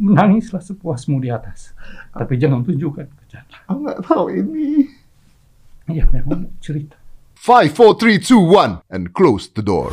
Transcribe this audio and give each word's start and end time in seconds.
Menangislah 0.00 0.64
sepuasmu 0.64 1.20
di 1.20 1.28
atas. 1.28 1.76
Tapi 2.10 2.40
jangan 2.40 2.64
tunjukkan 2.64 3.06
ke 3.06 3.24
Chandra. 3.28 3.58
Aku 3.68 3.78
nggak 3.84 4.00
tahu 4.06 4.26
ini. 4.32 4.88
Iya, 5.90 6.08
memang 6.08 6.56
cerita. 6.62 6.96
5, 7.40 7.72
4, 7.72 7.96
3, 7.96 8.20
2, 8.20 8.36
1, 8.36 8.84
and 8.92 9.12
close 9.16 9.48
the 9.52 9.64
door. 9.64 9.92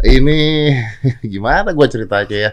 Ini 0.00 0.72
gimana 1.32 1.76
gua 1.76 1.84
ceritanya 1.88 2.36
ya? 2.48 2.50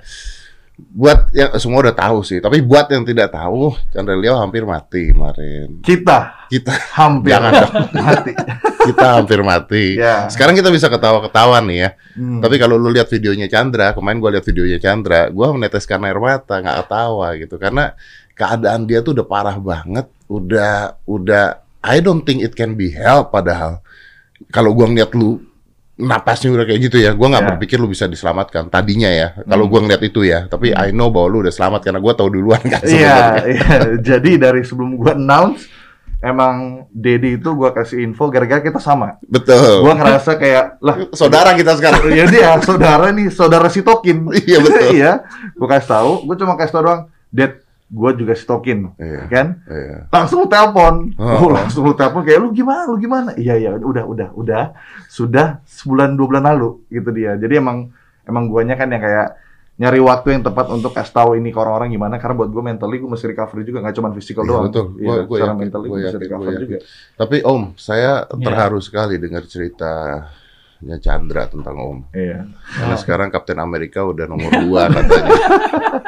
Buat 0.78 1.34
yang 1.34 1.58
semua 1.58 1.82
udah 1.82 1.96
tahu 1.98 2.22
sih, 2.22 2.38
tapi 2.38 2.62
buat 2.62 2.86
yang 2.94 3.02
tidak 3.02 3.34
tahu, 3.34 3.74
Chandra 3.90 4.14
Leo 4.14 4.38
hampir 4.38 4.62
mati 4.62 5.10
kemarin. 5.10 5.82
Kita 5.82 6.46
Kita 6.54 6.70
hampir 6.94 7.34
Jangan 7.34 7.52
dong. 7.66 7.74
mati. 8.06 8.32
kita 8.86 9.06
hampir 9.18 9.40
mati. 9.42 9.86
Ya. 9.98 10.30
Sekarang 10.30 10.54
kita 10.54 10.70
bisa 10.70 10.86
ketawa-ketawa 10.86 11.66
nih 11.66 11.78
ya. 11.82 11.90
Hmm. 12.14 12.46
Tapi 12.46 12.62
kalau 12.62 12.78
lu 12.78 12.94
lihat 12.94 13.10
videonya 13.10 13.50
Chandra, 13.50 13.98
kemarin 13.98 14.22
gua 14.22 14.38
lihat 14.38 14.46
videonya 14.46 14.78
Chandra, 14.78 15.34
gua 15.34 15.50
meneteskan 15.50 15.98
air 16.06 16.22
mata, 16.22 16.62
nggak 16.62 16.78
ketawa 16.86 17.28
gitu 17.42 17.56
karena 17.58 17.98
keadaan 18.38 18.86
dia 18.86 19.02
tuh 19.02 19.18
udah 19.18 19.26
parah 19.26 19.58
banget, 19.58 20.06
udah 20.30 21.02
udah 21.10 21.46
I 21.82 22.06
don't 22.06 22.22
think 22.22 22.46
it 22.46 22.54
can 22.54 22.78
be 22.78 22.94
help 22.94 23.34
padahal 23.34 23.82
kalau 24.54 24.78
gua 24.78 24.86
ngeliat 24.86 25.10
lu 25.18 25.42
napasnya 25.98 26.54
udah 26.54 26.64
kayak 26.64 26.82
gitu 26.84 26.98
ya, 26.98 27.12
gua 27.12 27.28
nggak 27.30 27.44
Ya. 27.44 27.50
berpikir 27.52 27.78
lu 27.78 27.86
bisa 27.86 28.06
diselamatkan 28.06 28.70
tadinya 28.70 29.10
ya. 29.10 29.34
Kalau 29.44 29.66
Hmm. 29.66 29.72
gua 29.72 29.80
ngeliat 29.82 30.04
itu 30.04 30.22
ya, 30.22 30.46
tapi 30.46 30.70
I 30.70 30.90
know 30.90 31.10
bahwa 31.10 31.28
lu 31.28 31.38
udah 31.42 31.50
selamat 31.50 31.82
karena 31.82 31.98
gua 31.98 32.14
tahu 32.14 32.30
duluan 32.30 32.62
kan 32.62 32.80
Iya, 32.80 32.86
sebenarnya. 32.86 33.44
iya. 33.54 33.70
Jadi 33.98 34.32
dari 34.36 34.62
sebelum 34.62 34.94
gua 34.94 35.14
announce, 35.14 35.66
emang 36.18 36.86
Dedi 36.90 37.36
itu 37.36 37.50
gua 37.52 37.70
kasih 37.72 38.02
info 38.02 38.30
gara-gara 38.30 38.58
kita 38.60 38.78
sama. 38.78 39.18
Betul. 39.22 39.82
Gua 39.82 39.94
ngerasa 39.94 40.34
kayak 40.36 40.78
lah 40.80 40.96
Saudara 41.12 41.54
kita 41.54 41.74
sekarang. 41.74 42.02
ya 42.10 42.26
dia 42.26 42.58
saudara 42.60 43.10
nih, 43.10 43.28
saudara 43.30 43.68
si 43.68 43.82
Tokin. 43.82 44.30
Iya, 44.46 44.58
betul. 44.62 44.94
iya. 44.98 45.26
Gua 45.54 45.68
kasih 45.68 45.90
tahu, 45.92 46.12
gua 46.24 46.36
cuma 46.36 46.54
kasih 46.56 46.74
tahu 46.74 46.84
doang, 46.86 47.02
Ded, 47.28 47.58
gua 47.88 48.12
juga 48.12 48.34
si 48.34 48.44
Tokin. 48.44 48.94
Iya. 48.96 49.22
Kan? 49.28 49.48
Iya. 49.64 49.98
Langsung 50.08 50.44
lu 50.44 50.48
telepon. 50.48 51.16
Oh. 51.16 51.48
Oh, 51.48 51.50
langsung 51.50 51.84
lu 51.84 51.94
telepon 51.94 52.22
kayak 52.22 52.40
lu 52.40 52.52
gimana? 52.52 52.84
Lu 52.86 52.96
gimana? 52.96 53.32
Iya, 53.34 53.56
iya, 53.56 53.70
udah, 53.74 54.04
udah, 54.04 54.28
udah. 54.34 54.64
Sudah 55.08 55.64
sebulan 55.64 56.14
dua 56.14 56.28
bulan 56.28 56.44
lalu 56.46 56.84
gitu 56.88 57.10
dia. 57.12 57.34
Jadi 57.34 57.58
emang 57.58 57.90
emang 58.24 58.48
guanya 58.48 58.76
kan 58.76 58.88
yang 58.88 59.00
kayak 59.00 59.40
nyari 59.78 60.02
waktu 60.02 60.34
yang 60.34 60.42
tepat 60.42 60.68
untuk 60.68 60.90
kasih 60.90 61.14
tahu 61.14 61.30
ini 61.34 61.54
ke 61.54 61.60
orang-orang 61.62 61.94
gimana 61.94 62.18
karena 62.18 62.34
buat 62.34 62.50
gue 62.50 62.64
mentally 62.66 62.98
gue 62.98 63.06
mesti 63.06 63.30
recovery 63.30 63.62
juga 63.62 63.86
nggak 63.86 63.94
cuma 63.94 64.10
physical 64.10 64.42
Iya, 64.42 64.50
doang 64.50 64.64
betul. 64.68 64.86
Iya, 64.90 65.06
Gua- 65.06 65.22
gua 65.22 65.38
secara 65.38 65.46
yakin, 65.48 65.62
mentally 65.62 65.86
gua 65.86 65.94
gue 65.94 66.02
mesti 66.02 66.10
gua 66.10 66.24
recover 66.26 66.50
yakin. 66.50 66.62
juga 66.66 66.78
Tapi 67.14 67.38
Om, 67.46 67.64
saya 67.78 68.12
Iya. 68.26 68.42
terharu 68.42 68.80
sekali 68.82 69.16
dengar 69.16 69.44
ceritanya 69.46 70.98
Chandra 70.98 71.44
tentang 71.46 71.78
Om. 71.78 71.98
iya 72.10 72.50
Karena 72.74 72.94
Oh. 72.94 73.00
sekarang 73.00 73.30
Kapten 73.30 73.60
Amerika 73.60 74.02
udah 74.02 74.26
nomor 74.26 74.50
dua 74.66 74.82
katanya. 74.90 75.30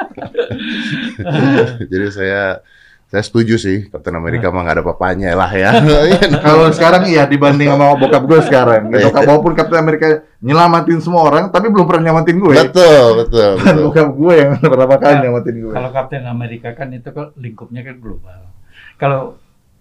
Jadi 1.90 2.06
saya 2.10 2.60
saya 3.06 3.26
setuju 3.26 3.58
sih 3.58 3.90
Kapten 3.90 4.14
Amerika 4.14 4.48
mah 4.48 4.62
nggak 4.62 4.76
ada 4.76 4.84
papanya 4.84 5.34
lah 5.34 5.50
ya. 5.50 5.74
kalau 6.46 6.70
sekarang 6.70 7.02
iya 7.04 7.26
dibanding 7.26 7.66
sama 7.68 7.94
bokap 7.94 8.22
gue 8.22 8.38
sekarang 8.40 8.86
Iya. 8.88 9.10
bokap 9.10 9.22
walaupun 9.26 9.52
Captain 9.52 9.78
Amerika 9.78 10.06
nyelamatin 10.38 10.98
semua 10.98 11.22
orang 11.24 11.50
tapi 11.50 11.66
belum 11.68 11.84
pernah 11.84 12.06
nyelamatin 12.06 12.38
gue 12.38 12.54
betul, 12.60 13.06
betul, 13.18 13.50
dan 13.56 13.66
betul. 13.74 13.82
bokap 13.84 14.08
gue 14.14 14.34
yang 14.36 14.50
pertama 14.56 14.94
kali 14.96 15.10
Ya, 15.10 15.20
nyelamatin 15.20 15.54
gue 15.58 15.72
Kalau 15.72 15.90
Kapten 15.90 16.22
Amerika 16.24 16.68
kan 16.72 16.88
itu 16.90 17.08
kan 17.08 17.26
lingkupnya 17.34 17.82
kan 17.82 17.96
global. 17.98 18.40
Kalau 18.94 19.20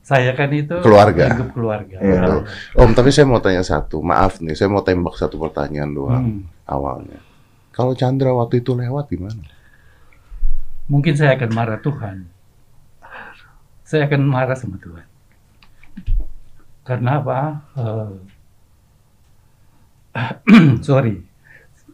saya 0.01 0.33
kan 0.33 0.49
itu 0.49 0.73
Keluarga. 0.81 1.29
lingkup 1.29 1.53
keluarga. 1.53 2.01
Iya. 2.01 2.17
Betul. 2.17 2.39
Om, 2.81 2.91
tapi 2.97 3.09
saya 3.11 3.29
mau 3.29 3.37
tanya 3.37 3.61
satu. 3.61 4.01
Maaf 4.01 4.41
nih, 4.41 4.57
saya 4.57 4.65
mau 4.65 4.81
tembak 4.81 5.13
satu 5.13 5.37
pertanyaan 5.37 5.91
doang 5.91 6.25
Hmm. 6.25 6.41
awalnya. 6.65 7.21
Kalau 7.69 7.93
Chandra 7.93 8.33
waktu 8.33 8.59
itu 8.59 8.73
lewat 8.73 9.05
gimana? 9.07 9.37
Mungkin 10.89 11.13
saya 11.13 11.37
akan 11.37 11.49
marah 11.53 11.79
Tuhan. 11.85 12.25
Saya 13.85 14.09
akan 14.09 14.21
marah 14.25 14.57
sama 14.57 14.81
Tuhan. 14.81 15.05
Karena 16.81 17.21
apa? 17.21 17.39
Eh, 17.77 18.11
sorry, 20.87 21.21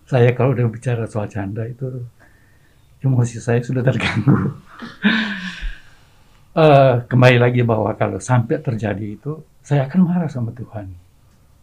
saya 0.08 0.32
kalau 0.32 0.56
udah 0.56 0.72
bicara 0.72 1.04
soal 1.12 1.28
canda 1.28 1.68
itu 1.68 2.08
emosi 3.04 3.38
saya 3.44 3.60
sudah 3.60 3.84
terganggu. 3.84 4.36
Eh, 6.56 6.96
kembali 7.12 7.36
lagi 7.36 7.68
bahwa 7.68 7.92
kalau 8.00 8.16
sampai 8.16 8.64
terjadi 8.64 9.20
itu, 9.20 9.44
saya 9.60 9.92
akan 9.92 10.08
marah 10.08 10.32
sama 10.32 10.56
Tuhan. 10.56 10.88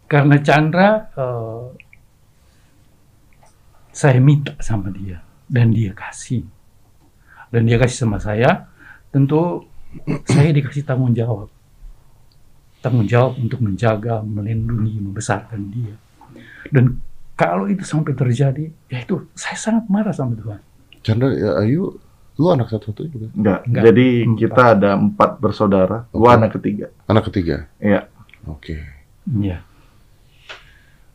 Karena 0.05 0.37
Chandra, 0.37 1.09
eh, 1.17 1.65
saya 3.89 4.21
minta 4.21 4.53
sama 4.61 4.93
dia 4.93 5.17
dan 5.49 5.73
dia 5.73 5.97
kasih 5.97 6.45
dan 7.53 7.69
dia 7.69 7.77
kasih 7.77 8.09
sama 8.09 8.17
saya, 8.17 8.65
tentu 9.13 9.69
saya 10.25 10.49
dikasih 10.49 10.81
tanggung 10.89 11.13
jawab. 11.13 11.53
Tanggung 12.81 13.05
jawab 13.05 13.37
untuk 13.37 13.61
menjaga, 13.61 14.25
melindungi, 14.25 14.97
membesarkan 14.97 15.61
dia. 15.69 15.93
Dan 16.73 16.97
kalau 17.37 17.69
itu 17.69 17.85
sampai 17.85 18.17
terjadi, 18.17 18.73
ya 18.89 19.05
itu 19.05 19.29
saya 19.37 19.53
sangat 19.53 19.85
marah 19.85 20.11
sama 20.11 20.33
Tuhan. 20.33 20.59
Chandra, 21.05 21.29
ya, 21.29 21.61
Ayu, 21.61 21.93
lu 22.41 22.45
anak 22.49 22.73
satu-satu 22.73 23.05
juga? 23.05 23.27
Enggak. 23.37 23.59
Enggak. 23.69 23.83
jadi 23.85 24.07
Empat. 24.25 24.37
kita 24.41 24.63
ada 24.73 24.89
empat 24.97 25.31
bersaudara 25.37 25.97
gue 26.09 26.25
Oke. 26.25 26.33
anak 26.33 26.51
ketiga 26.57 26.85
Anak 27.05 27.23
ketiga? 27.29 27.55
iya 27.77 28.01
Oke. 28.49 28.75
Iya. 29.29 29.57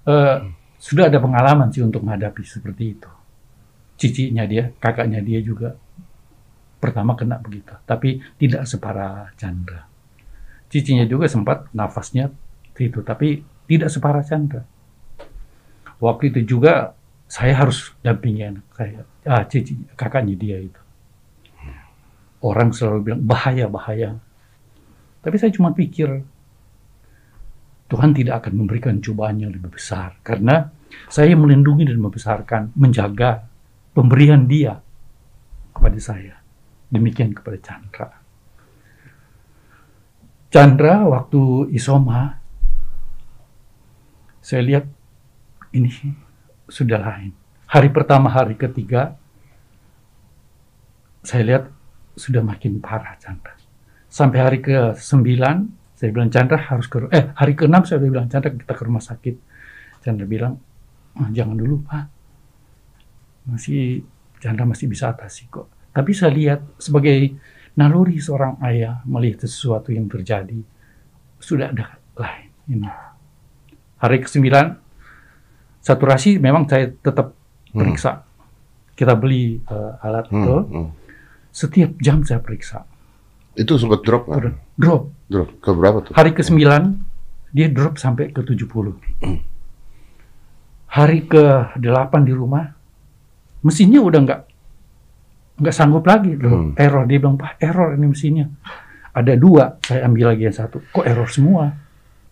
Eh, 0.09 0.37
sudah 0.79 1.11
ada 1.11 1.19
pengalaman 1.21 1.69
sih 1.69 1.83
untuk 1.85 2.01
menghadapi 2.07 2.41
seperti 2.47 2.97
itu. 2.97 3.11
Cicinya 3.99 4.47
dia, 4.49 4.73
kakaknya 4.81 5.21
dia 5.21 5.43
juga 5.43 5.77
pertama 6.79 7.19
kena 7.19 7.43
begitu, 7.43 7.75
tapi 7.85 8.23
tidak 8.39 8.65
separah 8.65 9.35
Chandra. 9.35 9.87
Cicinya 10.71 11.05
juga 11.05 11.27
sempat 11.27 11.71
nafasnya 11.75 12.31
itu, 12.79 13.03
tapi 13.03 13.43
tidak 13.67 13.91
separah 13.91 14.23
Chandra. 14.23 14.63
Waktu 15.99 16.31
itu 16.31 16.57
juga 16.57 16.95
saya 17.27 17.59
harus 17.59 17.93
dampingi 18.01 18.43
anak 18.47 18.67
saya, 18.73 19.03
ah, 19.27 19.43
cici, 19.45 19.75
kakaknya 19.99 20.39
dia 20.39 20.59
itu. 20.63 20.81
Orang 22.39 22.71
selalu 22.71 22.99
bilang 23.03 23.23
bahaya 23.27 23.67
bahaya, 23.67 24.15
tapi 25.19 25.37
saya 25.37 25.51
cuma 25.51 25.75
pikir 25.75 26.23
Tuhan 27.89 28.15
tidak 28.15 28.45
akan 28.45 28.53
memberikan 28.63 29.03
cobaan 29.03 29.43
yang 29.43 29.51
lebih 29.51 29.75
besar 29.75 30.15
karena 30.23 30.71
saya 31.09 31.35
melindungi 31.35 31.89
dan 31.89 31.99
membesarkan, 31.99 32.73
menjaga 32.77 33.49
pemberian 33.97 34.47
Dia 34.47 34.79
kepada 35.75 35.99
saya. 35.99 36.38
Demikian 36.89 37.37
kepada 37.37 37.59
Chandra. 37.61 38.09
Chandra 40.49 41.05
waktu 41.05 41.69
Isoma, 41.77 42.41
saya 44.41 44.65
lihat 44.65 44.89
ini 45.77 45.93
sudah 46.65 46.97
lain. 46.97 47.37
Hari 47.69 47.93
pertama, 47.93 48.33
hari 48.33 48.57
ketiga, 48.57 49.13
saya 51.21 51.45
lihat 51.45 51.65
sudah 52.17 52.41
makin 52.41 52.81
parah 52.81 53.21
Chandra. 53.21 53.53
Sampai 54.09 54.41
hari 54.41 54.59
ke-9, 54.65 55.29
saya 55.99 56.09
bilang 56.15 56.33
Chandra 56.33 56.57
harus 56.57 56.89
ke 56.89 57.05
eh 57.13 57.35
hari 57.37 57.53
ke-6 57.59 57.77
saya 57.85 57.97
udah 58.01 58.11
bilang 58.15 58.29
Chandra 58.33 58.55
kita 58.55 58.73
ke 58.73 58.83
rumah 58.87 59.05
sakit. 59.05 59.37
Chandra 60.01 60.25
bilang 60.25 60.57
"Ah, 61.19 61.29
jangan 61.35 61.59
dulu 61.59 61.83
Pak. 61.83 62.07
Masih 63.51 64.07
Chandra 64.39 64.65
masih 64.65 64.87
bisa 64.87 65.11
atasi 65.11 65.51
kok. 65.51 65.67
Tapi 65.93 66.11
saya 66.15 66.31
lihat 66.35 66.61
sebagai 66.79 67.35
naluri 67.79 68.19
seorang 68.19 68.59
ayah 68.67 69.03
melihat 69.07 69.47
sesuatu 69.47 69.95
yang 69.95 70.11
terjadi 70.11 70.59
sudah 71.39 71.71
ada 71.71 71.99
lain 72.19 72.51
ini. 72.71 72.91
Hari 73.99 74.19
ke-9 74.23 74.47
saturasi 75.83 76.39
memang 76.43 76.67
saya 76.67 76.91
tetap 76.91 77.35
periksa. 77.71 78.27
Kita 78.99 79.15
beli 79.15 79.63
eh, 79.63 79.93
alat 80.03 80.27
Hmm, 80.31 80.43
itu 80.43 80.55
hmm. 80.59 80.89
setiap 81.55 81.91
jam 82.03 82.27
saya 82.27 82.43
periksa. 82.43 82.83
Itu 83.55 83.79
sempat 83.79 84.03
drop 84.07 84.27
kan? 84.31 84.59
Drop 84.79 85.19
Drop 85.29 85.49
ke 85.61 85.71
berapa 85.77 85.99
tuh? 86.03 86.13
Hari 86.17 86.33
ke-9 86.33 86.65
dia 87.53 87.69
drop 87.69 88.01
sampai 88.01 88.33
ke 88.33 88.41
70. 88.41 88.97
Hari 90.89 91.19
ke-8 91.29 92.13
di 92.25 92.33
rumah 92.33 92.65
mesinnya 93.61 94.01
udah 94.01 94.21
nggak 94.25 94.41
nggak 95.59 95.75
sanggup 95.75 96.07
lagi 96.07 96.39
loh. 96.39 96.73
Hmm. 96.73 96.73
Error 96.79 97.05
dia 97.05 97.19
bilang, 97.19 97.37
"Pak, 97.37 97.59
error 97.61 97.95
ini 97.99 98.07
mesinnya." 98.09 98.47
Ada 99.13 99.35
dua, 99.35 99.83
saya 99.83 100.07
ambil 100.07 100.31
lagi 100.31 100.47
yang 100.47 100.55
satu. 100.55 100.79
Kok 100.95 101.05
error 101.05 101.29
semua? 101.29 101.65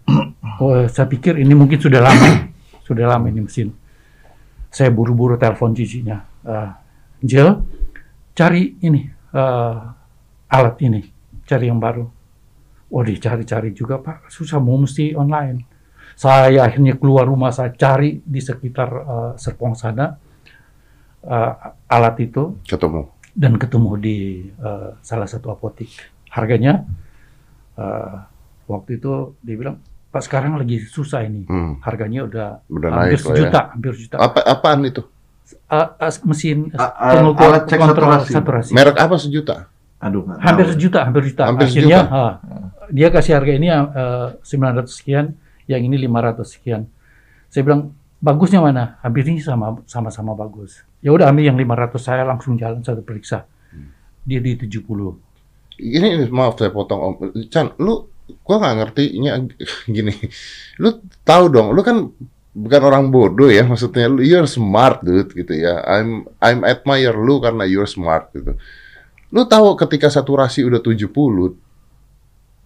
Oh, 0.56 0.72
saya 0.88 1.04
pikir 1.04 1.36
ini 1.36 1.52
mungkin 1.52 1.76
sudah 1.76 2.00
lama. 2.00 2.48
sudah 2.86 3.04
lama 3.04 3.28
ini 3.28 3.44
mesin. 3.44 3.76
Saya 4.72 4.88
buru-buru 4.88 5.36
telepon 5.36 5.76
cicinya. 5.76 6.22
Eh, 6.46 6.70
Jel, 7.20 7.60
cari 8.32 8.78
ini 8.80 9.04
eh, 9.36 9.76
alat 10.48 10.76
ini, 10.80 11.02
cari 11.44 11.68
yang 11.68 11.76
baru 11.76 12.08
Oh 12.86 13.02
dicari-cari 13.02 13.74
juga 13.74 13.98
Pak, 13.98 14.30
susah 14.30 14.62
mau 14.62 14.78
mesti 14.78 15.10
online. 15.18 15.74
Saya 16.14 16.64
akhirnya 16.64 16.94
keluar 16.96 17.26
rumah, 17.26 17.50
saya 17.50 17.74
cari 17.74 18.22
di 18.22 18.38
sekitar 18.38 18.90
eh, 18.94 19.32
Serpong 19.34 19.74
sana 19.74 20.14
eh, 21.26 21.52
alat 21.90 22.16
itu 22.22 22.62
Ketemu. 22.62 23.15
Dan 23.36 23.60
ketemu 23.60 23.90
di 23.96 24.16
eh, 24.48 24.90
salah 24.98 25.28
satu 25.28 25.52
apotik. 25.52 25.92
Harganya 26.26 26.88
eh, 27.76 28.14
waktu 28.64 28.96
itu 28.96 29.36
dia 29.38 29.54
bilang, 29.54 29.76
Pak 30.08 30.22
sekarang 30.22 30.56
lagi 30.56 30.80
susah 30.80 31.22
ini. 31.22 31.44
Hmm. 31.44 31.76
Harganya 31.80 32.24
udah, 32.24 32.48
Udah 32.66 32.88
hampir 32.90 33.12
naik 33.12 33.20
ya. 33.20 33.26
sejuta, 33.28 33.60
hampir 33.70 33.90
sejuta. 33.92 34.16
Apa 34.16 34.40
apaan 34.42 34.80
itu? 34.82 35.04
Eh, 35.46 35.88
eh, 36.00 36.12
mesin 36.24 36.72
A- 36.74 36.82
a- 36.82 37.12
pengukur 37.14 37.46
alat 37.46 37.62
cek 37.68 37.78
kontrol 37.78 38.08
saturasi. 38.16 38.32
saturasi. 38.32 38.70
Merek 38.72 38.96
apa 38.96 39.16
sejuta? 39.16 39.56
Aduh, 39.96 40.28
hampir 40.38 40.66
sejuta, 40.68 41.00
hampir 41.04 41.22
sejuta. 41.24 41.44
Hampir 41.46 41.66
Akhirnya 41.68 42.00
sejuta. 42.04 42.16
ah, 42.16 42.32
dia 42.88 43.08
kasih 43.08 43.32
harga 43.36 43.52
ini 43.52 43.68
eh, 43.68 44.28
900 44.40 44.88
sekian, 44.88 45.26
yang 45.66 45.82
ini 45.82 45.96
500 46.00 46.48
sekian. 46.48 46.82
Saya 47.46 47.62
bilang 47.62 47.92
bagusnya 48.26 48.58
mana? 48.58 48.98
Hampir 49.06 49.22
ini 49.30 49.38
sama 49.38 49.78
sama-sama 49.86 50.34
bagus. 50.34 50.82
Ya 50.98 51.14
udah 51.14 51.30
ambil 51.30 51.54
yang 51.54 51.58
500 51.58 52.02
saya 52.02 52.22
langsung 52.26 52.58
jalan 52.58 52.82
satu 52.82 53.06
periksa. 53.06 53.46
Dia 54.26 54.42
di 54.42 54.58
70. 54.58 54.82
Ini 55.78 56.08
ini, 56.18 56.24
maaf 56.34 56.58
saya 56.58 56.74
potong 56.74 56.98
Om. 56.98 57.14
Chan, 57.46 57.78
lu 57.78 58.10
gua 58.42 58.58
nggak 58.58 58.74
ngerti 58.82 59.04
ini 59.14 59.30
gini. 59.94 60.10
Lu 60.82 60.98
tahu 61.22 61.44
dong, 61.46 61.70
lu 61.70 61.86
kan 61.86 62.10
bukan 62.56 62.82
orang 62.82 63.14
bodoh 63.14 63.46
ya, 63.46 63.62
maksudnya 63.62 64.10
lu 64.10 64.26
you're 64.26 64.50
smart 64.50 65.06
dude 65.06 65.30
gitu 65.30 65.54
ya. 65.54 65.86
I'm 65.86 66.26
I'm 66.42 66.66
admire 66.66 67.14
lu 67.14 67.38
karena 67.38 67.62
you're 67.62 67.86
smart 67.86 68.34
gitu. 68.34 68.58
Lu 69.30 69.46
tahu 69.46 69.78
ketika 69.78 70.10
saturasi 70.10 70.66
udah 70.66 70.82
70 70.82 71.06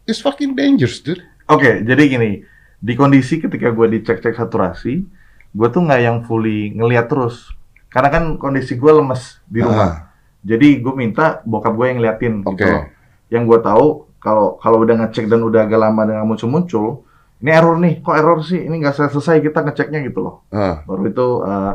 it's 0.08 0.22
fucking 0.24 0.56
dangerous 0.56 0.98
dude. 0.98 1.20
Oke, 1.50 1.82
jadi 1.82 2.02
gini, 2.06 2.30
di 2.78 2.92
kondisi 2.94 3.42
ketika 3.42 3.74
gue 3.74 3.86
dicek-cek 3.98 4.34
saturasi, 4.38 5.02
gue 5.50 5.68
tuh 5.70 5.82
nggak 5.82 6.00
yang 6.00 6.16
fully 6.22 6.74
ngeliat 6.74 7.10
terus, 7.10 7.50
karena 7.90 8.08
kan 8.10 8.24
kondisi 8.38 8.78
gue 8.78 8.92
lemes 8.92 9.42
di 9.50 9.60
rumah. 9.62 10.10
Jadi 10.40 10.80
gue 10.80 10.94
minta 10.96 11.44
bokap 11.44 11.74
gue 11.76 11.86
yang 11.90 11.98
ngeliatin. 12.00 12.34
Oke. 12.46 12.56
Gitu 12.56 12.66
loh. 12.70 12.84
Yang 13.28 13.42
gue 13.46 13.58
tahu 13.60 13.86
kalau 14.20 14.46
kalau 14.60 14.78
udah 14.84 14.96
ngecek 15.04 15.28
dan 15.28 15.40
udah 15.44 15.66
agak 15.68 15.80
lama 15.80 16.00
dan 16.08 16.22
nggak 16.22 16.28
muncul-muncul, 16.28 17.04
ini 17.40 17.50
error 17.52 17.76
nih, 17.80 18.04
kok 18.04 18.14
error 18.16 18.38
sih? 18.44 18.60
Ini 18.60 18.74
nggak 18.80 19.10
selesai 19.10 19.40
kita 19.40 19.64
ngeceknya 19.64 20.00
gitu 20.04 20.20
loh. 20.20 20.34
Ah, 20.52 20.84
Baru 20.84 21.08
itu 21.08 21.26
eh, 21.44 21.72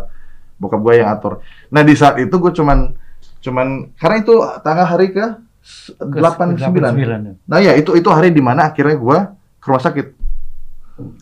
bokap 0.58 0.80
gue 0.82 0.94
yang 1.02 1.10
atur. 1.12 1.42
Nah 1.74 1.82
di 1.84 1.94
saat 1.98 2.16
itu 2.22 2.36
gue 2.38 2.52
cuman 2.54 2.96
cuman 3.42 3.94
karena 3.98 4.18
itu 4.22 4.36
tanggal 4.64 4.88
hari 4.88 5.10
ke 5.14 5.26
Ke 5.98 6.22
89. 6.22 6.62
89. 7.42 7.50
Nah 7.50 7.58
ya 7.58 7.74
itu 7.74 7.98
itu 7.98 8.06
hari 8.14 8.30
di 8.30 8.38
mana 8.38 8.70
akhirnya 8.70 8.98
gue 9.02 9.18
ke 9.58 9.66
rumah 9.66 9.82
sakit. 9.82 10.08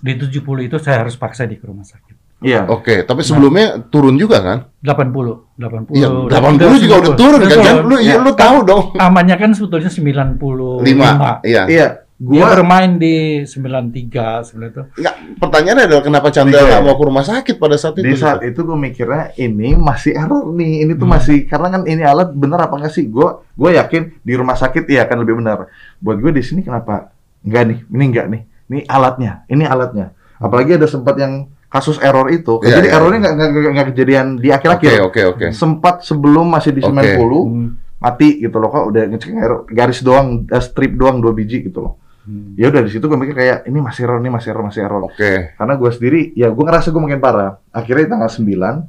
Di 0.03 0.13
70 0.19 0.67
itu 0.67 0.75
saya 0.83 1.01
harus 1.07 1.15
paksa 1.15 1.47
di 1.47 1.55
ke 1.55 1.63
rumah 1.63 1.87
sakit. 1.87 2.12
Iya. 2.43 2.67
Oke, 2.67 3.01
tapi 3.01 3.23
sebelumnya 3.23 3.79
turun 3.83 4.15
juga 4.15 4.37
kan? 4.39 4.57
80, 4.79 5.55
80. 5.55 5.95
Iya, 5.95 6.07
udah- 6.11 6.29
80 6.29 6.67
udah 6.67 6.79
juga 6.79 6.95
udah 6.99 7.13
turun 7.15 7.39
kan? 7.39 7.57
Jan? 7.57 7.75
Lu 7.81 7.95
Iya. 7.95 8.15
lu 8.19 8.31
tahu 8.33 8.57
dong. 8.61 8.83
Amannya 8.95 9.35
kan 9.35 9.49
sebetulnya 9.51 9.87
95. 9.87 10.83
5. 10.83 11.39
Iya. 11.41 11.63
Iya. 11.65 11.87
Dia 12.13 12.39
Gua 12.39 12.55
bermain 12.55 12.91
di 12.95 13.43
93 13.43 14.43
sebenarnya 14.43 14.71
itu. 14.71 14.83
Enggak, 14.95 15.15
pertanyaannya 15.39 15.83
adalah 15.87 16.03
kenapa 16.03 16.27
Chandra 16.29 16.55
Iya. 16.55 16.67
nggak 16.69 16.83
mau 16.85 16.95
ke 16.95 17.03
rumah 17.03 17.25
sakit 17.25 17.55
pada 17.57 17.75
saat 17.75 17.93
itu? 17.95 18.05
di 18.05 18.15
saat 18.15 18.39
itu 18.41 18.59
gue 18.59 18.77
mikirnya 18.77 19.35
ini 19.35 19.75
masih 19.75 20.13
error 20.13 20.47
nih. 20.49 20.85
Ini 20.85 20.93
tuh 20.93 21.03
Hmm. 21.03 21.15
masih 21.15 21.37
karena 21.43 21.67
kan 21.69 21.81
ini 21.83 21.99
alat 21.99 22.31
bener 22.31 22.59
apa 22.59 22.75
enggak 22.75 22.93
sih? 22.93 23.07
Gue 23.07 23.27
gue 23.51 23.69
yakin 23.73 24.01
di 24.19 24.33
rumah 24.33 24.55
sakit 24.55 24.83
ya 24.85 25.03
akan 25.03 25.17
lebih 25.19 25.35
benar. 25.35 25.67
Buat 25.99 26.17
gue 26.19 26.31
di 26.31 26.43
sini 26.45 26.61
kenapa 26.61 27.11
enggak 27.41 27.63
nih? 27.65 27.79
Ini 27.87 28.03
enggak 28.05 28.25
nih. 28.29 28.41
Ini 28.69 28.79
alatnya. 28.85 29.31
Ini 29.45 29.63
alatnya. 29.65 30.05
Apalagi 30.37 30.71
ada 30.75 30.87
sempat 30.87 31.15
yang 31.17 31.49
kasus 31.73 31.97
error 31.97 32.29
itu. 32.29 32.61
Iya, 32.61 32.77
Jadi 32.77 32.87
iya, 32.87 32.95
errornya 32.95 33.19
nggak 33.19 33.33
nggak 33.33 33.49
nggak- 33.49 33.73
nggak 33.73 33.87
kejadian 33.89 34.27
di 34.35 34.47
Oke, 34.47 34.55
akhir-akhir. 34.55 34.99
oke, 35.01 35.21
oke. 35.27 35.45
Sempat 35.51 36.05
sebelum 36.05 36.45
masih 36.45 36.69
di 36.69 36.79
Oke. 36.79 36.93
90 36.93 37.41
Hmm. 37.43 37.67
mati 37.97 38.37
gitu 38.37 38.55
loh 38.55 38.69
kok 38.69 38.85
udah 38.85 39.03
ngecek 39.07 39.31
error 39.33 39.63
garis 39.65 39.99
doang 39.99 40.45
eh, 40.45 40.59
strip 40.59 40.93
doang 40.93 41.17
dua 41.17 41.31
biji 41.31 41.65
gitu 41.65 41.81
loh. 41.81 41.93
Hmm. 42.23 42.53
Ya 42.53 42.69
udah 42.69 42.79
di 42.79 42.89
situ 42.89 43.01
gue 43.01 43.17
mikir 43.17 43.33
kayak 43.33 43.57
ini 43.65 43.79
masih 43.79 44.05
error, 44.05 44.15
ini 44.17 44.29
masih 44.29 44.49
error, 44.49 44.63
masih 44.63 44.81
error. 44.81 45.01
Oke. 45.03 45.31
Karena 45.51 45.73
gue 45.73 45.89
sendiri, 45.89 46.21
ya 46.33 46.47
gue 46.47 46.61
ngerasa 46.61 46.87
gue 46.87 47.01
makin 47.01 47.19
parah. 47.19 47.59
Akhirnya 47.69 48.05
di 48.05 48.11
tanggal 48.11 48.29
9, 48.29 48.87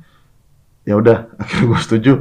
ya 0.84 0.94
udah, 0.94 1.19
akhirnya 1.40 1.66
gue 1.66 1.81
setuju. 1.81 2.12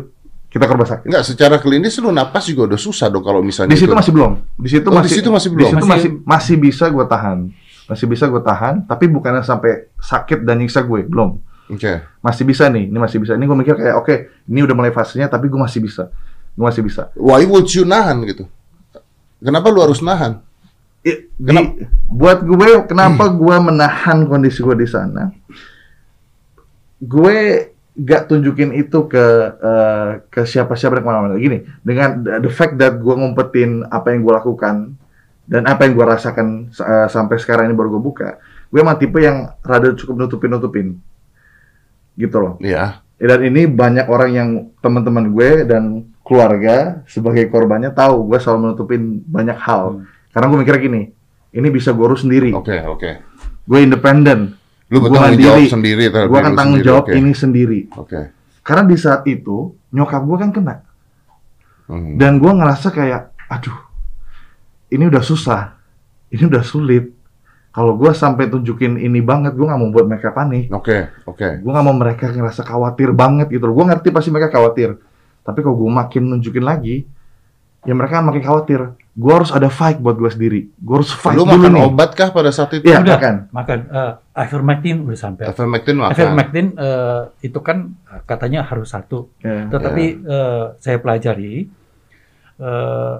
Kita 0.48 0.64
ke 0.64 0.72
rumah 0.72 0.86
sakit. 0.86 1.10
Enggak, 1.10 1.26
secara 1.28 1.58
klinis 1.58 1.98
lu 1.98 2.10
napas 2.10 2.46
juga 2.46 2.66
udah 2.68 2.78
susah 2.78 3.10
dong 3.10 3.22
kalau 3.22 3.42
misalnya 3.42 3.74
Di 3.74 3.78
situ 3.80 3.90
itu- 3.90 3.98
masih 3.98 4.12
belum. 4.12 4.32
Di 4.54 4.70
situ 4.70 4.86
Oh, 4.86 4.94
di 4.94 4.98
masih. 5.02 5.16
situ 5.18 5.30
masih 5.30 5.50
Di 5.50 5.56
belum. 5.56 5.70
situ 5.70 5.78
Masih- 5.82 5.90
masih 5.90 6.10
masih 6.24 6.56
bisa 6.62 6.86
gue 6.88 7.02
tahan. 7.04 7.40
Masih 7.84 8.08
bisa 8.08 8.32
gue 8.32 8.40
tahan, 8.40 8.88
tapi 8.88 9.12
bukannya 9.12 9.44
sampai 9.44 9.92
sakit 10.00 10.48
dan 10.48 10.64
nyiksa 10.64 10.84
gue, 10.88 11.04
belum. 11.04 11.36
Oke. 11.72 12.00
Masih 12.24 12.44
bisa 12.48 12.68
nih, 12.72 12.88
ini 12.88 12.98
masih 13.00 13.20
bisa. 13.20 13.36
Ini 13.36 13.44
gue 13.44 13.58
mikir 13.60 13.76
kayak, 13.76 13.96
oke, 14.00 14.16
ini 14.48 14.60
udah 14.64 14.76
mulai 14.76 14.92
fasenya, 14.96 15.28
tapi 15.28 15.52
gue 15.52 15.60
masih 15.60 15.84
bisa. 15.84 16.08
Gue 16.56 16.64
masih 16.64 16.84
bisa. 16.84 17.12
Why 17.20 17.44
would 17.44 17.68
you 17.76 17.84
nahan 17.84 18.24
gitu? 18.24 18.48
Kenapa 19.44 19.68
lu 19.68 19.84
harus 19.84 20.00
nahan? 20.00 20.40
Di- 21.04 21.28
buat 22.08 22.40
gue, 22.40 22.88
kenapa 22.88 23.28
gue 23.28 23.56
menahan 23.60 24.24
kondisi 24.24 24.64
gue 24.64 24.76
di 24.80 24.88
sana? 24.88 25.36
Gue 27.04 27.68
gak 27.94 28.32
tunjukin 28.32 28.74
itu 28.74 29.06
ke 29.06 29.26
eh, 29.60 30.10
ke 30.32 30.48
siapa-siapa 30.48 30.98
dan 30.98 31.04
ke 31.04 31.08
mana-mana. 31.12 31.36
Gini, 31.36 31.68
dengan 31.84 32.24
the 32.24 32.48
fact 32.48 32.80
that 32.80 32.96
gue 32.96 33.14
ngumpetin 33.14 33.84
apa 33.92 34.16
yang 34.16 34.24
gue 34.24 34.34
lakukan 34.34 34.96
dan 35.44 35.68
apa 35.68 35.84
yang 35.84 35.94
gue 36.00 36.06
rasakan 36.08 36.72
eh, 36.72 37.08
sampai 37.12 37.36
sekarang 37.40 37.68
ini 37.68 37.76
baru 37.76 38.00
gue 38.00 38.04
buka, 38.04 38.30
gue 38.72 38.80
emang 38.80 38.96
tipe 38.96 39.20
yang 39.20 39.52
rada 39.60 39.92
cukup 39.96 40.16
nutupin-nutupin, 40.28 40.98
gitu 42.16 42.38
loh. 42.40 42.56
Iya. 42.64 43.04
Dan 43.24 43.40
ini 43.48 43.70
banyak 43.70 44.12
orang 44.12 44.32
yang 44.36 44.50
teman-teman 44.84 45.32
gue 45.32 45.64
dan 45.64 46.12
keluarga 46.24 47.04
sebagai 47.08 47.48
korbannya 47.52 47.92
tahu 47.96 48.28
gue 48.32 48.40
selalu 48.40 48.60
menutupin 48.72 49.24
banyak 49.24 49.56
hal. 49.60 50.00
Hmm. 50.00 50.08
Karena 50.34 50.46
gue 50.50 50.58
mikirnya 50.60 50.82
gini, 50.82 51.02
ini 51.54 51.68
bisa 51.70 51.94
gue 51.94 52.04
urus 52.04 52.26
sendiri. 52.26 52.52
Oke, 52.52 52.84
oke. 52.84 53.12
Gue 53.64 53.80
independen. 53.84 54.60
Lu 54.92 55.00
bertanggung 55.00 55.40
mandiri. 55.40 55.48
jawab 55.48 55.72
sendiri 55.72 56.04
Gue 56.12 56.40
akan 56.40 56.54
tanggung 56.54 56.80
sendiri. 56.82 56.90
jawab 56.90 57.06
Oke. 57.08 57.16
ini 57.16 57.32
sendiri. 57.32 57.80
Oke. 57.96 58.22
Karena 58.64 58.84
di 58.88 58.98
saat 59.00 59.24
itu 59.28 59.58
nyokap 59.96 60.22
gue 60.24 60.38
kan 60.40 60.50
kena. 60.52 60.76
Hmm. 61.88 62.16
Dan 62.16 62.40
gue 62.40 62.52
ngerasa 62.52 62.92
kayak, 62.92 63.36
aduh, 63.48 63.78
ini 64.94 65.10
udah 65.10 65.20
susah, 65.20 65.74
ini 66.30 66.46
udah 66.46 66.62
sulit. 66.62 67.10
Kalau 67.70 67.98
gue 67.98 68.14
sampai 68.14 68.46
tunjukin 68.48 69.02
ini 69.02 69.18
banget, 69.20 69.58
gue 69.58 69.66
nggak 69.66 69.80
mau 69.82 69.90
buat 69.90 70.06
mereka 70.06 70.30
panik. 70.30 70.70
Oke, 70.70 71.10
oke. 71.26 71.58
Gue 71.58 71.72
nggak 71.74 71.82
mau 71.82 71.98
mereka 71.98 72.30
ngerasa 72.30 72.62
khawatir 72.62 73.10
banget 73.12 73.50
gitu. 73.50 73.66
Gue 73.66 73.82
ngerti 73.84 74.14
pasti 74.14 74.30
mereka 74.30 74.54
khawatir. 74.54 74.94
Tapi 75.42 75.60
kalau 75.60 75.82
gue 75.82 75.90
makin 75.90 76.30
nunjukin 76.30 76.62
lagi, 76.62 77.02
ya 77.82 77.98
mereka 77.98 78.22
makin 78.22 78.46
khawatir. 78.46 78.94
Gue 79.14 79.30
harus 79.30 79.50
ada 79.50 79.74
fight 79.74 79.98
buat 79.98 80.18
gue 80.18 80.30
sendiri. 80.30 80.70
Gue 80.78 81.02
harus 81.02 81.10
fight 81.10 81.34
Lu 81.34 81.50
dulu 81.50 81.66
makan 81.66 81.74
nih. 81.74 81.84
obat 81.86 82.10
kah 82.14 82.30
pada 82.30 82.54
saat 82.54 82.70
itu? 82.78 82.86
Iya, 82.86 83.02
Udah. 83.02 83.18
makan. 83.18 83.36
Makan 83.50 83.80
eh, 83.90 84.14
ivermectin 84.38 84.96
udah 85.06 85.18
sampai. 85.18 85.44
Ivermectin 85.50 85.96
makan. 85.98 86.14
Ivermectin 86.14 86.66
eh, 86.78 87.22
itu 87.42 87.60
kan 87.62 87.78
katanya 88.30 88.66
harus 88.66 88.94
satu, 88.94 89.34
Ya. 89.42 89.66
tetapi 89.66 90.04
eh, 90.22 90.66
saya 90.78 90.98
pelajari 90.98 91.66
eh, 92.58 93.16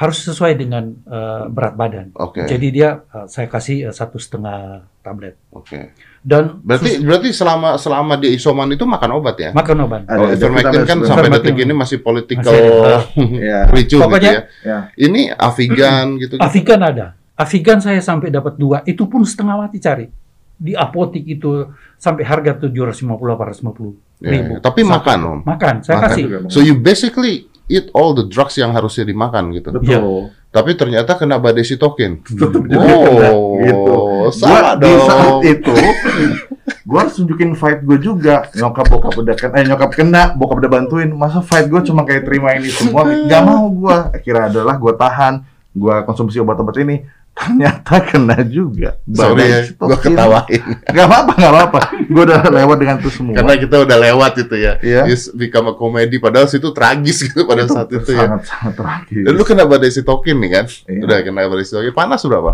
harus 0.00 0.24
sesuai 0.24 0.56
dengan 0.56 0.96
eh, 1.04 1.44
berat 1.46 1.76
badan. 1.76 2.06
Oke. 2.16 2.48
Jadi 2.48 2.66
dia 2.72 3.04
eh, 3.04 3.26
saya 3.28 3.44
kasih 3.46 3.84
eh, 3.84 3.92
satu 3.92 4.16
setengah 4.16 4.88
tablet 5.00 5.36
Oke. 5.50 5.92
dan 6.20 6.60
Berarti 6.60 7.00
berarti 7.00 7.28
selama 7.32 7.76
selama 7.76 8.16
dia 8.16 8.32
isoman 8.32 8.68
itu 8.68 8.84
makan 8.84 9.10
obat 9.14 9.36
ya? 9.38 9.50
makan 9.52 9.76
obat. 9.84 10.02
Ada 10.04 10.24
ivermectin 10.34 10.82
kan 10.82 10.98
sampai 11.00 11.28
Ivermectin. 11.28 11.52
detik 11.52 11.64
ini 11.64 11.74
masih 11.76 11.98
political 12.00 12.52
Masih. 12.52 13.28
Ya. 13.44 13.60
ricu 13.68 13.96
gitu 13.96 14.00
Pokoknya- 14.00 14.32
ya. 14.32 14.40
Ya. 14.64 14.78
Ini 14.96 15.36
Avigan 15.36 16.06
gitu. 16.22 16.34
Avigan 16.40 16.80
ada. 16.80 17.06
Avigan 17.36 17.78
saya 17.80 18.00
sampai 18.00 18.28
dapat 18.28 18.56
dua, 18.56 18.80
itu 18.84 19.04
pun 19.04 19.20
setengah 19.24 19.56
mati 19.58 19.76
cari. 19.76 20.08
Di 20.56 20.76
apotik 20.76 21.24
itu 21.24 21.64
sampai 21.96 22.20
harga 22.20 22.56
750 22.56 23.04
850 23.04 24.20
Ya, 24.20 24.36
ribu. 24.36 24.52
ya. 24.56 24.60
Tapi 24.60 24.80
Satu. 24.84 24.92
makan, 24.92 25.18
Om. 25.24 25.38
Makan, 25.48 25.74
saya 25.80 25.96
Makan 25.96 26.04
kasih. 26.12 26.24
So 26.52 26.60
you 26.60 26.76
basically 26.76 27.48
eat 27.70 27.86
all 27.94 28.10
the 28.12 28.26
drugs 28.26 28.58
yang 28.58 28.74
harusnya 28.74 29.06
dimakan 29.06 29.54
gitu. 29.54 29.70
Betul. 29.70 30.34
Tapi 30.50 30.74
ternyata 30.74 31.14
kena 31.14 31.38
badai 31.38 31.62
sitokin. 31.62 32.26
Juga 32.26 32.50
Oh, 32.50 32.58
kena, 32.58 33.30
gitu. 33.62 33.94
salah 34.34 34.74
Gua 34.74 34.82
di 34.82 34.90
saat 34.98 35.26
dong. 35.30 35.40
itu, 35.46 35.74
gue 36.82 36.98
harus 36.98 37.14
tunjukin 37.14 37.54
fight 37.54 37.86
gue 37.86 37.98
juga. 38.02 38.50
Nyokap 38.52 38.86
bokap 38.90 39.14
udah 39.14 39.36
kena, 39.38 39.54
eh 39.62 39.64
nyokap 39.64 39.90
kena, 39.94 40.34
bokap 40.34 40.58
udah 40.58 40.70
bantuin. 40.70 41.06
Masa 41.14 41.38
fight 41.38 41.70
gue 41.70 41.78
cuma 41.86 42.02
kayak 42.02 42.26
terima 42.26 42.58
ini 42.58 42.66
semua? 42.66 43.06
Gak 43.30 43.42
mau 43.46 43.70
gue. 43.70 43.96
Akhirnya 44.10 44.50
adalah 44.50 44.74
gue 44.74 44.90
tahan, 44.90 45.34
gue 45.70 45.94
konsumsi 46.02 46.42
obat-obat 46.42 46.74
ini. 46.82 47.06
Ternyata 47.40 47.94
kena 48.04 48.36
juga. 48.44 49.00
Sorry 49.08 49.48
ya, 49.48 49.60
gue 49.72 49.98
ketawain. 50.04 50.62
Gak 50.92 51.06
apa-apa, 51.08 51.32
gak 51.40 51.52
apa-apa. 51.56 51.80
Gue 52.04 52.22
udah 52.28 52.40
lewat 52.52 52.76
dengan 52.76 52.96
itu 53.00 53.10
semua. 53.10 53.32
Karena 53.40 53.54
kita 53.56 53.76
udah 53.80 53.96
lewat 53.96 54.32
itu 54.44 54.56
ya. 54.60 54.72
Iya. 54.84 55.02
It's 55.08 55.32
become 55.32 55.72
a 55.72 55.74
comedy. 55.74 56.20
Padahal 56.20 56.46
situ 56.52 56.68
tragis 56.76 57.24
gitu 57.24 57.48
pada 57.48 57.64
saat 57.64 57.88
itu 57.88 58.12
ya. 58.12 58.28
sangat-sangat 58.28 58.72
tragis. 58.76 59.24
Dan 59.24 59.32
lu 59.32 59.44
kena 59.48 59.64
badai 59.64 59.88
sitokin 59.88 60.36
nih 60.36 60.50
kan? 60.52 60.64
Iya. 60.84 61.00
Udah 61.08 61.16
kena 61.24 61.48
badai 61.48 61.64
sitokin. 61.64 61.92
Panas 61.96 62.20
berapa? 62.28 62.52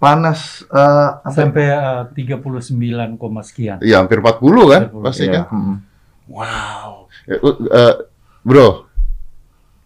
Panas 0.00 0.64
eh, 0.72 1.10
apa? 1.20 1.36
Sampai 1.36 1.68
eh, 1.68 2.02
39, 2.16 3.20
koma 3.20 3.44
sekian. 3.44 3.84
Iya, 3.84 4.00
hampir 4.00 4.24
40 4.24 4.40
kan? 4.72 4.82
40, 4.96 5.04
Pasti 5.04 5.24
Iya, 5.28 5.44
kan? 5.44 5.44
mm. 5.52 5.76
Wow. 6.32 6.90
Eh, 7.28 7.36
eh, 7.36 7.94
bro, 8.40 8.88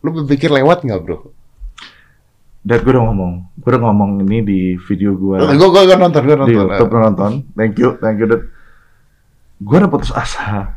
lu 0.06 0.11
berpikir 0.23 0.54
lewat 0.54 0.87
nggak 0.87 1.00
bro? 1.02 1.34
Dan 2.64 2.80
gue 2.80 2.90
udah 2.90 3.04
ngomong, 3.04 3.33
gue 3.61 3.68
udah 3.68 3.83
ngomong 3.83 4.11
ini 4.25 4.38
di 4.40 4.61
video 4.80 5.12
gue 5.14 5.37
Gue 5.52 5.68
gue 5.68 5.83
gue 5.85 5.97
nonton, 5.97 6.23
gue 6.25 6.33
di 6.33 6.40
nonton. 6.56 6.64
YouTube 6.64 6.90
lo 6.90 6.99
nonton. 7.02 7.33
Thank 7.52 7.76
you, 7.76 8.00
thank 8.00 8.16
you. 8.16 8.26
Dad. 8.26 8.42
Gue 9.61 9.76
udah 9.78 9.90
putus 9.92 10.09
asa. 10.11 10.73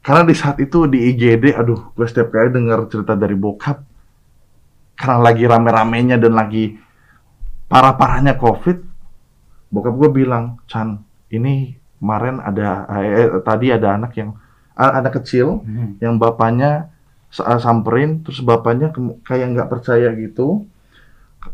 Karena 0.00 0.24
di 0.24 0.32
saat 0.32 0.56
itu 0.56 0.88
di 0.88 1.12
IGD, 1.12 1.52
aduh, 1.52 1.92
gue 1.92 2.06
setiap 2.06 2.30
kali 2.30 2.48
dengar 2.48 2.88
cerita 2.88 3.12
dari 3.12 3.34
bokap, 3.34 3.84
karena 4.94 5.18
lagi 5.20 5.44
rame-ramenya 5.44 6.16
dan 6.16 6.32
lagi 6.32 6.78
parah-parahnya 7.66 8.38
COVID, 8.38 8.78
bokap 9.68 9.94
gue 9.96 10.10
bilang, 10.14 10.62
Chan, 10.64 10.96
ini 11.28 11.74
kemarin 11.98 12.38
ada, 12.38 12.86
eh, 12.94 13.10
eh, 13.18 13.42
tadi 13.42 13.68
ada 13.68 13.98
anak 13.98 14.14
yang, 14.14 14.30
anak 14.72 15.12
kecil, 15.14 15.60
Hmm. 15.60 15.98
yang 15.98 16.16
bapaknya 16.16 16.88
sa- 17.28 17.58
samperin 17.58 18.22
terus 18.22 18.38
bapaknya 18.40 18.94
kayak 19.20 19.46
nggak 19.52 19.68
percaya 19.68 20.14
gitu 20.14 20.64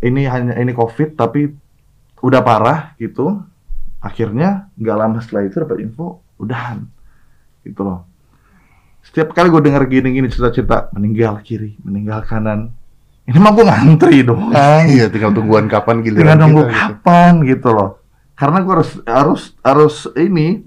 ini 0.00 0.24
hanya 0.24 0.56
ini 0.56 0.72
covid 0.72 1.18
tapi 1.18 1.52
udah 2.22 2.40
parah 2.40 2.94
gitu. 2.96 3.42
Akhirnya 4.02 4.72
nggak 4.78 4.96
lama 4.98 5.18
setelah 5.22 5.46
itu 5.46 5.56
dapat 5.62 5.78
info 5.82 6.22
udahan 6.38 6.82
gitu 7.62 7.86
loh. 7.86 8.06
Setiap 9.02 9.34
kali 9.34 9.50
gue 9.50 9.62
denger 9.62 9.82
gini-gini 9.90 10.30
cerita-cerita 10.30 10.94
meninggal 10.94 11.42
kiri 11.42 11.78
meninggal 11.82 12.22
kanan. 12.22 12.70
Ini 13.22 13.38
mah 13.38 13.52
gue 13.54 13.64
ngantri 13.66 14.26
dong. 14.26 14.50
Iya, 14.90 15.06
tinggal 15.10 15.30
tungguan 15.30 15.70
kapan 15.70 16.02
tinggal 16.02 16.22
giliran 16.26 16.38
nunggu 16.42 16.62
kita. 16.66 16.70
gitu. 16.70 16.78
kapan 16.82 17.32
gitu 17.46 17.68
loh. 17.70 17.90
Karena 18.34 18.58
gue 18.62 18.72
harus 18.74 18.92
harus 19.06 19.42
harus 19.62 19.96
ini 20.18 20.66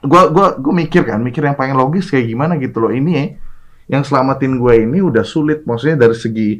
gue 0.00 0.22
gua 0.32 0.56
gue 0.56 0.72
mikir 0.72 1.04
kan 1.04 1.20
mikir 1.20 1.44
yang 1.44 1.54
paling 1.54 1.76
logis 1.76 2.10
kayak 2.10 2.26
gimana 2.26 2.58
gitu 2.58 2.82
loh. 2.82 2.90
Ini 2.90 3.38
yang 3.90 4.02
selamatin 4.02 4.58
gue 4.58 4.74
ini 4.86 4.98
udah 4.98 5.22
sulit. 5.22 5.62
Maksudnya 5.62 6.06
dari 6.06 6.18
segi 6.18 6.58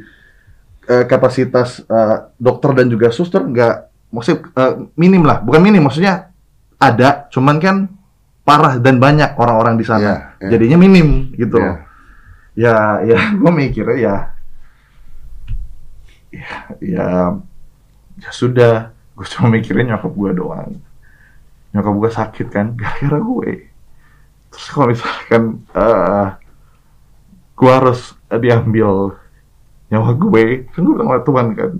eh, 0.91 1.03
kapasitas 1.07 1.79
eh, 1.87 2.17
dokter 2.35 2.75
dan 2.75 2.91
juga 2.91 3.07
suster 3.15 3.39
nggak 3.47 3.75
maksudnya 4.11 4.39
eh, 4.59 4.73
minim 4.99 5.23
lah. 5.23 5.39
Bukan 5.39 5.61
minim 5.63 5.87
maksudnya 5.87 6.35
ada 6.75 7.31
cuman 7.31 7.57
kan 7.63 7.75
parah 8.43 8.75
dan 8.81 8.99
banyak 8.99 9.39
orang-orang 9.39 9.79
di 9.79 9.85
sana. 9.87 10.01
Iya, 10.01 10.15
iya. 10.43 10.49
jadinya 10.51 10.77
minim 10.81 11.31
gitu 11.39 11.55
Iya. 11.55 11.65
loh 11.65 11.77
ya 12.51 12.75
ya 13.07 13.17
gue 13.39 13.51
mikirnya 13.51 13.97
ya 13.97 14.15
ya 16.31 16.55
ya 16.83 17.07
ya 18.19 18.29
sudah. 18.31 18.91
Gue 19.15 19.27
cuma 19.27 19.53
mikirin 19.53 19.91
nyokap 19.91 20.11
gue 20.11 20.31
doang. 20.33 20.71
Nyokap 21.75 21.93
gue 21.95 22.09
sakit 22.11 22.47
kan 22.51 22.73
gara-gara 22.79 23.19
gue. 23.19 23.51
Terus 24.51 24.65
kalau 24.71 24.87
misalkan 24.91 25.43
eh 25.75 26.27
gue 27.55 27.71
harus 27.71 28.17
diambil 28.41 29.20
nyawa 29.91 30.15
gue. 30.15 30.65
Kan 30.71 30.79
gue 30.87 30.93
bilang 30.95 31.09
sama 31.11 31.21
Tuhan 31.27 31.47
kan 31.53 31.71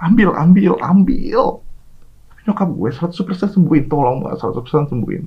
ambil 0.00 0.28
ambil 0.36 0.72
ambil. 0.80 1.42
Tapi 2.30 2.40
nyokap 2.46 2.68
gue 2.68 2.88
100% 2.92 3.56
sembuhin 3.56 3.84
tolong 3.88 4.24
banget 4.24 4.44
100% 4.44 4.92
sembuhin. 4.92 5.24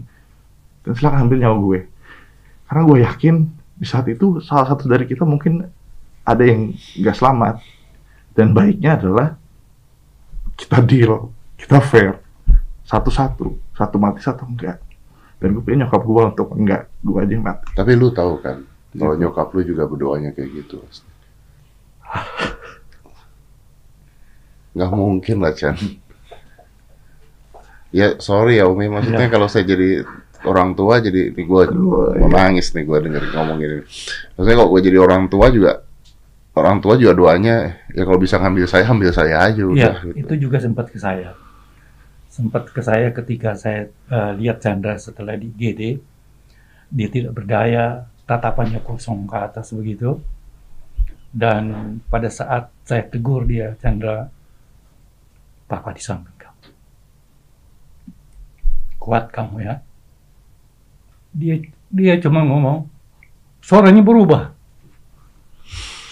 Dan 0.86 0.92
silakan 0.94 1.26
ambil 1.28 1.38
nyawa 1.42 1.58
gue. 1.58 1.80
Karena 2.70 2.82
gue 2.86 2.98
yakin 3.06 3.36
di 3.74 3.86
saat 3.90 4.06
itu 4.08 4.40
salah 4.40 4.70
satu 4.70 4.86
dari 4.86 5.10
kita 5.10 5.26
mungkin 5.26 5.66
ada 6.24 6.44
yang 6.46 6.74
gak 7.02 7.18
selamat. 7.18 7.60
Dan 8.34 8.54
baiknya 8.54 8.98
adalah 8.98 9.38
kita 10.58 10.82
deal 10.86 11.34
kita 11.58 11.82
fair. 11.82 12.22
Satu-satu 12.84 13.74
satu 13.74 13.96
mati 13.98 14.22
satu 14.22 14.46
enggak 14.46 14.78
dan 15.42 15.52
gue 15.52 15.64
pengen 15.66 15.84
nyokap 15.84 16.02
gue 16.08 16.22
untuk 16.24 16.50
enggak 16.56 16.82
gue 17.04 17.18
aja 17.20 17.32
yang 17.36 17.44
mati. 17.44 17.68
Tapi 17.76 17.92
lu 18.00 18.16
tahu 18.16 18.40
kan, 18.40 18.64
kalau 18.96 19.14
Gitu. 19.18 19.22
nyokap 19.28 19.48
lu 19.52 19.62
juga 19.68 19.84
berdoanya 19.90 20.32
kayak 20.32 20.50
gitu. 20.56 20.80
Nggak 24.74 24.92
mungkin 24.94 25.38
lah, 25.42 25.54
Chan. 25.54 25.78
Ya, 27.94 28.18
sorry 28.18 28.58
ya 28.58 28.66
Umi, 28.66 28.90
maksudnya 28.90 29.30
kalau 29.30 29.46
saya 29.46 29.70
jadi 29.70 30.02
orang 30.50 30.74
tua, 30.74 30.98
jadi 30.98 31.30
ini 31.30 31.42
gue 31.46 31.64
mau 31.78 32.10
iya. 32.18 32.26
nangis 32.26 32.74
nih 32.74 32.84
gue 32.90 32.98
denger 33.06 33.24
ngomong 33.38 33.58
gini. 33.62 33.86
Maksudnya 34.34 34.56
kalau 34.58 34.70
gue 34.74 34.82
jadi 34.82 34.98
orang 34.98 35.24
tua 35.30 35.54
juga, 35.54 35.86
orang 36.58 36.82
tua 36.82 36.98
juga 36.98 37.14
doanya, 37.14 37.86
ya 37.94 38.02
kalau 38.02 38.18
bisa 38.18 38.42
ngambil 38.42 38.66
saya, 38.66 38.86
ambil 38.90 39.14
saya 39.14 39.36
aja 39.46 39.62
Iya, 39.62 39.94
gitu. 40.10 40.18
itu 40.18 40.34
juga 40.50 40.58
sempat 40.58 40.90
ke 40.90 40.98
saya. 40.98 41.38
Sempat 42.34 42.66
ke 42.74 42.82
saya 42.82 43.14
ketika 43.14 43.54
saya 43.54 43.94
eh, 44.10 44.32
lihat 44.42 44.58
Chandra 44.58 44.98
setelah 44.98 45.38
di 45.38 45.54
GD, 45.54 46.02
dia 46.90 47.08
tidak 47.14 47.38
berdaya, 47.38 48.10
tatapannya 48.26 48.82
kosong 48.82 49.30
ke 49.30 49.38
atas 49.38 49.70
begitu. 49.70 50.18
Dan 51.34 51.98
pada 52.14 52.30
saat 52.30 52.70
saya 52.86 53.10
tegur 53.10 53.50
dia, 53.50 53.74
Chandra, 53.82 54.30
Papa 55.66 55.90
di 55.90 56.02
samping 56.06 56.38
kamu. 56.38 56.64
Kuat 59.02 59.34
kamu 59.34 59.58
ya. 59.66 59.82
Dia 61.34 61.58
dia 61.90 62.14
cuma 62.22 62.46
ngomong, 62.46 62.86
suaranya 63.66 64.06
berubah. 64.06 64.54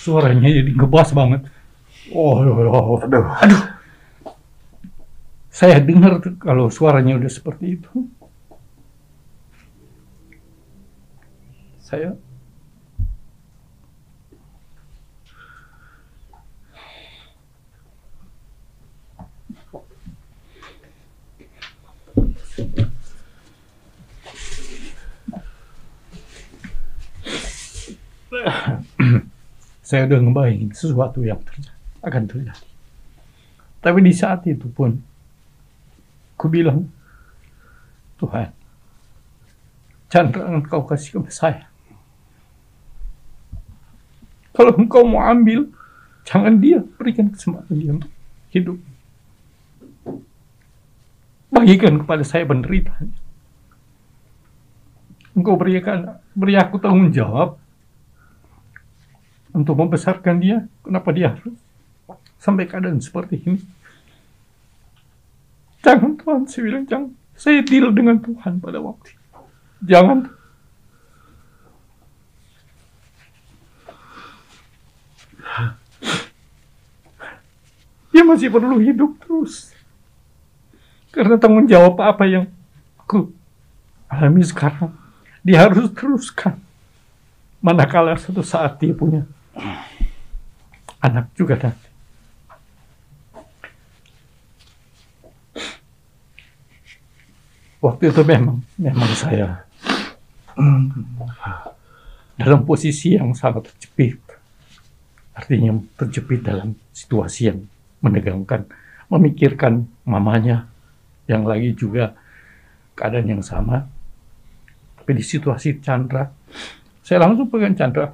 Suaranya 0.01 0.50
jadi 0.50 0.74
ngebas 0.74 1.13
banget. 1.13 1.46
Oh, 2.10 2.42
oh, 2.42 2.98
oh. 2.98 2.98
aduh 2.98 3.30
Aduh. 3.46 3.63
Saya 5.54 5.78
dengar 5.78 6.18
kalau 6.42 6.74
suaranya 6.74 7.22
udah 7.22 7.30
seperti 7.30 7.78
itu. 7.78 8.10
Saya 11.78 12.18
saya 29.88 30.07
udah 30.07 30.19
ngebayangin 30.23 30.71
sesuatu 30.71 31.19
yang 31.19 31.39
terjadi, 31.43 31.75
akan 32.00 32.23
terjadi. 32.31 32.65
Tapi 33.81 34.00
di 34.00 34.13
saat 34.15 34.47
itu 34.47 34.71
pun, 34.71 34.95
ku 36.39 36.47
bilang, 36.47 36.88
Tuhan, 38.21 38.53
Chandra 40.11 40.43
engkau 40.47 40.83
kasih 40.83 41.23
ke 41.23 41.31
saya. 41.31 41.71
Kalau 44.51 44.75
engkau 44.75 45.07
mau 45.07 45.23
ambil, 45.23 45.71
jangan 46.27 46.59
dia 46.59 46.83
berikan 47.00 47.31
kesempatan 47.31 47.75
dia 47.79 47.95
hidup. 48.51 48.77
Bagikan 51.51 52.03
kepada 52.03 52.23
saya 52.27 52.43
penderitaannya. 52.43 53.19
Engkau 55.31 55.55
berikan, 55.55 56.19
beri 56.35 56.59
aku 56.59 56.75
tanggung 56.75 57.15
jawab 57.15 57.61
untuk 59.51 59.75
membesarkan 59.77 60.36
dia. 60.39 60.58
Kenapa 60.84 61.10
dia 61.12 61.36
harus 61.36 61.55
sampai 62.41 62.65
keadaan 62.67 63.00
seperti 63.00 63.39
ini? 63.43 63.60
Jangan 65.81 66.13
Tuhan, 66.17 66.41
saya 66.46 66.62
bilang 66.65 66.86
jangan. 66.86 67.12
Saya 67.34 67.60
deal 67.65 67.89
dengan 67.89 68.22
Tuhan 68.22 68.62
pada 68.62 68.77
waktu 68.77 69.17
itu. 69.17 69.39
Jangan. 69.81 70.29
Dia 78.12 78.24
masih 78.27 78.53
perlu 78.53 78.77
hidup 78.77 79.17
terus. 79.25 79.74
Karena 81.10 81.36
tanggung 81.36 81.65
jawab 81.65 81.98
apa 82.00 82.24
yang 82.29 82.46
aku 83.01 83.34
alami 84.08 84.46
sekarang, 84.46 84.93
dia 85.41 85.65
harus 85.65 85.89
teruskan. 85.91 86.62
Manakala 87.58 88.15
suatu 88.15 88.46
saat 88.46 88.77
dia 88.77 88.93
punya 88.93 89.25
anak 91.01 91.34
juga 91.34 91.58
nanti. 91.58 91.89
Waktu 97.81 98.13
itu 98.13 98.22
memang, 98.22 98.62
memang 98.77 99.12
saya 99.17 99.65
dalam 102.38 102.62
posisi 102.62 103.17
yang 103.17 103.34
sangat 103.34 103.74
terjepit. 103.74 104.22
Artinya 105.34 105.74
terjepit 105.98 106.46
dalam 106.46 106.77
situasi 106.93 107.50
yang 107.50 107.65
menegangkan, 108.05 108.70
memikirkan 109.10 109.89
mamanya 110.05 110.70
yang 111.25 111.41
lagi 111.41 111.74
juga 111.74 112.13
keadaan 112.93 113.34
yang 113.34 113.41
sama. 113.41 113.89
Tapi 115.01 115.17
di 115.17 115.25
situasi 115.25 115.81
Chandra, 115.81 116.29
saya 117.01 117.25
langsung 117.25 117.50
pegang 117.50 117.74
Chandra. 117.74 118.13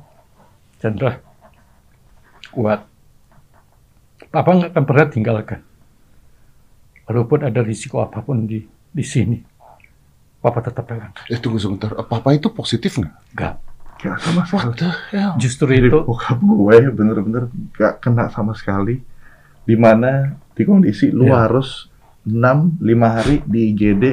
Chandra, 0.79 1.19
kuat. 2.57 2.81
Papa 4.33 4.49
nggak 4.49 4.73
akan 4.73 4.83
pernah 4.89 5.05
tinggalkan. 5.07 5.61
Walaupun 7.05 7.45
ada 7.45 7.61
risiko 7.61 8.01
apa 8.01 8.19
pun 8.19 8.43
di 8.43 8.65
di 8.89 9.03
sini, 9.05 9.37
Papa 10.41 10.59
tetap 10.65 10.89
pegang. 10.89 11.13
Eh 11.29 11.37
tunggu 11.37 11.61
sebentar, 11.61 11.93
apa 11.93 12.29
itu 12.33 12.49
positif 12.49 12.97
nggak? 12.97 13.13
Nggak. 13.37 13.55
Gak 13.97 14.17
sama 14.21 14.45
sekali. 14.45 14.61
What 14.61 14.77
the 14.77 14.89
hell? 15.09 15.33
Justru 15.41 15.73
Jadi 15.73 15.89
itu 15.89 15.97
bokap 16.05 16.37
gue 16.37 16.77
bener-bener 16.93 17.49
gak 17.73 17.97
kena 17.97 18.29
sama 18.29 18.53
sekali. 18.53 19.01
Di 19.65 19.73
mana 19.73 20.37
di 20.53 20.63
kondisi 20.69 21.09
lu 21.09 21.25
Ya. 21.25 21.49
harus 21.49 21.89
6, 22.21 22.77
5 22.77 23.09
hari 23.09 23.41
di 23.49 23.73
IGD 23.73 24.03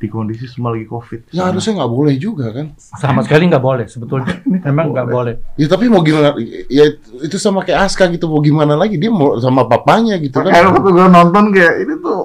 di 0.00 0.08
kondisi 0.08 0.48
semua 0.48 0.72
lagi 0.72 0.88
COVID. 0.88 1.28
Ya 1.36 1.52
harusnya 1.52 1.76
nggak 1.76 1.92
boleh 1.92 2.14
juga 2.16 2.48
kan? 2.56 2.72
sama 2.96 3.20
sekali 3.20 3.52
nggak 3.52 3.60
boleh 3.60 3.84
sebetulnya. 3.84 4.32
Memang 4.66 4.96
nggak 4.96 5.08
boleh. 5.12 5.34
Ya 5.60 5.68
tapi 5.68 5.92
mau 5.92 6.00
gimana? 6.00 6.32
Ya 6.72 6.88
itu 7.20 7.36
sama 7.36 7.60
kayak 7.60 7.84
Aska 7.92 8.08
gitu, 8.08 8.24
mau 8.24 8.40
gimana 8.40 8.80
lagi? 8.80 8.96
Dia 8.96 9.12
mau 9.12 9.36
sama 9.36 9.68
papanya 9.68 10.16
gitu 10.16 10.40
kan? 10.40 10.48
waktu 10.50 10.88
gue 10.88 11.06
nonton 11.12 11.44
kayak 11.52 11.74
ini 11.84 11.94
tuh 12.00 12.20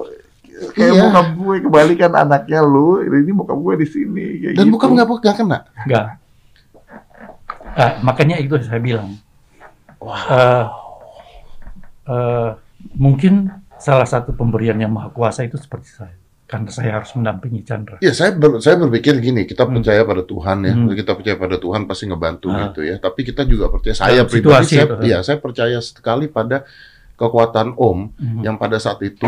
kayak 0.72 0.92
Iya. 0.96 1.04
bokap 1.12 1.28
gue 1.36 1.56
kebalikan 1.68 2.12
anaknya 2.16 2.64
lu, 2.64 3.04
ini 3.04 3.32
bokap 3.36 3.60
gue 3.60 3.76
di 3.84 3.88
sini 3.92 4.26
kayak 4.40 4.54
Dan 4.56 4.66
gitu. 4.72 4.74
bukan 4.80 4.88
nggak 4.96 5.08
nggak 5.20 5.36
kena. 5.36 5.58
Nggak. 5.84 6.06
Ah, 7.76 7.92
makanya 8.00 8.40
itu 8.40 8.56
saya 8.64 8.80
bilang. 8.80 9.20
Eh, 10.00 10.66
eh, 12.08 12.50
mungkin 12.96 13.52
salah 13.76 14.08
satu 14.08 14.32
pemberian 14.32 14.80
yang 14.80 14.96
maha 14.96 15.12
kuasa 15.12 15.44
itu 15.44 15.60
seperti 15.60 15.92
saya. 15.92 16.16
Karena 16.46 16.70
saya 16.70 17.02
harus 17.02 17.10
mendampingi 17.18 17.66
Chandra. 17.66 17.98
Ya 18.00 18.14
saya 18.14 18.38
ber- 18.38 18.62
saya 18.62 18.78
berpikir 18.78 19.18
gini, 19.18 19.50
kita 19.50 19.66
Hmm. 19.66 19.82
percaya 19.82 20.06
pada 20.06 20.22
Tuhan 20.22 20.58
ya, 20.62 20.74
Hmm. 20.78 20.94
kita 20.94 21.12
percaya 21.18 21.36
pada 21.36 21.58
Tuhan 21.58 21.90
pasti 21.90 22.06
ngebantu 22.06 22.48
Ah. 22.54 22.70
gitu 22.70 22.86
ya. 22.86 22.96
Tapi 23.02 23.26
kita 23.26 23.42
juga 23.44 23.74
percaya, 23.74 23.98
saya 23.98 24.22
Dalam 24.22 24.30
pribadi, 24.30 24.78
saya, 24.78 24.86
itu. 24.86 24.96
ya 25.04 25.18
saya 25.20 25.38
percaya 25.42 25.78
sekali 25.82 26.30
pada 26.30 26.62
kekuatan 27.16 27.74
Om 27.74 28.00
Mhm. 28.14 28.42
yang 28.46 28.56
pada 28.56 28.78
saat 28.78 29.02
itu 29.02 29.26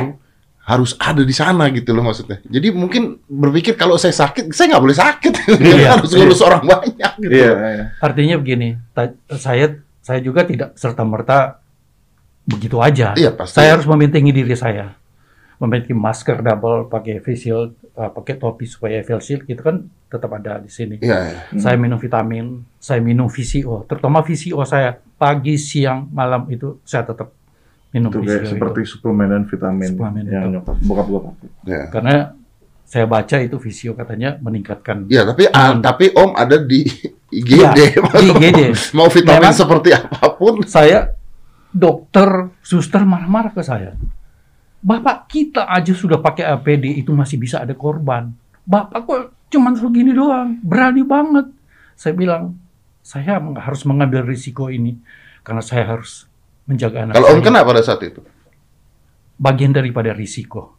harus 0.61 0.93
ada 0.99 1.23
di 1.23 1.31
sana 1.31 1.71
gitu 1.71 1.95
loh 1.95 2.03
maksudnya. 2.03 2.43
Jadi 2.43 2.69
mungkin 2.69 3.17
berpikir 3.23 3.73
kalau 3.73 3.95
saya 3.95 4.11
sakit, 4.11 4.51
saya 4.51 4.75
nggak 4.75 4.83
boleh 4.83 4.97
sakit, 4.99 5.33
Iya. 5.63 5.95
harus 5.95 6.11
ngurus 6.11 6.43
orang 6.43 6.63
banyak 6.63 7.11
gitu. 7.17 7.31
Iya, 7.33 7.51
iya. 7.55 7.85
Artinya 7.97 8.35
begini, 8.37 8.75
saya 9.33 9.73
saya 10.03 10.19
juga 10.19 10.43
tidak 10.43 10.75
serta 10.75 11.01
merta 11.01 11.63
begitu 12.43 12.77
aja. 12.77 13.15
Iya 13.15 13.31
pasti. 13.31 13.57
Saya 13.57 13.75
harus 13.75 13.87
membentengi 13.87 14.31
diri 14.31 14.53
saya. 14.53 14.91
Memiliki 15.57 15.89
masker 15.89 16.39
double, 16.39 16.85
pakai 16.85 17.17
face 17.17 17.43
shield, 17.43 17.73
uh, 17.91 18.07
pakai 18.07 18.35
topi 18.35 18.63
supaya 18.63 19.01
face 19.01 19.23
shield 19.23 19.41
itu 19.43 19.57
kan 19.57 19.81
tetap 20.05 20.29
ada 20.31 20.57
di 20.57 20.69
sini. 20.69 20.95
Iya, 20.97 21.17
iya. 21.25 21.39
Saya 21.55 21.75
minum 21.75 21.97
vitamin, 21.97 22.45
saya 22.77 22.99
minum 22.99 23.25
VCO, 23.25 23.81
terutama 23.83 24.21
VCO 24.21 24.61
saya 24.63 24.93
pagi, 25.13 25.55
siang, 25.55 26.05
malam 26.07 26.45
itu 26.47 26.77
saya 26.81 27.03
tetap 27.03 27.33
minum 27.89 28.07
Itu 28.07 28.19
VCO. 28.19 28.27
kayak 28.27 28.39
itu. 28.39 28.49
seperti 28.53 28.81
suplemen 28.85 29.27
dan 29.27 29.43
vitamin 29.43 29.89
Suplemen 29.89 30.23
yang 30.23 30.43
itu. 30.43 30.53
nyokap 30.55 30.75
bokap 30.79 31.05
gue 31.05 31.21
pakai. 31.23 31.47
Iya. 31.65 31.83
Karena 31.89 32.15
saya 32.83 33.05
baca 33.05 33.35
itu 33.37 33.57
VCO 33.57 33.91
katanya 33.93 34.29
meningkatkan 34.37 34.97
Iya, 35.07 35.25
tapi 35.25 35.43
Hmm. 35.45 35.81
tapi 35.81 36.05
Om 36.09 36.31
ada 36.33 36.55
di 36.55 36.85
IGD. 37.29 37.49
Iya, 37.51 37.69
di 37.73 37.83
IGD. 38.31 38.59
Mau 38.93 39.09
vitamin 39.09 39.41
Memang- 39.43 39.57
seperti 39.57 39.89
apa 39.91 40.21
pun. 40.31 40.61
saya 40.63 41.11
dokter 41.67 42.29
suster 42.61 43.01
marah-marah 43.01 43.51
ke 43.51 43.59
saya. 43.59 43.97
Bapak 44.77 45.25
kita 45.27 45.65
aja 45.65 45.91
sudah 45.91 46.17
pakai 46.17 46.45
APD 46.47 46.97
itu 46.97 47.09
masih 47.11 47.35
bisa 47.35 47.59
ada 47.59 47.73
korban. 47.73 48.29
Bapak 48.63 48.99
kok 49.03 49.19
cuman 49.49 49.73
segini 49.73 50.11
doang, 50.11 50.59
berani 50.61 51.01
banget. 51.01 51.49
Saya 51.97 52.13
bilang, 52.13 52.55
saya 53.01 53.39
harus 53.39 53.81
mengambil 53.83 54.21
risiko 54.21 54.69
ini 54.69 54.99
karena 55.41 55.63
saya 55.63 55.87
harus 55.87 56.27
menjaga 56.63 57.07
anak 57.07 57.13
Kalau 57.15 57.27
Om 57.31 57.39
saya. 57.39 57.45
kena 57.47 57.59
pada 57.63 57.81
saat 57.81 58.01
itu. 58.03 58.21
bagian 59.37 59.69
daripada 59.69 60.11
risiko. 60.11 60.73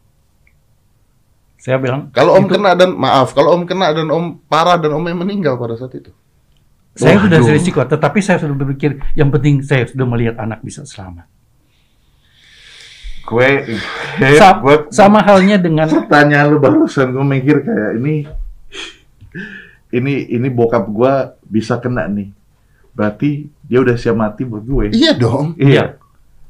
Saya 1.55 1.75
bilang, 1.75 2.11
Kalau 2.11 2.35
Om 2.35 2.43
itu- 2.43 2.55
kena 2.55 2.71
dan 2.71 2.91
maaf, 2.93 3.31
kalau 3.31 3.55
Om 3.55 3.63
kena 3.63 3.91
dan 3.91 4.07
Om 4.07 4.47
parah 4.47 4.75
dan 4.75 4.91
Om 4.91 5.03
yang 5.05 5.19
meninggal 5.19 5.55
pada 5.55 5.75
saat 5.75 5.91
itu. 5.93 6.11
saya 6.91 7.15
sudah 7.15 7.39
Waduh. 7.39 7.55
risiko, 7.55 7.79
tetapi 7.79 8.19
saya 8.19 8.39
sudah 8.39 8.51
berpikir 8.53 8.99
yang 9.15 9.27
penting 9.29 9.63
saya 9.63 9.87
sudah 9.87 10.03
melihat 10.03 10.35
anak 10.37 10.59
bisa 10.59 10.83
selamat. 10.83 11.23
Gue, 13.29 13.49
Sa- 14.35 14.57
gue 14.57 14.89
sama 14.89 15.21
halnya 15.21 15.55
dengan 15.55 15.85
pertanyaan 15.95 16.49
lu 16.49 16.57
barusan 16.57 17.09
gue 17.09 17.21
mikir 17.21 17.61
kayak 17.61 17.91
ini 17.95 18.25
ini 19.91 20.13
ini 20.27 20.47
bokap 20.47 20.85
gue 20.85 21.13
bisa 21.43 21.77
kena 21.77 22.05
nih 22.05 22.29
berarti 22.91 23.29
dia 23.61 23.79
udah 23.79 23.95
siap 23.95 24.13
mati 24.13 24.43
buat 24.43 24.61
gue 24.61 24.85
Iya 24.91 25.13
dong. 25.15 25.53
iya 25.55 25.97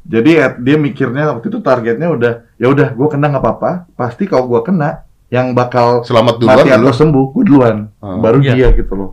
jadi 0.01 0.31
eh, 0.39 0.51
dia 0.57 0.75
mikirnya 0.75 1.29
waktu 1.29 1.47
itu 1.47 1.59
targetnya 1.59 2.07
udah 2.07 2.33
ya 2.55 2.67
udah 2.67 2.87
gue 2.89 3.07
kena 3.07 3.29
nggak 3.29 3.43
apa-apa 3.43 3.71
pasti 3.93 4.23
kalau 4.23 4.47
gue 4.47 4.61
kena 4.61 5.03
yang 5.27 5.51
bakal 5.51 6.01
Selamat 6.01 6.35
duluan 6.37 6.57
mati 6.57 6.69
dulu. 6.69 6.79
atau 6.81 6.93
sembuh 6.95 7.25
gue 7.29 7.43
duluan 7.45 7.77
Oh. 7.99 8.17
baru 8.17 8.39
Iya. 8.39 8.53
dia 8.55 8.67
gitu 8.73 8.93
loh 8.93 9.11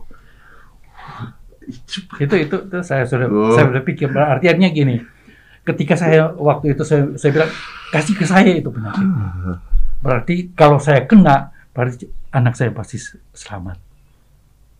itu 2.17 2.35
itu, 2.39 2.55
itu 2.63 2.77
saya 2.81 3.03
sudah 3.03 3.27
Oh. 3.27 3.51
saya 3.51 3.67
sudah 3.67 3.83
pikir 3.83 4.07
berarti 4.07 4.47
artinya 4.47 4.71
gini 4.71 4.95
ketika 5.67 5.99
saya 5.99 6.31
waktu 6.39 6.71
itu 6.71 6.87
saya 6.87 7.11
saya 7.19 7.31
bilang 7.35 7.51
kasih 7.91 8.15
ke 8.15 8.23
saya 8.23 8.55
itu 8.55 8.71
penyakit 8.71 9.03
berarti 9.99 10.55
kalau 10.55 10.79
saya 10.79 11.03
kena 11.03 11.51
berarti 11.75 12.07
anak 12.33 12.53
saya 12.57 12.73
pasti 12.73 12.97
selamat. 13.33 13.77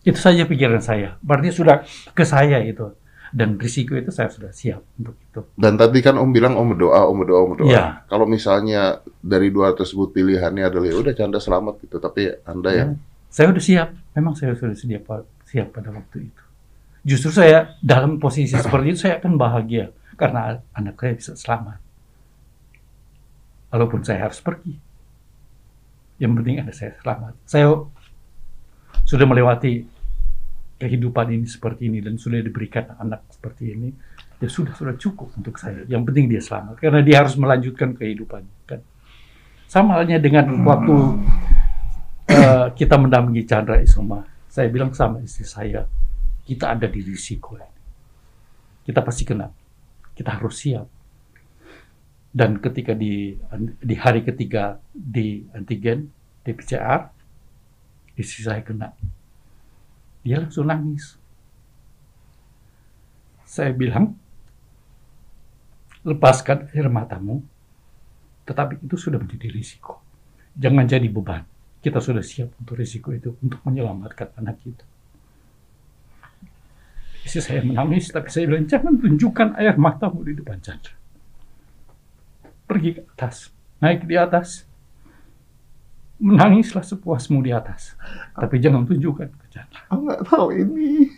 Itu 0.02 0.18
saja 0.18 0.46
pikiran 0.46 0.82
saya. 0.82 1.16
Berarti 1.22 1.48
sudah 1.54 1.84
ke 2.14 2.24
saya 2.26 2.62
itu. 2.62 2.90
Dan 3.28 3.60
risiko 3.60 3.92
itu 3.92 4.08
saya 4.08 4.32
sudah 4.32 4.56
siap 4.56 4.80
untuk 4.96 5.14
itu. 5.20 5.40
Dan 5.52 5.76
tadi 5.76 6.00
kan 6.00 6.16
Om 6.16 6.32
bilang 6.32 6.56
Om 6.56 6.72
berdoa, 6.72 7.12
Om 7.12 7.16
berdoa, 7.20 7.40
Om 7.44 7.50
berdoa. 7.52 7.68
Iya. 7.68 7.84
Kalau 8.08 8.24
misalnya 8.24 9.04
dari 9.20 9.52
dua 9.52 9.76
tersebut 9.76 10.16
pilihannya 10.16 10.64
adalah 10.64 10.88
ya 10.88 10.96
udah 10.96 11.12
Canda 11.12 11.36
selamat 11.36 11.84
gitu, 11.84 12.00
tapi 12.00 12.32
Anda 12.48 12.70
ya? 12.72 12.84
Saya 13.28 13.52
sudah 13.52 13.64
siap. 13.64 13.88
Memang 14.16 14.32
saya 14.32 14.56
sudah 14.56 14.72
siap 14.72 15.04
siap 15.44 15.68
pada 15.76 15.92
waktu 15.92 16.32
itu. 16.32 16.42
Justru 17.04 17.28
saya 17.44 17.76
dalam 17.84 18.16
posisi 18.16 18.56
seperti 18.56 18.96
itu 18.96 19.00
saya 19.04 19.20
akan 19.20 19.36
bahagia 19.36 19.92
karena 20.18 20.58
anak 20.74 20.98
saya 20.98 21.14
bisa 21.14 21.32
selamat. 21.38 21.78
Walaupun 23.70 24.00
saya 24.02 24.26
harus 24.26 24.42
pergi. 24.42 24.74
Yang 26.18 26.32
penting 26.42 26.56
ada 26.58 26.72
saya 26.74 26.92
selamat. 26.98 27.34
Saya 27.46 27.70
sudah 29.06 29.26
melewati 29.30 29.86
kehidupan 30.82 31.30
ini 31.30 31.46
seperti 31.46 31.86
ini 31.86 32.02
dan 32.02 32.18
sudah 32.18 32.42
diberikan 32.42 32.98
anak 32.98 33.26
seperti 33.34 33.74
ini 33.74 33.90
ya 34.38 34.46
sudah 34.50 34.74
sudah 34.74 34.98
cukup 34.98 35.30
untuk 35.38 35.54
saya. 35.54 35.86
Yang 35.86 36.02
penting 36.10 36.24
dia 36.26 36.42
selamat. 36.42 36.82
Karena 36.82 37.00
dia 37.06 37.22
harus 37.22 37.38
melanjutkan 37.38 37.94
kehidupannya 37.94 38.56
kan 38.66 38.82
sama 39.68 40.00
halnya 40.00 40.16
dengan 40.16 40.64
waktu 40.64 40.96
eh, 42.32 42.66
kita 42.72 42.96
mendampingi 42.96 43.44
Chandra 43.44 43.76
Isoma, 43.76 44.24
saya 44.48 44.72
bilang 44.72 44.96
sama 44.96 45.20
istri 45.20 45.44
saya, 45.44 45.84
kita 46.48 46.72
ada 46.72 46.88
di 46.88 47.04
risiko 47.04 47.60
ini. 47.60 47.76
Kita 48.88 49.04
pasti 49.04 49.28
kena. 49.28 49.44
Kita 50.18 50.34
harus 50.34 50.58
siap. 50.58 50.86
Dan 52.34 52.58
ketika 52.58 52.90
di 52.98 53.38
di 53.78 53.94
hari 53.94 54.26
ketiga 54.26 54.82
di 54.90 55.46
antigen, 55.54 56.10
di 56.42 56.50
PCR, 56.50 57.06
istri 58.18 58.42
saya 58.42 58.66
kena. 58.66 58.90
Dia 60.26 60.42
langsung 60.42 60.66
nangis. 60.66 61.14
Saya 63.46 63.70
bilang, 63.72 64.12
lepaskan 66.02 66.68
air 66.74 66.90
matamu, 66.90 67.40
tetapi 68.44 68.82
itu 68.82 68.98
sudah 68.98 69.22
menjadi 69.22 69.48
risiko. 69.48 70.02
Jangan 70.58 70.84
jadi 70.84 71.06
beban. 71.08 71.46
Kita 71.78 72.02
sudah 72.02 72.20
siap 72.20 72.58
untuk 72.58 72.74
risiko 72.76 73.14
itu, 73.14 73.38
untuk 73.40 73.62
menyelamatkan 73.62 74.34
anak 74.36 74.58
kita. 74.66 74.97
Istri 77.28 77.40
saya 77.44 77.60
menangis, 77.60 78.08
tapi 78.08 78.32
saya 78.32 78.48
bilang, 78.48 78.64
jangan 78.64 78.96
tunjukkan 78.96 79.60
air 79.60 79.76
matamu 79.76 80.24
di 80.24 80.32
depan 80.32 80.56
Chandra. 80.64 80.96
Pergi 82.64 82.96
ke 82.96 83.04
atas, 83.04 83.52
naik 83.84 84.08
di 84.08 84.16
atas. 84.16 84.64
Menangislah 86.24 86.80
sepuasmu 86.80 87.44
di 87.44 87.52
atas. 87.52 88.00
Tapi 88.32 88.56
jangan 88.64 88.88
tunjukkan 88.88 89.28
ke 89.28 89.46
Chandra. 89.52 89.80
aku 89.92 90.00
nggak 90.08 90.22
tahu 90.24 90.46
ini 90.56 91.12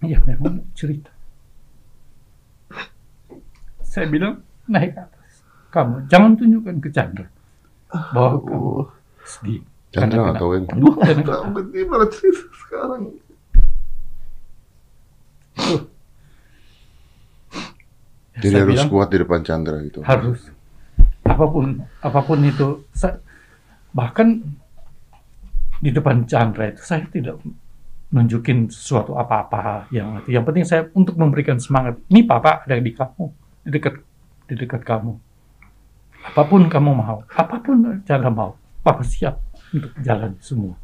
Iya, 0.00 0.24
memang 0.24 0.64
cerita. 0.72 1.12
Saya 3.84 4.08
bilang, 4.08 4.40
naik 4.64 4.96
ke 4.96 5.00
atas. 5.04 5.44
Kamu 5.68 6.08
jangan 6.08 6.32
tunjukkan 6.40 6.76
ke 6.80 6.88
Chandra 6.96 7.28
bahwa 7.92 8.40
kamu 8.40 8.72
sedih. 9.28 9.60
Chandra 9.92 10.32
nggak 10.32 10.38
tahu 10.40 10.50
yang 10.56 10.64
ini 11.60 11.84
malah 11.84 12.08
cerita 12.08 12.48
sekarang 12.56 13.12
Ya 13.12 13.29
Jadi 18.40 18.56
Saya 18.56 18.64
harus 18.64 18.72
bilang, 18.72 18.88
kuat 18.88 19.08
di 19.12 19.18
depan 19.20 19.40
Chandra 19.44 19.76
gitu. 19.84 20.00
harus. 20.00 20.40
Apa 21.28 21.44
pun 21.44 21.84
apa 22.00 22.20
pun 22.24 22.38
itu 22.40 22.88
sa- 22.96 23.20
bahkan 23.92 24.40
di 25.80 25.90
depan 25.92 26.24
Chandra 26.24 26.72
itu 26.72 26.80
saya 26.80 27.04
tidak 27.12 27.36
nunjukin 28.10 28.66
sesuatu 28.72 29.14
apa-apa 29.14 29.86
yang 29.94 30.18
itu 30.24 30.34
yang 30.34 30.42
penting 30.42 30.66
saya 30.66 30.88
untuk 30.98 31.14
memberikan 31.14 31.62
semangat 31.62 32.00
ini 32.10 32.26
papa 32.26 32.66
ada 32.66 32.74
di 32.80 32.90
kamu 32.90 33.24
di 33.66 33.70
dekat 33.70 33.94
di 34.48 34.54
dekat 34.56 34.82
kamu. 34.82 35.12
Apa 36.32 36.42
pun 36.48 36.64
kamu 36.66 36.90
mau 36.96 37.22
apa 37.28 37.56
pun 37.60 38.00
Chandra 38.08 38.32
mau 38.32 38.56
papa 38.80 39.04
siap 39.04 39.36
untuk 39.74 39.92
jalan 40.00 40.32
semua. 40.40 40.74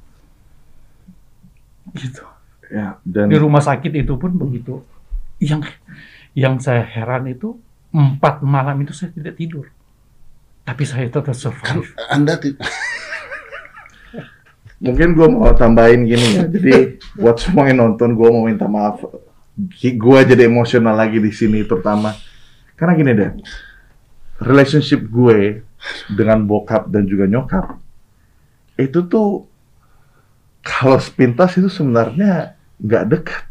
Gitu 1.96 2.35
Ya, 2.66 2.98
dan 3.06 3.30
di 3.30 3.36
rumah 3.36 3.60
sakit 3.60 3.92
itu 3.94 4.16
pun 4.16 4.32
begitu. 4.34 4.82
Yang 5.38 5.70
yang 6.32 6.58
saya 6.58 6.82
heran 6.82 7.26
itu 7.26 7.58
empat 7.90 8.42
malam 8.42 8.74
itu 8.82 8.90
saya 8.90 9.10
tidak 9.10 9.34
tidur, 9.36 9.70
tapi 10.62 10.82
saya 10.82 11.06
tetap 11.06 11.32
survive. 11.32 11.92
Anda 12.08 12.36
ti- 12.36 12.56
mungkin 14.76 15.16
gue 15.16 15.26
mau 15.28 15.48
tambahin 15.52 16.04
gini 16.04 16.26
ya. 16.36 16.42
Jadi 16.44 17.00
buat 17.16 17.40
semua 17.40 17.68
yang 17.70 17.80
nonton, 17.80 18.12
gue 18.12 18.28
mau 18.28 18.44
minta 18.44 18.66
maaf. 18.66 19.00
Gue 19.80 20.18
jadi 20.22 20.44
emosional 20.44 20.92
lagi 20.92 21.16
di 21.16 21.32
sini 21.32 21.64
terutama 21.64 22.12
karena 22.76 22.92
gini 22.92 23.12
deh, 23.16 23.30
relationship 24.36 25.00
gue 25.08 25.64
dengan 26.12 26.44
bokap 26.44 26.92
dan 26.92 27.08
juga 27.08 27.24
nyokap 27.24 27.80
itu 28.76 29.00
tuh 29.08 29.48
kalau 30.60 31.00
sepintas 31.00 31.56
itu 31.56 31.72
sebenarnya 31.72 32.52
nggak 32.80 33.04
dekat. 33.08 33.42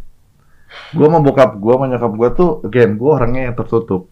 Gue 0.92 1.08
sama 1.08 1.24
bokap 1.24 1.56
gue, 1.56 1.74
sama 1.74 1.86
nyokap 1.88 2.12
gue 2.14 2.30
tuh, 2.36 2.50
again, 2.68 3.00
gue 3.00 3.10
orangnya 3.10 3.48
yang 3.48 3.56
tertutup, 3.56 4.12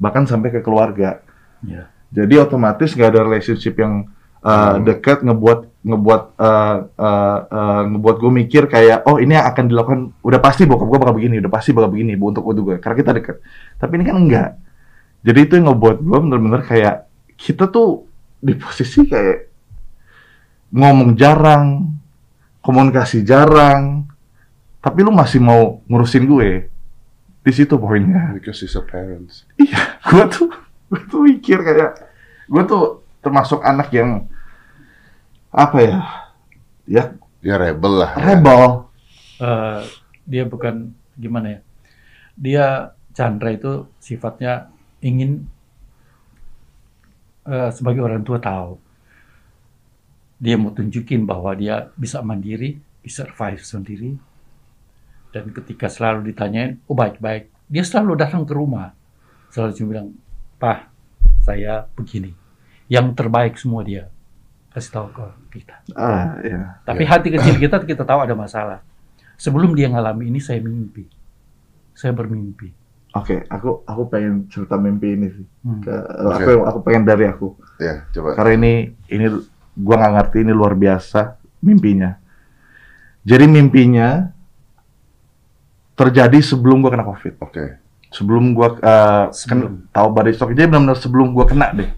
bahkan 0.00 0.24
sampai 0.24 0.48
ke 0.54 0.60
keluarga. 0.64 1.20
Ya. 1.60 1.92
Jadi 2.08 2.40
otomatis 2.40 2.96
nggak 2.96 3.10
ada 3.12 3.20
relationship 3.28 3.76
yang 3.76 4.08
uh, 4.42 4.78
Hmm. 4.78 4.86
dekat 4.86 5.22
ngebuat 5.22 5.82
ngebuat 5.82 6.22
uh, 6.38 6.76
uh, 6.94 7.38
uh, 7.48 7.82
ngebuat 7.94 8.16
gue 8.18 8.32
mikir 8.44 8.62
kayak 8.70 9.06
oh 9.06 9.18
ini 9.18 9.34
yang 9.34 9.46
akan 9.46 9.64
dilakukan 9.70 10.00
udah 10.22 10.40
pasti 10.42 10.66
bokap 10.66 10.86
gue 10.86 10.98
bakal 10.98 11.14
begini 11.16 11.40
udah 11.42 11.52
pasti 11.52 11.70
bakal 11.74 11.90
begini 11.94 12.18
bu 12.18 12.34
untuk 12.34 12.44
untuk 12.46 12.64
gue 12.66 12.76
karena 12.82 12.96
kita 12.98 13.10
dekat 13.14 13.36
tapi 13.78 13.92
ini 13.98 14.04
kan 14.04 14.16
enggak 14.18 14.50
jadi 15.22 15.38
itu 15.46 15.52
yang 15.58 15.66
ngebuat 15.72 15.96
gue 16.02 16.18
bener-bener 16.18 16.62
kayak 16.66 16.96
kita 17.38 17.70
tuh 17.70 18.06
di 18.38 18.54
posisi 18.58 19.06
kayak 19.06 19.38
ngomong 20.74 21.16
jarang 21.16 21.96
komunikasi 22.60 23.24
jarang 23.24 24.04
tapi 24.78 25.02
lu 25.02 25.10
masih 25.10 25.42
mau 25.42 25.82
ngurusin 25.90 26.24
gue 26.26 26.70
di 27.42 27.52
situ 27.54 27.74
poinnya 27.80 28.34
because 28.36 28.60
he's 28.62 28.76
a 28.76 28.82
parents. 28.84 29.48
Iya, 29.56 29.96
gue 30.10 30.24
tuh, 30.30 30.48
gue 30.92 31.00
tuh 31.08 31.20
mikir 31.24 31.58
kayak, 31.64 31.92
gue 32.46 32.62
tuh 32.68 33.02
termasuk 33.24 33.60
anak 33.64 33.90
yang 33.90 34.28
apa 35.48 35.78
ya, 35.80 35.98
ya 36.84 37.04
Dia 37.40 37.56
rebel 37.56 38.04
lah. 38.04 38.12
ya. 38.14 38.24
rebel. 38.34 38.62
Eh, 39.38 39.80
dia 40.26 40.44
bukan 40.44 40.92
gimana 41.14 41.58
ya? 41.58 41.60
Dia 42.38 42.66
Chandra 43.14 43.50
itu 43.50 43.86
sifatnya 43.98 44.70
ingin 45.02 45.46
eh, 47.46 47.70
sebagai 47.74 48.02
orang 48.04 48.22
tua 48.22 48.38
tahu 48.38 48.78
dia 50.38 50.54
mau 50.54 50.70
tunjukin 50.70 51.26
bahwa 51.26 51.50
dia 51.58 51.90
bisa 51.98 52.22
mandiri, 52.22 52.78
bisa 53.02 53.26
survive 53.26 53.58
sendiri. 53.58 54.10
Dan 55.28 55.52
ketika 55.52 55.86
selalu 55.92 56.32
ditanyain, 56.32 56.80
oh 56.88 56.96
baik-baik, 56.96 57.52
dia 57.68 57.84
selalu 57.84 58.16
datang 58.16 58.48
ke 58.48 58.52
rumah. 58.56 58.96
Selalu 59.52 59.70
cuma 59.76 59.88
bilang, 59.92 60.08
Pak, 60.56 60.88
saya 61.44 61.84
begini. 61.96 62.32
Yang 62.88 63.06
terbaik 63.16 63.60
semua 63.60 63.84
dia 63.84 64.08
kasih 64.72 64.92
tahu 64.94 65.06
ke 65.10 65.26
kita. 65.58 65.76
Ah, 65.98 66.38
ya. 66.44 66.78
Tapi 66.86 67.02
Ya. 67.04 67.08
hati 67.10 67.28
kecil 67.34 67.58
kita 67.58 67.82
kita 67.82 68.04
tahu 68.06 68.20
ada 68.22 68.34
masalah. 68.38 68.78
Sebelum 69.34 69.74
dia 69.74 69.90
ngalami 69.90 70.30
ini 70.30 70.38
saya 70.38 70.62
mimpi. 70.62 71.08
Saya 71.94 72.14
bermimpi. 72.14 72.70
Oke, 73.16 73.42
aku 73.48 73.82
aku 73.88 74.02
pengen 74.12 74.46
cerita 74.52 74.76
mimpi 74.78 75.18
ini 75.18 75.26
sih. 75.32 75.46
Hmm. 75.64 75.82
Ke, 75.82 75.94
aku 76.36 76.52
aku 76.62 76.78
pengen 76.84 77.02
dari 77.08 77.24
aku. 77.26 77.56
Ya, 77.80 78.06
coba. 78.14 78.36
Karena 78.38 78.52
ini 78.54 78.72
ini 79.10 79.26
gua 79.74 79.96
nggak 79.98 80.12
ngerti 80.14 80.36
ini 80.46 80.52
luar 80.54 80.74
biasa 80.78 81.40
mimpinya. 81.64 82.14
Jadi 83.24 83.44
mimpinya 83.50 84.30
terjadi 85.98 86.38
sebelum 86.38 86.78
gua 86.78 86.94
kena 86.94 87.02
covid. 87.02 87.34
Oke. 87.42 87.82
Sebelum 88.08 88.54
gua 88.54 88.78
uh, 88.78 89.34
Sebelum. 89.34 89.58
ken- 89.60 89.90
tahu 89.90 90.08
badai 90.14 90.32
stroke. 90.32 90.54
Jadi 90.54 90.70
benar-benar 90.70 90.96
sebelum 90.96 91.34
gua 91.34 91.44
kena 91.44 91.74
deh. 91.74 91.90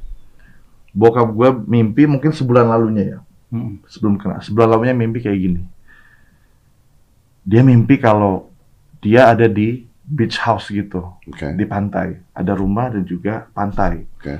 Bokap 0.90 1.28
gua 1.30 1.52
mimpi 1.52 2.08
mungkin 2.08 2.32
sebulan 2.32 2.64
lalunya 2.66 3.04
ya. 3.04 3.20
Hmm. 3.50 3.82
sebelum 3.90 4.14
kena 4.14 4.38
sebulan 4.38 4.70
lalunya 4.70 4.94
mimpi 4.94 5.18
kayak 5.18 5.34
gini 5.34 5.66
dia 7.42 7.66
mimpi 7.66 7.98
kalau 7.98 8.46
dia 9.02 9.26
ada 9.26 9.50
di 9.50 9.90
beach 10.06 10.38
house 10.38 10.70
gitu 10.70 11.02
Oke. 11.26 11.50
di 11.58 11.66
pantai 11.66 12.14
ada 12.30 12.54
rumah 12.54 12.94
dan 12.94 13.02
juga 13.02 13.50
pantai 13.50 14.06
Oke. 14.18 14.38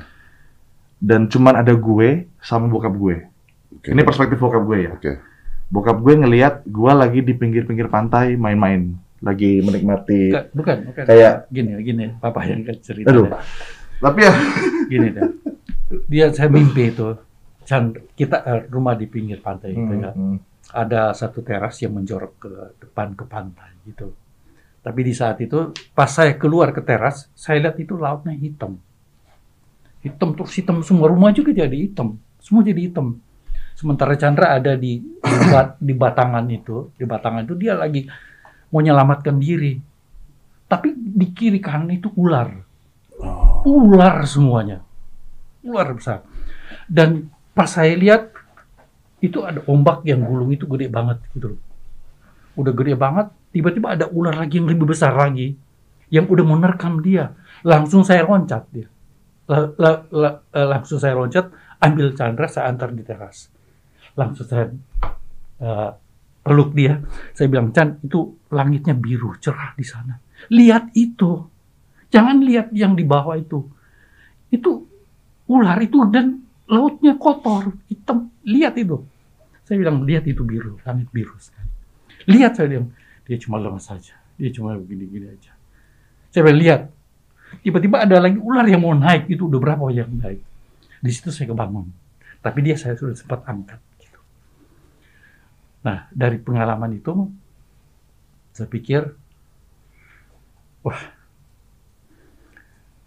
dan 1.02 1.26
cuman 1.26 1.58
ada 1.58 1.74
gue 1.74 2.30
sama 2.38 2.70
bokap 2.70 2.94
gue 2.94 3.26
Oke. 3.82 3.90
ini 3.90 4.02
perspektif 4.06 4.38
bokap 4.38 4.62
gue 4.62 4.78
ya 4.78 4.92
Oke. 4.94 5.18
bokap 5.66 5.98
gue 5.98 6.14
ngelihat 6.14 6.62
gue 6.62 6.92
lagi 6.94 7.18
di 7.18 7.34
pinggir-pinggir 7.34 7.90
pantai 7.90 8.38
main-main 8.38 8.94
lagi 9.20 9.60
menikmati 9.60 10.32
Bukan, 10.32 10.44
bukan, 10.52 10.76
bukan. 10.88 11.04
Kayak- 11.04 11.46
gini, 11.48 11.70
gini, 11.80 12.04
papa 12.16 12.40
yang 12.42 12.64
cerita. 12.80 13.08
aduh 13.08 13.28
tapi 14.00 14.24
ya 14.24 14.32
Gini 14.88 15.08
deh. 15.12 15.28
Dia 16.08 16.32
saya 16.32 16.48
mimpi 16.48 16.88
itu. 16.88 17.12
Kita 18.10 18.36
eh, 18.42 18.60
rumah 18.66 18.96
di 18.96 19.04
pinggir 19.04 19.38
pantai 19.38 19.70
gitu 19.70 19.94
ya. 19.94 20.10
Hmm, 20.10 20.40
Ada 20.66 21.12
satu 21.12 21.38
teras 21.40 21.76
yang 21.78 21.94
menjorok 21.94 22.32
ke 22.36 22.50
depan 22.80 23.12
ke 23.12 23.22
pantai 23.22 23.70
gitu. 23.84 24.10
Tapi 24.80 25.00
di 25.04 25.12
saat 25.12 25.36
itu 25.38 25.70
pas 25.92 26.08
saya 26.08 26.34
keluar 26.34 26.72
ke 26.72 26.80
teras, 26.80 27.28
saya 27.36 27.60
lihat 27.60 27.76
itu 27.76 27.94
lautnya 27.94 28.32
hitam. 28.32 28.80
Hitam 30.00 30.32
terus 30.32 30.56
hitam 30.56 30.80
semua 30.80 31.12
rumah 31.12 31.28
juga 31.30 31.52
jadi 31.52 31.76
hitam. 31.76 32.16
Semua 32.40 32.64
jadi 32.64 32.88
hitam. 32.88 33.20
Sementara 33.76 34.16
Chandra 34.16 34.56
ada 34.56 34.72
di 34.74 34.98
di, 35.04 35.36
bat- 35.46 35.76
di 35.76 35.92
batangan 35.92 36.44
itu, 36.48 36.88
di 36.96 37.04
batangan 37.04 37.44
itu 37.44 37.54
dia 37.54 37.76
lagi 37.76 38.08
mau 38.70 38.78
menyelamatkan 38.78 39.36
diri. 39.36 39.82
Tapi 40.70 40.94
di 40.94 41.26
kiri 41.34 41.58
kanan 41.58 41.90
itu 41.90 42.10
ular. 42.14 42.54
Ular 43.66 44.22
semuanya. 44.24 44.80
Ular 45.66 45.90
besar. 45.92 46.22
Dan 46.86 47.28
pas 47.52 47.66
saya 47.66 47.92
lihat 47.98 48.30
itu 49.20 49.44
ada 49.44 49.60
ombak 49.68 50.06
yang 50.08 50.24
gulung 50.24 50.54
itu 50.54 50.64
gede 50.64 50.88
banget 50.88 51.20
gitu 51.34 51.54
loh. 51.54 51.60
Udah 52.56 52.72
gede 52.72 52.94
banget, 52.96 53.28
tiba-tiba 53.52 53.98
ada 53.98 54.06
ular 54.08 54.32
lagi 54.32 54.62
yang 54.62 54.70
lebih 54.70 54.88
besar 54.88 55.12
lagi 55.12 55.58
yang 56.08 56.26
udah 56.26 56.44
menerkam 56.46 57.02
dia. 57.04 57.36
Langsung 57.66 58.06
saya 58.06 58.24
loncat 58.24 58.64
dia. 58.72 58.88
La- 59.50 59.74
la- 59.76 60.06
la- 60.14 60.38
eh, 60.54 60.66
langsung 60.66 61.02
saya 61.02 61.18
loncat, 61.18 61.50
ambil 61.82 62.14
Chandra, 62.14 62.46
saya 62.46 62.70
antar 62.70 62.94
di 62.94 63.02
teras. 63.02 63.50
Langsung 64.14 64.46
saya 64.46 64.70
eh, 65.60 65.90
peluk 66.40 66.72
dia. 66.72 67.00
Saya 67.36 67.46
bilang, 67.48 67.70
Chan, 67.70 68.00
itu 68.04 68.40
langitnya 68.50 68.96
biru, 68.96 69.36
cerah 69.38 69.76
di 69.76 69.84
sana. 69.84 70.16
Lihat 70.50 70.96
itu. 70.96 71.46
Jangan 72.10 72.42
lihat 72.42 72.74
yang 72.74 72.98
di 72.98 73.06
bawah 73.06 73.38
itu. 73.38 73.62
Itu 74.50 74.82
ular 75.46 75.78
itu 75.78 76.02
dan 76.10 76.42
lautnya 76.66 77.14
kotor, 77.14 77.70
hitam. 77.86 78.34
Lihat 78.42 78.74
itu. 78.80 78.98
Saya 79.62 79.78
bilang, 79.78 80.02
lihat 80.02 80.26
itu 80.26 80.42
biru, 80.42 80.82
langit 80.82 81.06
biru 81.14 81.38
sekali. 81.38 81.70
Lihat 82.26 82.58
saya 82.58 82.66
bilang, 82.66 82.90
dia 83.22 83.36
cuma 83.38 83.62
lemas 83.62 83.86
saja. 83.86 84.18
Dia 84.34 84.50
cuma 84.50 84.74
begini-gini 84.74 85.30
aja. 85.30 85.54
Saya 86.34 86.42
bilang, 86.46 86.60
lihat. 86.60 86.82
Tiba-tiba 87.50 88.06
ada 88.06 88.22
lagi 88.22 88.38
ular 88.38 88.62
yang 88.62 88.86
mau 88.86 88.94
naik, 88.94 89.26
itu 89.26 89.50
udah 89.50 89.58
berapa 89.58 89.82
yang 89.90 90.06
naik. 90.22 90.38
Di 91.02 91.10
situ 91.10 91.34
saya 91.34 91.50
kebangun. 91.50 91.90
Tapi 92.38 92.58
dia 92.62 92.78
saya 92.78 92.94
sudah 92.94 93.18
sempat 93.18 93.42
angkat. 93.42 93.82
Nah, 95.80 96.08
dari 96.12 96.36
pengalaman 96.36 96.92
itu, 96.92 97.28
saya 98.52 98.68
pikir, 98.68 99.16
wah, 100.84 101.00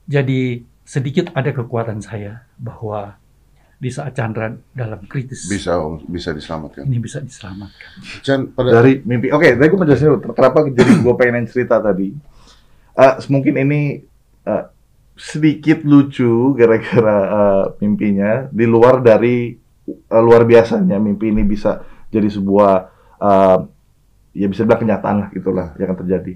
jadi 0.09 0.65
sedikit 0.83 1.31
ada 1.37 1.53
kekuatan 1.53 2.03
saya 2.03 2.43
bahwa 2.59 3.15
di 3.83 3.91
saat 3.91 4.15
Chandra 4.15 4.47
dalam 4.71 5.03
kritis 5.11 5.43
Bisa 5.51 5.75
Om, 5.75 6.07
bisa 6.07 6.31
diselamatkan. 6.31 6.87
ini 6.87 7.03
bisa 7.03 7.19
diselamatkan. 7.19 7.91
Chan 8.23 8.39
pada 8.55 8.79
dari 8.79 9.03
mimpi 9.03 9.27
oke 9.27 9.43
tadi 9.59 9.67
gue 9.67 9.79
menjelasin 9.79 10.07
dulu 10.07 10.31
kenapa 10.31 10.63
jadi 10.71 10.91
gue 11.03 11.15
pengen 11.19 11.43
cerita 11.51 11.83
tadi 11.83 12.15
Eh, 12.93 13.13
mungkin 13.33 13.57
ini 13.57 14.05
eh, 14.45 14.65
sedikit 15.17 15.81
lucu 15.81 16.53
gara-gara 16.53 17.17
eh, 17.25 17.65
mimpinya 17.81 18.45
di 18.53 18.69
luar 18.69 19.01
dari 19.01 19.49
eh, 19.89 20.21
luar 20.21 20.45
biasanya 20.45 21.01
mimpi 21.01 21.33
ini 21.33 21.41
bisa 21.41 21.81
jadi 22.13 22.29
sebuah 22.29 22.71
eh, 23.17 23.59
ya 24.37 24.45
bisa 24.45 24.61
bilang 24.63 24.81
kenyataan 24.85 25.15
lah 25.25 25.27
gitulah 25.33 25.73
yang 25.81 25.89
akan 25.89 25.99
terjadi 26.05 26.33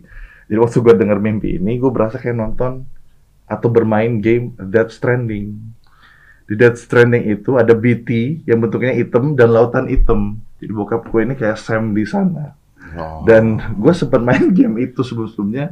jadi 0.48 0.60
waktu 0.64 0.80
gue 0.80 0.96
denger 0.96 1.20
mimpi 1.20 1.60
ini 1.60 1.76
gue 1.78 1.92
berasa 1.92 2.16
kayak 2.18 2.40
nonton 2.40 2.88
atau 3.48 3.72
bermain 3.72 4.20
game 4.20 4.52
Death 4.60 4.92
Stranding. 4.92 5.56
Di 6.48 6.56
Death 6.56 6.80
Stranding 6.84 7.32
itu 7.32 7.56
ada 7.56 7.76
BT 7.76 8.42
yang 8.48 8.64
bentuknya 8.64 8.96
hitam 8.96 9.36
dan 9.36 9.52
lautan 9.52 9.88
hitam. 9.88 10.40
Jadi 10.60 10.72
bokap 10.72 11.08
gue 11.08 11.22
ini 11.24 11.36
kayak 11.36 11.58
Sam 11.60 11.96
di 11.96 12.06
sana. 12.08 12.56
Oh. 12.96 13.24
Dan 13.24 13.60
gue 13.80 13.94
sempat 13.96 14.22
main 14.24 14.52
game 14.58 14.78
itu 14.84 15.04
sebelum-sebelumnya. 15.04 15.72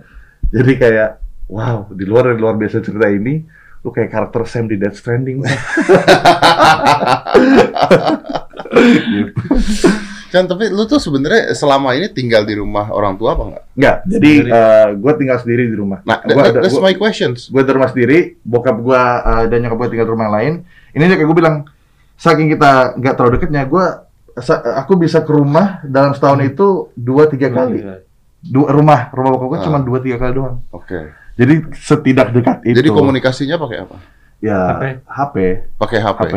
Jadi 0.52 0.78
kayak, 0.80 1.20
wow, 1.52 1.88
di 1.92 2.06
luar 2.08 2.32
dari 2.32 2.40
luar 2.40 2.56
biasa 2.60 2.84
cerita 2.84 3.10
ini, 3.12 3.44
lu 3.84 3.92
kayak 3.92 4.12
karakter 4.12 4.46
Sam 4.48 4.68
di 4.68 4.78
Death 4.80 4.98
Stranding. 5.00 5.44
gitu. 8.78 9.32
Kan 10.26 10.46
tapi 10.46 10.68
lu 10.68 10.84
tuh 10.84 10.98
sebenarnya 10.98 11.54
selama 11.54 11.94
ini 11.94 12.08
tinggal 12.08 12.44
di 12.44 12.54
rumah 12.54 12.90
orang 12.90 13.16
tua 13.16 13.34
apa 13.34 13.44
enggak? 13.46 13.64
Enggak, 13.72 13.98
jadi 14.06 14.32
Sendiri. 14.36 14.52
gue 14.98 15.14
tinggal 15.16 15.38
sendiri 15.40 15.64
di 15.66 15.76
rumah. 15.76 16.00
Nah, 16.02 16.18
Gua 16.20 16.34
that- 16.36 16.52
ada- 16.52 16.62
that's 16.62 16.76
gua- 16.76 16.86
my 16.86 16.94
questions. 16.94 17.48
gue 17.48 17.62
di 17.62 17.72
rumah 17.72 17.88
sendiri, 17.88 18.18
bokap 18.42 18.78
gue 18.78 19.00
uh, 19.00 19.44
dan 19.46 19.58
nyokap 19.60 19.78
gue 19.78 19.90
tinggal 19.90 20.08
di 20.08 20.14
rumah 20.14 20.26
yang 20.26 20.36
lain. 20.36 20.54
Ini 20.92 21.02
aja 21.02 21.16
kayak 21.16 21.28
gue 21.28 21.38
bilang, 21.38 21.56
saking 22.16 22.48
kita 22.50 22.72
nggak 22.96 23.14
terlalu 23.16 23.32
deketnya, 23.34 23.64
gue 23.64 23.86
aku 24.76 24.94
bisa 24.96 25.22
ke 25.22 25.32
rumah 25.32 25.80
dalam 25.82 26.12
setahun 26.12 26.44
itu 26.44 26.68
dua 26.94 27.26
tiga 27.26 27.48
kali. 27.48 27.80
Dua 28.42 28.68
rumah, 28.70 29.08
rumah 29.10 29.30
bokap 29.32 29.48
gue 29.48 29.60
Ah. 29.60 29.64
cuma 29.64 29.80
dua 29.80 29.98
tiga 30.00 30.18
kali 30.18 30.36
doang. 30.36 30.60
Oke. 30.70 31.16
Jadi 31.36 31.54
setidak 31.74 32.32
dekat 32.32 32.64
itu. 32.64 32.76
Jadi 32.76 32.90
komunikasinya 32.90 33.56
pakai 33.56 33.78
apa? 33.82 33.98
ya 34.38 34.60
HP. 34.70 34.84
HP, 35.08 35.36
Pakai 35.80 36.00
HP. 36.02 36.20
HP. 36.22 36.36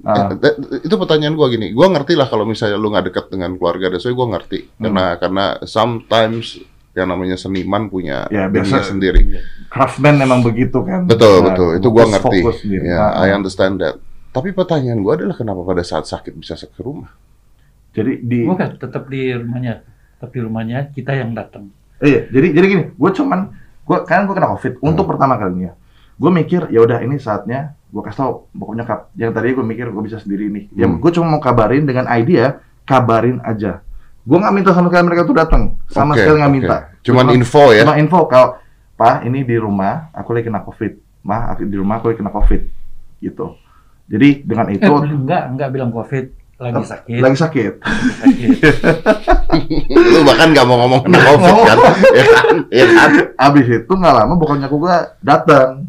That- 0.00 0.56
itu 0.80 0.94
pertanyaan 0.94 1.34
gua 1.34 1.48
gini, 1.48 1.70
gua 1.70 1.88
ngerti 1.88 2.16
lah 2.16 2.26
kalau 2.26 2.44
misalnya 2.44 2.74
lu 2.74 2.88
nggak 2.88 3.06
dekat 3.08 3.24
dengan 3.28 3.52
keluarga, 3.54 3.86
dan 3.88 3.98
saya 3.98 4.12
gua 4.12 4.28
ngerti 4.32 4.58
Hmm. 4.64 4.80
karena 4.82 5.04
karena 5.16 5.44
sometimes 5.64 6.46
yang 6.90 7.06
namanya 7.06 7.36
seniman 7.36 7.86
punya 7.86 8.26
Ya, 8.28 8.48
dunia 8.48 8.66
biasa. 8.66 8.82
sendiri. 8.86 9.20
craftsman 9.68 10.18
memang 10.18 10.42
begitu 10.42 10.82
kan. 10.82 11.06
Betul 11.06 11.38
Nah, 11.38 11.44
betul, 11.46 11.68
itu 11.76 11.88
gua 11.88 12.04
fokus- 12.10 12.64
ngerti. 12.66 12.82
Ya, 12.82 12.98
Ah, 12.98 13.22
I 13.22 13.30
ah. 13.30 13.36
understand 13.36 13.78
that. 13.78 13.94
Tapi 14.30 14.50
pertanyaan 14.50 14.98
gua 14.98 15.14
adalah 15.14 15.34
kenapa 15.34 15.62
pada 15.62 15.82
saat 15.82 16.04
sakit 16.04 16.34
bisa 16.34 16.54
ke 16.54 16.80
rumah? 16.80 17.10
Jadi 17.90 18.22
di 18.22 18.46
Bukan, 18.46 18.78
tetap 18.78 19.06
di 19.06 19.30
rumahnya. 19.30 19.82
Tapi 20.16 20.36
rumahnya 20.38 20.90
kita 20.90 21.12
yang 21.12 21.32
datang. 21.32 21.70
Iya, 21.98 22.28
jadi 22.28 22.48
jadi 22.52 22.66
gini, 22.66 22.84
gue 22.90 23.10
cuman 23.12 23.40
gue 23.82 23.98
kan 24.04 24.22
gue 24.22 24.32
kena 24.32 24.48
covid 24.50 24.78
untuk 24.80 25.04
Hmm. 25.04 25.12
pertama 25.12 25.34
kalinya. 25.34 25.72
Gue 26.14 26.30
mikir 26.30 26.68
ya 26.68 26.80
udah 26.80 27.00
ini 27.00 27.16
saatnya 27.16 27.74
gue 27.90 28.02
kasih 28.02 28.18
tau 28.20 28.32
bokap 28.50 28.74
nyokap. 28.76 29.00
Yang 29.14 29.30
tadi 29.32 29.48
gue 29.50 29.64
mikir 29.64 29.86
gue 29.86 30.02
bisa 30.02 30.16
sendiri 30.16 30.46
nih. 30.46 30.64
Ya 30.72 30.86
Hmm. 30.86 30.98
gue 30.98 31.10
cuma 31.10 31.26
mau 31.28 31.40
kabarin 31.40 31.82
dengan 31.82 32.06
idea 32.08 32.58
kabarin 32.82 33.42
aja. 33.42 33.82
Gue 34.20 34.36
nggak 34.36 34.52
minta 34.52 34.70
sama 34.70 34.88
sekali 34.88 35.04
mereka 35.04 35.22
tuh 35.24 35.34
datang, 35.34 35.62
sama 35.86 36.12
Oke, 36.12 36.22
sekali 36.22 36.36
nggak 36.38 36.48
oke. 36.48 36.58
minta. 36.58 36.76
Cuman 37.00 37.24
Cuma- 37.24 37.34
info 37.34 37.62
ya. 37.70 37.82
Cuma 37.82 37.96
info 37.96 38.18
kalau 38.24 38.48
pak 38.94 39.24
ini 39.24 39.42
di 39.42 39.56
rumah 39.56 40.12
aku 40.12 40.30
lagi 40.30 40.46
kena 40.46 40.60
covid, 40.60 40.92
mah 41.20 41.50
aku 41.50 41.64
di 41.64 41.74
rumah 41.74 41.96
aku 41.96 42.06
lagi 42.08 42.18
kena 42.18 42.30
covid, 42.30 42.60
gitu. 43.18 43.56
Jadi 44.06 44.42
dengan 44.42 44.66
Eh, 44.68 44.76
itu 44.76 44.92
enggak, 44.92 45.42
enggak 45.48 45.68
bilang 45.70 45.90
COVID. 45.90 46.26
Lagi 46.60 46.84
sakit. 46.84 47.18
lagi 47.18 47.36
sakit. 47.38 47.72
sakit. 47.80 48.50
lu 49.88 50.20
bahkan 50.22 50.52
nggak 50.52 50.66
mau 50.66 50.76
ngomong 50.78 51.00
kena 51.02 51.18
covid 51.18 51.54
kan? 51.64 51.78
ya 52.18 52.24
kan? 52.26 52.54
Ya 52.68 52.84
kan? 52.86 53.10
Abis 53.40 53.66
itu 53.72 53.88
nggak 53.88 54.14
lama 54.14 54.32
bokapnya 54.34 54.66
aku 54.66 54.76
gue 54.78 54.96
datang. 55.20 55.88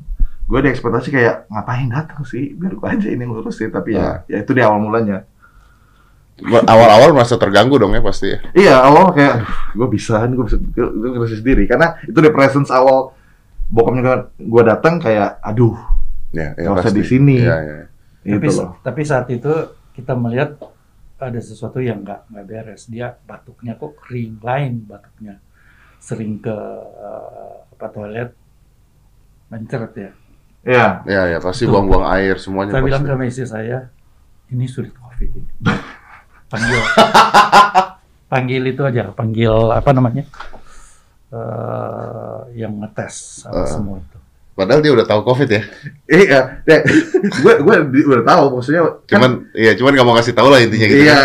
Gue 0.51 0.59
diekspektasi 0.67 1.09
kayak 1.15 1.47
ngapain 1.47 1.87
datang 1.87 2.27
sih? 2.27 2.51
Biar 2.51 2.75
gue 2.75 2.87
aja 2.91 3.07
ini 3.07 3.23
ngurusin. 3.23 3.71
Tapi 3.71 3.95
ya, 3.95 4.27
ya 4.27 4.43
itu 4.43 4.51
di 4.51 4.59
awal 4.59 4.83
mulanya. 4.83 5.23
Awal-awal 6.43 7.15
merasa 7.15 7.39
terganggu 7.39 7.79
dong 7.79 7.95
ya 7.95 8.03
pasti 8.03 8.35
ya. 8.35 8.39
Iya 8.51 8.75
awal 8.83 9.15
kayak, 9.15 9.47
gue 9.77 9.87
bisa, 9.87 10.19
gue 10.27 10.43
bisa, 10.43 10.59
gue 10.59 11.09
ngurusin 11.15 11.39
sendiri. 11.39 11.63
Karena 11.71 11.95
itu 12.03 12.19
di 12.19 12.31
presence 12.35 12.67
awal 12.67 13.15
bokapnya 13.71 14.27
gue 14.35 14.63
datang 14.67 14.99
kayak, 14.99 15.39
aduh, 15.39 15.79
Ya, 16.31 16.55
ya 16.55 16.71
Nggak 16.71 16.87
usah 16.87 16.95
di 16.95 17.03
sini. 17.03 17.35
Ya, 17.43 17.57
ya. 17.59 17.77
tapi, 18.23 18.47
loh. 18.47 18.71
tapi 18.79 19.01
saat 19.03 19.27
itu 19.27 19.51
kita 19.91 20.15
melihat 20.15 20.55
ada 21.21 21.37
sesuatu 21.37 21.83
yang 21.83 22.01
nggak 22.01 22.31
nggak 22.31 22.45
beres. 22.47 22.87
Dia 22.87 23.13
batuknya 23.27 23.75
kok 23.75 23.99
kering 23.99 24.39
lain 24.39 24.87
batuknya. 24.87 25.37
Sering 26.01 26.39
ke 26.39 26.55
eh, 26.81 27.55
apa 27.77 27.87
toilet 27.91 28.31
mencret 29.51 29.93
ya. 29.99 30.11
Iya. 30.61 31.01
Ya, 31.03 31.21
ya 31.27 31.37
pasti 31.39 31.65
Tuh. 31.65 31.73
buang-buang 31.73 32.05
air 32.11 32.37
semuanya 32.37 32.71
Saya 32.71 32.83
bilang 32.83 33.01
sama 33.01 33.23
istri 33.23 33.45
saya, 33.45 33.89
ini 34.47 34.65
sulit 34.65 34.93
COVID 34.93 35.29
ini. 35.31 35.49
Panggil, 36.51 36.79
panggil 38.27 38.61
itu 38.67 38.81
aja, 38.83 39.07
panggil 39.09 39.71
apa 39.71 39.89
namanya, 39.89 40.27
eh 41.31 42.39
yang 42.57 42.75
ngetes 42.77 43.47
apa 43.47 43.63
Eh. 43.63 43.69
semua 43.69 43.97
itu. 43.97 44.17
Padahal 44.51 44.83
dia 44.83 44.91
udah 44.91 45.07
tahu 45.07 45.23
covid 45.23 45.47
ya. 45.47 45.63
Iya, 46.11 46.59
gue 47.15 47.53
gue 47.57 47.75
di- 47.89 48.03
udah 48.05 48.23
tahu 48.27 48.43
maksudnya. 48.53 48.81
kan- 48.83 48.99
Cuman, 49.07 49.31
iya, 49.55 49.71
cuman 49.73 49.91
nggak 49.95 50.03
mau 50.05 50.13
kasih 50.13 50.35
tahu 50.35 50.51
lah 50.51 50.59
intinya 50.59 50.87
gitu. 50.87 51.01
iya, 51.01 51.19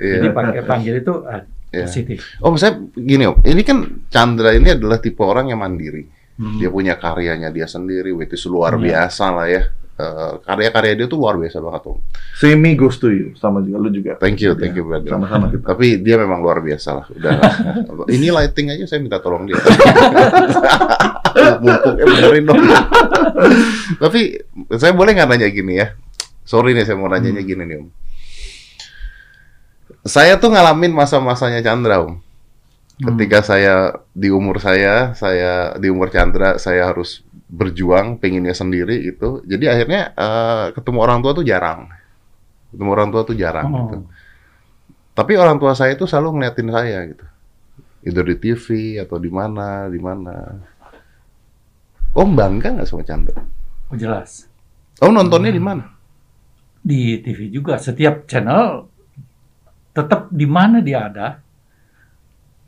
Iya. 0.00 0.14
Jadi 0.18 0.28
panggil, 0.32 0.62
panggil 0.64 0.94
itu 0.98 1.12
ah, 1.22 1.44
Iya. 1.68 1.84
positif. 1.84 2.18
Om, 2.40 2.56
saya 2.56 2.72
gini 2.92 3.24
om, 3.24 3.36
ini 3.44 3.60
kan 3.60 3.78
Chandra 4.08 4.52
ini 4.52 4.72
adalah 4.72 4.96
tipe 4.98 5.20
orang 5.20 5.52
yang 5.52 5.60
mandiri. 5.60 6.08
Hmm. 6.42 6.58
Dia 6.58 6.68
punya 6.68 6.98
karyanya 6.98 7.54
dia 7.54 7.70
sendiri, 7.70 8.10
which 8.10 8.34
is 8.34 8.42
luar 8.44 8.74
Iya. 8.74 9.06
biasa 9.06 9.24
lah 9.30 9.46
ya. 9.46 9.62
Eh, 9.92 10.32
karya-karya 10.42 10.98
dia 10.98 11.06
tuh 11.06 11.20
luar 11.20 11.38
biasa 11.38 11.60
banget 11.60 11.82
om. 11.86 12.00
semi 12.34 12.74
goes 12.74 12.98
to 12.98 13.12
you 13.12 13.30
sama 13.38 13.62
juga 13.62 13.78
lu 13.78 13.88
juga. 13.88 14.18
Thank 14.18 14.42
you, 14.42 14.58
thank 14.58 14.74
Iya, 14.74 14.82
you 14.82 14.84
brother. 14.88 15.12
Sama-sama 15.14 15.46
kita. 15.52 15.62
Tapi 15.62 16.02
dia 16.02 16.16
memang 16.18 16.42
luar 16.42 16.58
biasa 16.58 16.88
lah. 16.98 17.06
Udah. 17.06 17.32
ini 18.16 18.34
lighting 18.34 18.74
aja 18.74 18.82
saya 18.88 18.98
minta 18.98 19.22
tolong 19.22 19.46
dia. 19.46 19.60
Mumpuk 21.62 21.94
ya 21.94 22.04
benerin 22.04 22.44
dong. 22.44 22.58
Tapi 24.00 24.20
saya 24.74 24.92
boleh 24.92 25.12
nggak 25.14 25.28
nanya 25.28 25.48
gini 25.48 25.78
ya? 25.78 25.94
Sorry 26.42 26.74
nih 26.74 26.82
saya 26.82 26.98
mau 26.98 27.06
nanyanya 27.06 27.40
gini 27.40 27.62
nih 27.62 27.76
om. 27.78 27.88
Saya 30.02 30.34
tuh 30.34 30.50
ngalamin 30.50 30.90
masa-masanya 30.90 31.62
Chandra 31.62 32.02
om. 32.02 32.18
Ketika 33.02 33.42
saya 33.42 33.98
di 34.14 34.30
umur 34.30 34.62
saya, 34.62 35.10
saya 35.18 35.74
di 35.74 35.90
umur 35.90 36.06
Chandra, 36.14 36.54
saya 36.62 36.86
harus 36.86 37.26
berjuang, 37.50 38.16
pengennya 38.22 38.54
sendiri 38.54 39.02
itu. 39.02 39.42
Jadi 39.42 39.66
akhirnya 39.66 40.14
eh, 40.14 40.66
ketemu 40.72 40.98
orang 41.02 41.18
tua 41.20 41.32
tuh 41.34 41.42
jarang. 41.42 41.90
Ketemu 42.70 42.90
orang 42.94 43.08
tua 43.10 43.22
tuh 43.26 43.36
jarang 43.36 43.66
Oh. 43.68 43.76
gitu. 43.90 43.98
Tapi 45.12 45.32
orang 45.36 45.60
tua 45.60 45.76
saya 45.76 45.92
itu 45.92 46.08
selalu 46.08 46.40
ngeliatin 46.40 46.70
saya 46.72 46.98
gitu. 47.10 47.26
Either 48.08 48.24
di 48.24 48.36
TV 48.40 48.66
atau 48.98 49.20
di 49.20 49.28
mana, 49.28 49.86
di 49.92 50.00
mana. 50.00 50.34
Om 52.12 52.30
bangga 52.32 52.80
nggak 52.80 52.88
sama 52.88 53.04
Chandra? 53.04 53.40
Oh, 53.92 53.96
jelas. 53.96 54.48
Om 55.00 55.12
nontonnya 55.12 55.52
di 55.52 55.60
mana? 55.60 55.84
Di 56.82 57.20
TV 57.20 57.52
juga 57.52 57.76
setiap 57.78 58.24
channel 58.26 58.88
tetap 59.92 60.32
di 60.32 60.48
mana 60.48 60.80
dia 60.80 61.06
ada 61.12 61.38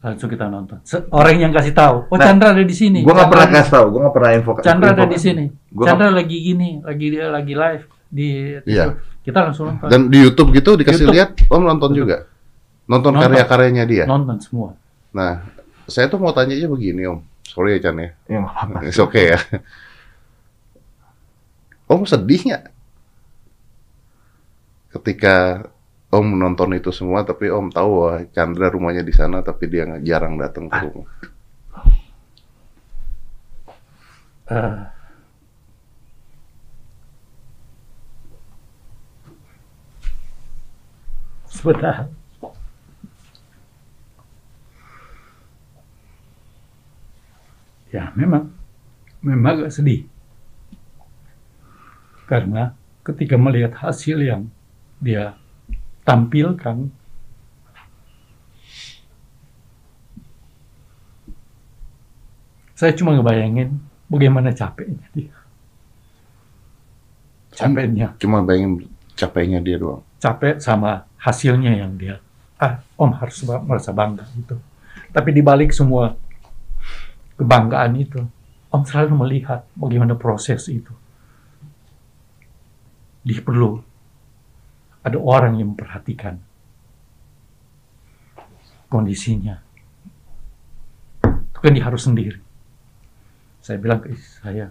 langsung 0.04 0.28
kita 0.28 0.46
nonton. 0.46 0.76
Se- 0.84 1.08
Orang 1.08 1.40
yang 1.40 1.48
kasih 1.48 1.72
tahu, 1.72 1.96
oh 2.04 2.14
Nah, 2.14 2.28
Chandra 2.28 2.52
ada 2.52 2.60
di 2.60 2.76
sini. 2.76 3.00
Gue 3.00 3.08
nggak 3.08 3.24
Chandra 3.24 3.32
pernah 3.40 3.48
kasih 3.56 3.72
tau, 3.72 3.84
gue 3.88 4.00
nggak 4.04 4.14
pernah 4.14 4.30
info. 4.30 4.50
Chandra 4.60 4.88
ada 4.92 5.00
info- 5.00 5.10
di 5.10 5.18
sini. 5.18 5.44
Gua 5.72 5.84
Chandra 5.88 6.08
lagi 6.12 6.36
gini, 6.38 6.70
lagi 6.78 7.06
dia 7.08 7.26
lagi 7.26 7.54
live 7.56 7.84
di 8.06 8.28
Iya. 8.62 8.84
kita 9.24 9.38
langsung 9.42 9.64
nonton. 9.72 9.88
Dan 9.88 10.00
di 10.06 10.18
YouTube 10.20 10.52
gitu 10.52 10.76
dikasih 10.76 11.08
YouTube. 11.08 11.16
lihat, 11.16 11.30
Om 11.48 11.62
nonton 11.64 11.90
juga. 11.90 12.28
Nonton, 12.84 13.16
Nonton. 13.16 13.32
karya-karyanya 13.32 13.84
dia. 13.88 14.04
nonton 14.04 14.36
semua. 14.38 14.76
Nah, 15.10 15.40
saya 15.86 16.04
tuh 16.06 16.20
mau 16.20 16.30
tanya 16.30 16.52
aja 16.52 16.68
begini 16.68 17.08
Om. 17.08 17.24
Sorry 17.42 17.80
ya 17.80 17.88
Chan 17.88 17.96
ya. 17.96 18.08
Ya, 18.26 18.38
nggak 18.38 18.52
apa-apa. 18.52 18.78
It's 18.84 19.00
okay 19.00 19.32
ya. 19.32 19.38
Om 21.86 22.04
sedih 22.04 22.40
nggak? 22.44 22.64
Ketika 24.90 25.64
Om 26.14 26.38
nonton 26.38 26.70
itu 26.78 26.94
semua, 26.94 27.26
tapi 27.26 27.50
Om 27.50 27.74
tahu 27.74 27.90
bahwa 27.98 28.14
Chandra 28.30 28.70
rumahnya 28.70 29.02
di 29.02 29.10
sana, 29.10 29.42
tapi 29.42 29.66
dia 29.66 29.82
jarang 29.98 30.38
datang 30.38 30.70
ke 30.70 30.78
rumah. 30.86 31.10
Eh, 34.44 34.76
sebentar. 41.50 42.06
Ya 47.90 48.14
memang, 48.14 48.54
memang 49.18 49.50
agak 49.58 49.74
sedih. 49.74 50.06
Karena 52.30 52.74
ketika 53.02 53.34
melihat 53.34 53.74
hasil 53.82 54.22
yang 54.22 54.46
dia 55.02 55.38
tampilkan, 56.04 56.92
saya 62.76 62.92
cuma 62.92 63.16
ngebayangin 63.16 63.78
bagaimana 64.10 64.52
capeknya 64.52 65.06
dia. 65.14 65.34
Capeknya, 67.54 68.08
Cuma 68.18 68.42
bayangin 68.42 68.90
capeknya 69.14 69.62
dia 69.62 69.78
doang. 69.78 70.02
capek 70.18 70.58
sama 70.58 71.06
hasilnya 71.22 71.70
yang 71.78 71.94
dia, 71.94 72.18
ah 72.58 72.82
om 72.98 73.14
harus 73.14 73.38
merasa 73.46 73.94
bangga 73.94 74.26
gitu. 74.34 74.58
Tapi 75.14 75.30
dibalik 75.30 75.70
semua 75.70 76.18
kebanggaan 77.38 77.94
itu, 77.94 78.20
Om 78.74 78.82
selalu 78.82 79.14
melihat 79.22 79.62
bagaimana 79.78 80.18
proses 80.18 80.66
itu. 80.66 80.90
Dia 83.22 83.38
perlu 83.38 83.78
ada 85.04 85.20
orang 85.20 85.60
yang 85.60 85.76
memperhatikan 85.76 86.40
kondisinya. 88.88 89.60
Itu 91.22 91.58
kan 91.60 91.76
dia 91.76 91.84
harus 91.84 92.08
sendiri. 92.08 92.40
Saya 93.60 93.76
bilang 93.80 94.00
ke 94.00 94.16
istri 94.16 94.40
saya, 94.40 94.66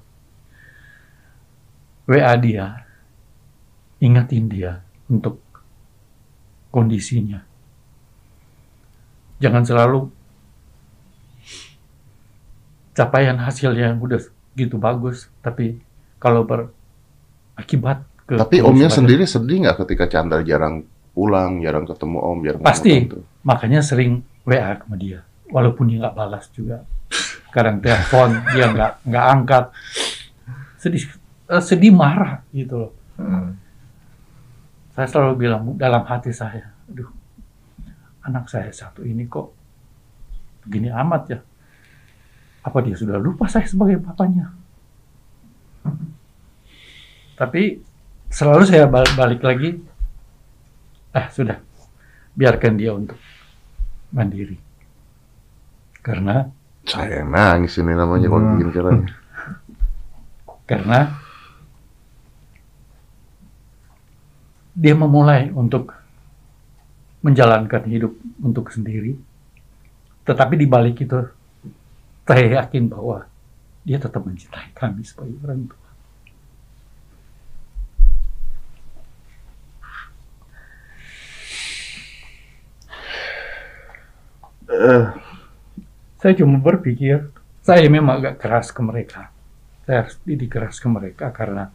WA 2.10 2.34
dia, 2.41 2.86
ingatin 4.02 4.50
dia 4.50 4.82
untuk 5.10 5.38
kondisinya. 6.74 7.46
Jangan 9.38 9.63
selalu 9.65 10.10
capaian 12.93 13.38
hasil 13.38 13.74
yang 13.74 13.98
udah 13.98 14.22
gitu 14.54 14.78
bagus, 14.78 15.30
tapi 15.41 15.82
kalau 16.22 16.46
berakibat 16.46 18.06
ke 18.23 18.39
Tapi 18.39 18.63
omnya 18.63 18.88
sendiri 18.88 19.27
sedih 19.27 19.67
nggak 19.67 19.83
ketika 19.83 20.07
Chandra 20.07 20.39
jarang 20.41 20.88
pulang, 21.13 21.62
jarang 21.62 21.86
ketemu 21.86 22.17
om, 22.19 22.38
jarang 22.41 22.62
ketemu 22.63 22.71
Pasti. 22.71 22.93
tante? 23.05 23.19
makanya 23.43 23.79
sering 23.83 24.23
WA 24.47 24.79
sama 24.79 24.95
dia. 24.95 25.19
Walaupun 25.51 25.91
dia 25.91 25.97
nggak 26.01 26.15
balas 26.15 26.47
juga. 26.55 26.88
Kadang 27.53 27.83
telepon 27.83 28.29
dia 28.55 28.65
nggak 28.71 28.91
nggak 29.05 29.25
angkat. 29.38 29.65
Sedih 30.79 31.03
eh, 31.51 31.63
sedih 31.63 31.93
marah 31.93 32.41
gitu 32.51 32.88
loh. 32.88 32.91
Hmm. 33.13 33.62
saya 34.93 35.05
selalu 35.05 35.33
bilang 35.45 35.77
dalam 35.77 36.01
hati 36.05 36.33
saya 36.33 36.69
aduh 36.89 37.09
anak 38.25 38.49
saya 38.49 38.69
satu 38.73 39.05
ini 39.05 39.25
kok 39.29 39.53
begini 40.65 40.89
amat 40.89 41.23
ya? 41.29 41.39
Apa 42.65 42.81
dia 42.81 42.97
sudah 42.97 43.21
lupa 43.21 43.45
saya 43.45 43.69
sebagai 43.69 44.01
bapaknya 44.01 44.49
tapi 47.33 47.81
selalu 48.34 48.63
saya 48.65 48.86
bal- 48.89 49.13
balik 49.13 49.41
lagi. 49.41 49.78
Ah 51.13 51.30
sudah. 51.30 51.62
Biarkan 52.34 52.74
dia 52.74 52.91
untuk 52.91 53.17
mandiri. 54.10 54.58
Karena 56.02 56.50
Saya 56.84 57.24
nangis 57.24 57.80
ini 57.80 57.96
namanya 57.96 58.28
kalau 58.28 58.43
Hmm. 58.43 58.52
begini 58.60 58.72
caranya. 58.76 59.08
karena 60.69 61.00
dia 64.74 64.91
memulai 64.91 65.48
untuk 65.54 65.93
menjalankan 67.24 67.88
hidup 67.88 68.12
untuk 68.43 68.67
sendiri. 68.67 69.15
Tetapi 70.28 70.60
di 70.60 70.67
balik 70.67 71.00
itu 71.00 71.24
saya 72.28 72.60
yakin 72.60 72.91
bahwa 72.91 73.24
dia 73.84 73.96
tetap 73.96 74.24
mencintai 74.24 74.76
kami 74.76 75.08
sebagai 75.08 75.39
orang 75.39 75.72
tua 75.72 75.83
Saya 86.19 86.33
cuma 86.39 86.57
berpikir 86.59 87.29
saya 87.63 87.88
memang 87.88 88.19
agak 88.19 88.39
keras 88.39 88.71
ke 88.71 88.79
mereka 88.83 89.33
saya 89.83 90.07
harus 90.07 90.15
didik 90.23 90.51
keras 90.51 90.79
ke 90.79 90.88
mereka 90.88 91.27
karena 91.36 91.67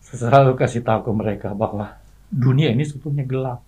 saya 0.00 0.28
selalu 0.28 0.56
kasih 0.56 0.80
tahu 0.80 1.00
ke 1.08 1.12
mereka 1.12 1.48
bahwa 1.52 1.96
dunia 2.32 2.72
ini 2.72 2.84
sebetulnya 2.84 3.24
gelap 3.28 3.60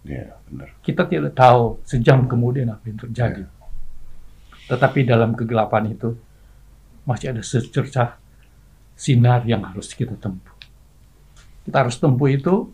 Iya, 0.00 0.32
benar. 0.48 0.80
kita 0.80 1.04
tidak 1.04 1.36
tahu 1.36 1.84
sejam 1.84 2.24
kemudian 2.24 2.72
apa 2.72 2.88
yang 2.88 2.96
terjadi. 3.04 3.44
Tetapi 4.64 5.04
dalam 5.04 5.36
kegelapan 5.36 5.92
itu 5.92 6.16
masih 7.04 7.36
ada 7.36 7.44
secercah 7.44 8.16
sinar 8.96 9.44
yang 9.44 9.60
harus 9.60 9.92
kita 9.92 10.16
tempuh. 10.16 10.56
Kita 11.68 11.84
harus 11.84 12.00
tempuh 12.00 12.32
itu 12.32 12.72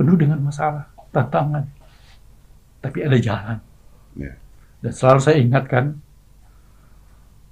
penuh 0.00 0.16
dengan 0.16 0.40
masalah, 0.40 0.88
tantangan. 1.14 1.64
Tapi 2.82 2.98
ada 3.06 3.16
jalan. 3.16 3.58
Iya. 4.18 4.34
Dan 4.82 4.92
selalu 4.92 5.20
saya 5.22 5.36
ingatkan 5.38 5.96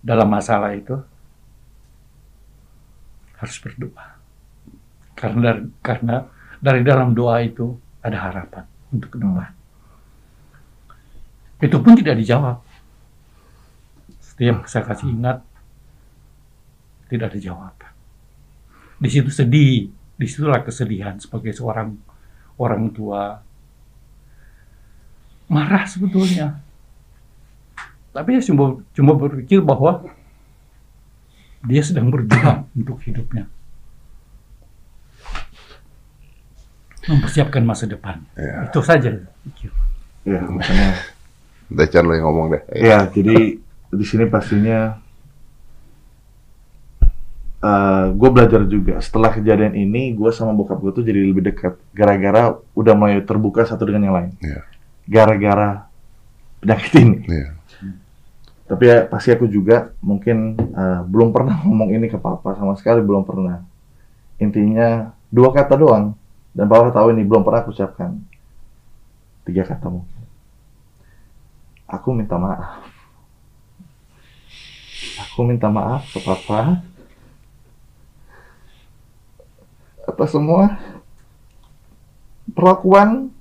dalam 0.02 0.28
masalah 0.28 0.74
itu 0.74 0.98
harus 3.38 3.56
berdoa. 3.62 4.18
Karena 5.14 5.54
dari, 5.54 5.62
karena 5.78 6.16
dari 6.58 6.80
dalam 6.82 7.14
doa 7.14 7.38
itu 7.42 7.78
ada 8.02 8.18
harapan 8.18 8.66
untuk 8.90 9.14
ke 9.14 9.18
depan. 9.22 9.50
Itu 11.62 11.78
pun 11.78 11.94
tidak 11.94 12.18
dijawab. 12.18 12.58
Setiap 14.18 14.66
saya 14.66 14.82
kasih 14.82 15.14
ingat, 15.14 15.38
tidak 17.06 17.30
ada 17.30 17.38
jawaban. 17.38 17.92
Di 18.98 19.08
situ 19.10 19.30
sedih, 19.30 19.90
di 19.90 20.26
situlah 20.26 20.62
kesedihan 20.66 21.18
sebagai 21.22 21.54
seorang 21.54 21.94
orang 22.58 22.90
tua. 22.90 23.38
Marah 25.52 25.84
sebetulnya. 25.84 26.64
Tapi 28.12 28.40
ya 28.40 28.42
cuma, 28.48 28.80
cuma 28.96 29.12
berpikir 29.12 29.60
bahwa 29.60 30.08
dia 31.68 31.84
sedang 31.84 32.08
berjuang 32.08 32.64
untuk 32.78 32.96
hidupnya. 33.04 33.44
Mempersiapkan 37.04 37.60
masa 37.66 37.84
depan. 37.84 38.24
Iya. 38.38 38.72
Itu 38.72 38.80
saja. 38.80 39.10
ya, 40.24 40.40
makanya. 40.54 40.96
Lo 41.72 42.12
yang 42.16 42.24
ngomong 42.28 42.46
deh. 42.56 42.62
Ya, 42.72 43.04
jadi 43.10 43.58
di 43.92 44.04
sini 44.08 44.24
pastinya 44.28 44.96
gue 48.12 48.30
belajar 48.32 48.66
juga. 48.66 48.98
Setelah 48.98 49.34
kejadian 49.34 49.74
ini, 49.78 50.14
gue 50.14 50.30
sama 50.34 50.50
bokap 50.56 50.78
gue 50.82 50.92
tuh 50.94 51.04
jadi 51.06 51.22
lebih 51.22 51.42
dekat. 51.46 51.78
Gara-gara 51.94 52.58
udah 52.74 52.94
mulai 52.94 53.22
terbuka 53.22 53.66
satu 53.66 53.86
dengan 53.86 54.10
yang 54.10 54.16
lain. 54.16 54.30
Iya. 54.42 54.71
Gara-gara 55.08 55.86
penyakit 56.62 56.92
ini. 57.02 57.16
Iya. 57.26 57.48
Tapi 58.70 58.82
ya 58.88 59.04
pasti 59.04 59.28
aku 59.34 59.50
juga 59.50 59.92
mungkin 60.00 60.56
eh, 60.56 61.00
belum 61.04 61.34
pernah 61.34 61.60
ngomong 61.66 61.92
ini 61.92 62.06
ke 62.08 62.16
papa 62.16 62.56
sama 62.56 62.78
sekali 62.78 63.04
belum 63.04 63.26
pernah. 63.26 63.60
Intinya 64.40 65.12
dua 65.28 65.52
kata 65.52 65.76
doang 65.76 66.16
dan 66.54 66.66
papa 66.70 66.88
tahu 66.94 67.12
ini 67.12 67.26
belum 67.26 67.42
pernah 67.44 67.66
aku 67.66 67.74
ucapkan. 67.74 68.16
Tiga 69.42 69.66
kata 69.66 69.90
mungkin. 69.90 70.22
Aku 71.90 72.14
minta 72.14 72.38
maaf. 72.40 72.80
Aku 75.28 75.44
minta 75.44 75.68
maaf 75.68 76.06
ke 76.08 76.22
papa 76.22 76.80
atas 80.12 80.34
semua 80.36 80.76
perlakuan 82.52 83.31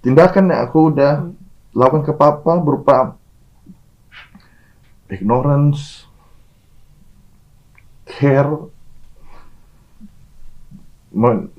tindakan 0.00 0.48
yang 0.48 0.60
aku 0.62 0.90
udah 0.90 1.12
lakukan 1.70 2.02
ke 2.02 2.12
papa 2.12 2.52
berupa 2.56 3.14
ignorance, 5.06 6.06
care, 8.06 8.70
men- 11.10 11.50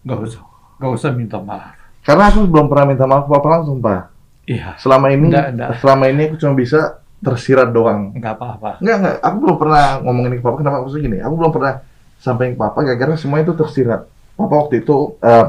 Gak 0.00 0.18
usah, 0.24 0.40
gak 0.78 0.92
usah 0.94 1.10
minta 1.12 1.36
maaf. 1.36 1.74
karena 2.00 2.32
aku 2.32 2.46
belum 2.46 2.66
pernah 2.66 2.86
minta 2.88 3.04
maaf 3.04 3.26
ke 3.26 3.30
papa 3.30 3.48
langsung 3.50 3.78
pak. 3.78 4.08
Iya, 4.48 4.80
Selama 4.80 5.12
ini, 5.12 5.28
Nggak, 5.28 5.46
nggak. 5.52 5.70
selama 5.76 6.04
ini 6.08 6.22
aku 6.24 6.36
cuma 6.40 6.56
bisa 6.56 6.80
tersirat 7.20 7.68
doang. 7.68 8.16
nggak 8.16 8.32
apa-apa. 8.32 8.80
Enggak, 8.80 8.96
enggak. 8.96 9.14
Aku 9.20 9.36
belum 9.38 9.56
pernah 9.58 9.84
ngomong 10.00 10.24
ini 10.24 10.36
ke 10.38 10.42
papa. 10.42 10.56
Kenapa 10.56 10.76
aku 10.80 10.96
gini? 10.96 11.18
Aku 11.20 11.34
belum 11.36 11.52
pernah 11.52 11.84
sampaikan 12.16 12.56
ke 12.56 12.60
papa 12.62 12.78
gara-gara 12.80 13.12
semua 13.20 13.38
itu 13.38 13.52
tersirat. 13.52 14.08
Papa 14.32 14.54
waktu 14.56 14.80
itu 14.80 14.96
eh, 15.20 15.46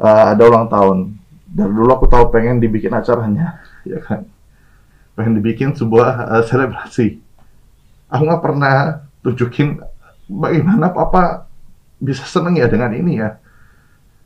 eh, 0.00 0.24
ada 0.34 0.42
ulang 0.42 0.66
tahun. 0.70 0.98
Dari 1.54 1.70
dulu 1.70 1.90
aku 1.94 2.06
tahu 2.10 2.34
pengen 2.34 2.58
dibikin 2.58 2.90
acaranya, 2.90 3.62
ya 3.90 3.98
kan? 4.02 4.26
Pengen 5.14 5.38
dibikin 5.38 5.74
sebuah 5.74 6.40
eh, 6.40 6.44
selebrasi. 6.46 7.06
Aku 8.10 8.22
nggak 8.26 8.42
pernah 8.42 9.04
tunjukin 9.24 9.80
bagaimana 10.28 10.92
papa 10.92 11.48
bisa 11.98 12.26
seneng 12.26 12.60
ya 12.60 12.66
dengan 12.68 12.92
ini 12.92 13.22
ya. 13.22 13.38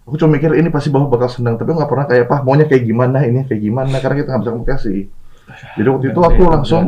Aku 0.08 0.16
cuma 0.16 0.40
mikir 0.40 0.56
ini 0.56 0.72
pasti 0.72 0.88
bapak 0.88 1.20
bakal 1.20 1.28
seneng, 1.28 1.60
tapi 1.60 1.68
aku 1.68 1.84
nggak 1.84 1.92
pernah 1.92 2.06
kayak 2.08 2.24
pak 2.32 2.40
maunya 2.40 2.64
kayak 2.64 2.84
gimana, 2.88 3.28
ini 3.28 3.44
kayak 3.44 3.60
gimana, 3.60 3.96
karena 4.00 4.16
kita 4.24 4.28
nggak 4.32 4.40
bisa 4.40 4.52
komunikasi. 4.56 4.94
Jadi 5.76 5.88
waktu 5.88 6.06
itu 6.12 6.20
aku 6.20 6.42
langsung, 6.48 6.84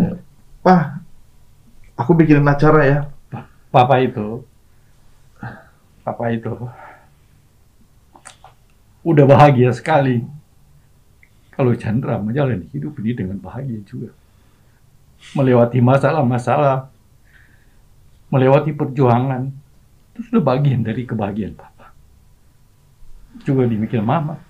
Pak, 0.60 0.80
aku 1.96 2.12
bikinin 2.16 2.48
acara 2.48 2.80
ya. 2.84 2.98
Papa 3.68 4.00
itu, 4.00 4.44
papa 6.04 6.24
itu 6.32 6.52
udah 9.04 9.24
bahagia 9.24 9.72
sekali. 9.72 10.24
Kalau 11.52 11.76
Chandra 11.76 12.16
menjalani 12.16 12.64
hidup 12.72 12.96
ini 13.00 13.12
dengan 13.12 13.36
bahagia 13.36 13.84
juga. 13.84 14.16
Melewati 15.36 15.84
masalah-masalah, 15.84 16.88
melewati 18.32 18.72
perjuangan, 18.72 19.52
itu 20.16 20.20
sudah 20.24 20.40
bagian 20.40 20.80
dari 20.80 21.04
kebahagiaan 21.04 21.52
papa. 21.52 21.92
Juga 23.44 23.68
demikian 23.68 24.04
mama. 24.04 24.40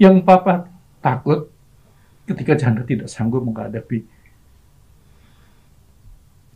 Yang 0.00 0.24
papa 0.24 0.72
takut 1.04 1.52
ketika 2.24 2.56
Chandra 2.56 2.84
tidak 2.88 3.12
sanggup 3.12 3.44
menghadapi 3.44 4.08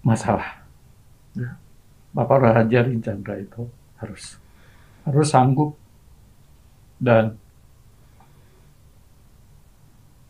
masalah. 0.00 0.64
Ya. 1.36 1.56
Bapak 2.12 2.40
udah 2.40 2.60
ajarin 2.60 3.00
Chandra 3.00 3.36
itu 3.40 3.68
harus 3.96 4.36
harus 5.04 5.28
sanggup 5.28 5.81
dan 7.02 7.34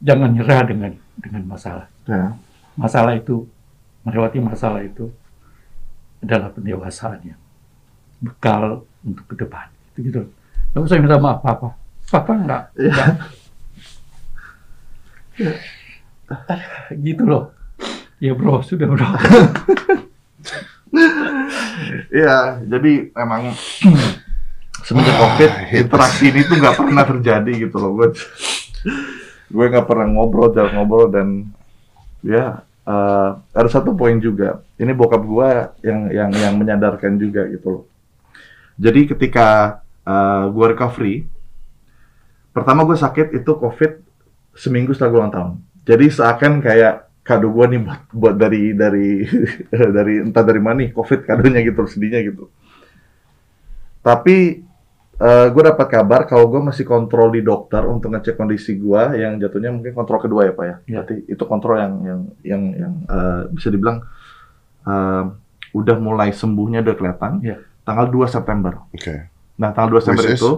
jangan 0.00 0.32
nyerah 0.32 0.64
dengan 0.64 0.92
dengan 1.20 1.42
masalah. 1.44 1.86
Ya. 2.08 2.32
Masalah 2.80 3.12
itu 3.20 3.44
melewati 4.08 4.40
masalah 4.40 4.80
itu 4.80 5.12
adalah 6.24 6.48
pendewasaan 6.48 7.20
yang 7.22 7.40
bekal 8.24 8.88
untuk 9.04 9.28
ke 9.28 9.44
depan. 9.44 9.68
Itu 9.92 9.98
gitu. 10.08 10.20
Nggak 10.72 10.82
usah 10.88 10.96
minta 10.96 11.20
maaf 11.20 11.44
apa. 11.44 11.76
Papa 12.08 12.32
enggak. 12.32 12.64
Ya. 12.80 13.04
gitu 16.96 17.22
loh. 17.28 17.52
Ya 18.22 18.32
bro, 18.32 18.62
sudah 18.64 18.88
bro. 18.88 19.08
Iya, 22.14 22.36
jadi 22.72 23.10
emang 23.18 23.50
semenjak 24.82 25.16
COVID 25.16 25.50
interaksi 25.72 26.24
ini 26.30 26.40
tuh 26.46 26.56
nggak 26.58 26.76
pernah 26.78 27.04
terjadi 27.06 27.52
gitu 27.68 27.76
loh. 27.78 27.90
Gue 27.94 28.08
gue 29.52 29.64
nggak 29.68 29.86
pernah 29.86 30.06
ngobrol, 30.10 30.50
jalan 30.50 30.72
ngobrol 30.74 31.06
dan 31.12 31.48
ya 32.22 32.62
eh, 32.86 33.30
ada 33.38 33.68
satu 33.70 33.94
poin 33.94 34.18
juga. 34.18 34.62
Ini 34.78 34.90
bokap 34.94 35.22
gue 35.22 35.48
yang 35.86 36.00
yang 36.10 36.30
yang 36.34 36.54
menyadarkan 36.58 37.14
juga 37.18 37.46
gitu 37.50 37.66
loh. 37.70 37.84
Jadi 38.80 39.14
ketika 39.14 39.80
eh, 40.02 40.44
gue 40.50 40.66
recovery, 40.74 41.14
pertama 42.50 42.82
gue 42.82 42.98
sakit 42.98 43.38
itu 43.38 43.50
COVID 43.54 43.92
seminggu 44.58 44.92
setelah 44.92 45.22
ulang 45.22 45.32
tahun. 45.32 45.52
Jadi 45.82 46.06
seakan 46.10 46.62
kayak 46.62 47.10
kado 47.22 47.54
gue 47.54 47.66
nih 47.70 47.80
buat, 47.86 48.00
buat 48.10 48.34
dari 48.34 48.74
dari 48.74 49.22
dari 49.96 50.14
entah 50.26 50.42
dari 50.42 50.58
mana 50.58 50.82
nih 50.82 50.90
COVID 50.90 51.22
kadonya 51.22 51.62
gitu 51.62 51.86
sedihnya 51.86 52.20
gitu. 52.26 52.50
Tapi 54.02 54.66
gue 55.22 55.62
dapat 55.62 55.86
kabar 55.86 56.26
kalau 56.26 56.50
gue 56.50 56.58
masih 56.58 56.82
kontrol 56.82 57.30
di 57.30 57.40
dokter 57.40 57.78
untuk 57.86 58.10
ngecek 58.10 58.34
kondisi 58.34 58.74
gue 58.74 59.02
yang 59.14 59.38
jatuhnya 59.38 59.70
mungkin 59.70 59.94
kontrol 59.94 60.18
kedua 60.18 60.50
ya 60.50 60.52
pak 60.52 60.64
ya. 60.64 60.76
Iya. 60.82 60.94
Berarti 60.98 61.14
itu 61.30 61.44
kontrol 61.46 61.76
yang 61.78 61.92
yang 62.02 62.20
yang 62.42 62.62
yang 62.74 62.92
eh, 63.06 63.42
bisa 63.54 63.70
dibilang 63.70 64.02
eh, 64.82 65.24
udah 65.72 65.96
mulai 66.02 66.34
sembuhnya 66.34 66.82
udah 66.82 66.94
kelihatan. 66.98 67.32
Iya. 67.38 67.56
Tanggal 67.82 68.10
2 68.10 68.26
September. 68.26 68.72
Oke. 68.90 69.14
Nah 69.58 69.70
tanggal 69.70 69.98
2 69.98 70.02
September 70.02 70.24
Which 70.26 70.34
is? 70.34 70.42
itu 70.42 70.52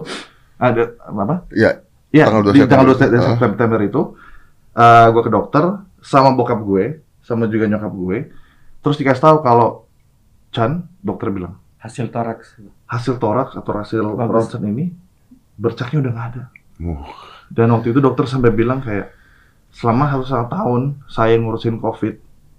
ada 0.57 0.81
apa? 1.03 1.35
Ya, 1.53 1.71
Iya, 2.09 2.31
Tanggal 2.31 2.43
2 2.47 2.55
di 2.55 2.59
tanggal 2.63 2.87
2 2.89 2.95
September. 2.95 2.95
September, 2.95 3.27
Ah. 3.27 3.39
September 3.43 3.79
itu 3.83 4.01
eh 4.73 5.07
gue 5.11 5.21
ke 5.21 5.31
dokter 5.31 5.63
sama 5.99 6.29
bokap 6.31 6.59
gue, 6.63 7.03
sama 7.21 7.45
juga 7.45 7.67
nyokap 7.67 7.91
gue. 7.91 8.17
Terus 8.79 8.95
dikasih 8.97 9.21
tahu 9.21 9.37
kalau 9.43 9.83
Chan, 10.55 10.87
dokter 11.03 11.29
bilang 11.29 11.59
Hasil 11.77 12.07
toraks. 12.09 12.55
Hasil 12.85 13.17
toraks 13.17 13.57
atau 13.57 13.71
hasil 13.73 14.01
ronsen 14.01 14.61
ini 14.65 14.93
bercaknya 15.57 16.05
udah 16.05 16.11
nggak 16.13 16.27
ada. 16.35 16.43
Uh. 16.81 17.01
Dan 17.49 17.73
waktu 17.73 17.93
itu 17.93 17.99
dokter 18.01 18.25
sampai 18.29 18.51
bilang 18.53 18.81
kayak 18.81 19.13
selama 19.73 20.07
satu 20.11 20.23
setengah 20.25 20.49
tahun 20.49 20.81
saya 21.09 21.35
ngurusin 21.37 21.77
COVID 21.81 22.15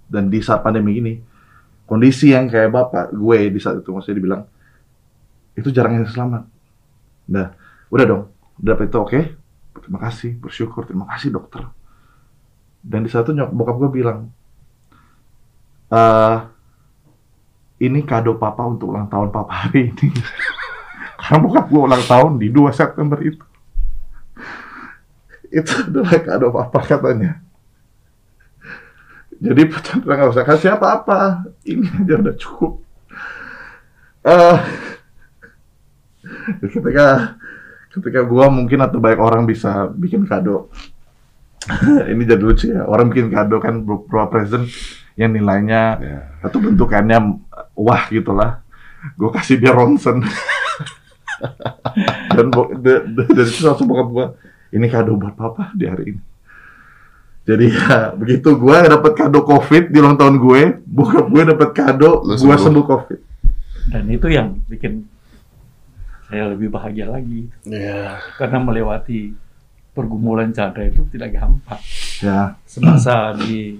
dan 0.07 0.29
di 0.31 0.39
saat 0.39 0.63
pandemi 0.63 0.99
ini 0.99 1.13
kondisi 1.87 2.35
yang 2.35 2.51
kayak 2.51 2.71
bapak 2.71 3.15
gue 3.15 3.39
di 3.51 3.59
saat 3.59 3.79
itu 3.79 3.89
maksudnya 3.91 4.17
dibilang 4.19 4.43
itu 5.57 5.69
jarang 5.73 5.97
yang 5.97 6.05
selamat. 6.05 6.43
Nah, 7.33 7.47
udah 7.89 8.05
dong, 8.05 8.23
udah 8.61 8.67
dapet 8.77 8.93
itu 8.93 8.97
oke. 9.01 9.19
Terima 9.81 9.99
kasih, 10.03 10.37
bersyukur, 10.37 10.85
terima 10.85 11.09
kasih 11.09 11.33
dokter. 11.33 11.65
Dan 12.83 13.07
di 13.07 13.09
saat 13.09 13.25
itu 13.25 13.33
nyok 13.33 13.51
bokap 13.55 13.75
gue 13.81 13.89
bilang, 13.89 14.29
eh 15.89 16.37
ini 17.77 18.01
kado 18.01 18.37
papa 18.41 18.65
untuk 18.65 18.89
ulang 18.93 19.05
tahun 19.05 19.29
papa 19.29 19.67
hari 19.67 19.93
ini. 19.93 20.07
Karena 21.21 21.37
bokap 21.41 21.65
gue 21.69 21.81
ulang 21.81 22.03
tahun 22.05 22.31
di 22.41 22.47
2 22.49 22.73
September 22.73 23.17
itu. 23.21 23.41
Itu 25.57 25.71
adalah 25.85 26.17
kado 26.21 26.47
papa 26.49 26.79
katanya. 26.83 27.41
Jadi 29.37 29.61
Pak 29.69 29.81
Chandra 29.85 30.13
nggak 30.17 30.31
usah 30.33 30.45
kasih 30.45 30.69
apa-apa. 30.73 31.45
Ini 31.61 31.85
aja 32.01 32.13
udah 32.17 32.35
cukup. 32.41 32.73
Eh, 34.25 34.57
ketika 36.73 37.37
ketika 37.93 38.19
gua 38.25 38.49
mungkin 38.49 38.81
atau 38.81 38.97
banyak 38.97 39.21
orang 39.21 39.45
bisa 39.45 39.89
bikin 39.93 40.25
kado. 40.25 40.73
ini 42.09 42.23
jadi 42.25 42.41
lucu 42.41 42.65
ya. 42.73 42.89
Orang 42.89 43.13
bikin 43.13 43.29
kado 43.29 43.61
kan 43.61 43.85
berupa 43.85 44.25
present 44.31 44.65
yang 45.19 45.33
nilainya 45.33 45.81
Ya. 45.99 46.19
atau 46.45 46.61
bentukannya 46.61 47.41
wah 47.77 48.09
gitulah. 48.09 48.65
Gue 49.13 49.29
kasih 49.29 49.61
dia 49.61 49.71
ronsen. 49.71 50.25
Dan 52.33 52.49
dari 53.13 53.45
situ 53.45 53.69
langsung 53.69 53.85
bokap 53.85 54.09
gue, 54.09 54.27
ini 54.73 54.89
kado 54.89 55.13
buat 55.15 55.37
papa 55.37 55.69
di 55.77 55.85
hari 55.85 56.17
ini. 56.17 56.21
Jadi 57.47 57.65
ya 57.77 58.11
begitu 58.11 58.57
gue 58.59 58.77
dapat 58.89 59.13
kado 59.15 59.45
covid 59.45 59.93
di 59.93 59.97
ulang 60.01 60.17
tahun 60.19 60.35
gue, 60.41 60.61
bokap 60.83 61.25
gue 61.29 61.41
dapat 61.55 61.69
kado 61.71 62.25
gue 62.25 62.35
sembuh. 62.35 62.85
covid. 62.85 63.19
Dan 63.87 64.03
itu 64.11 64.27
yang 64.27 64.59
bikin 64.67 65.07
saya 66.27 66.51
lebih 66.51 66.67
bahagia 66.67 67.07
lagi. 67.07 67.47
Ya. 67.63 68.19
Karena 68.35 68.59
melewati 68.59 69.31
pergumulan 69.95 70.51
Chandra 70.51 70.83
itu 70.83 71.07
tidak 71.07 71.39
gampang. 71.39 71.79
Ya, 72.19 72.59
Semasa 72.67 73.31
di 73.39 73.79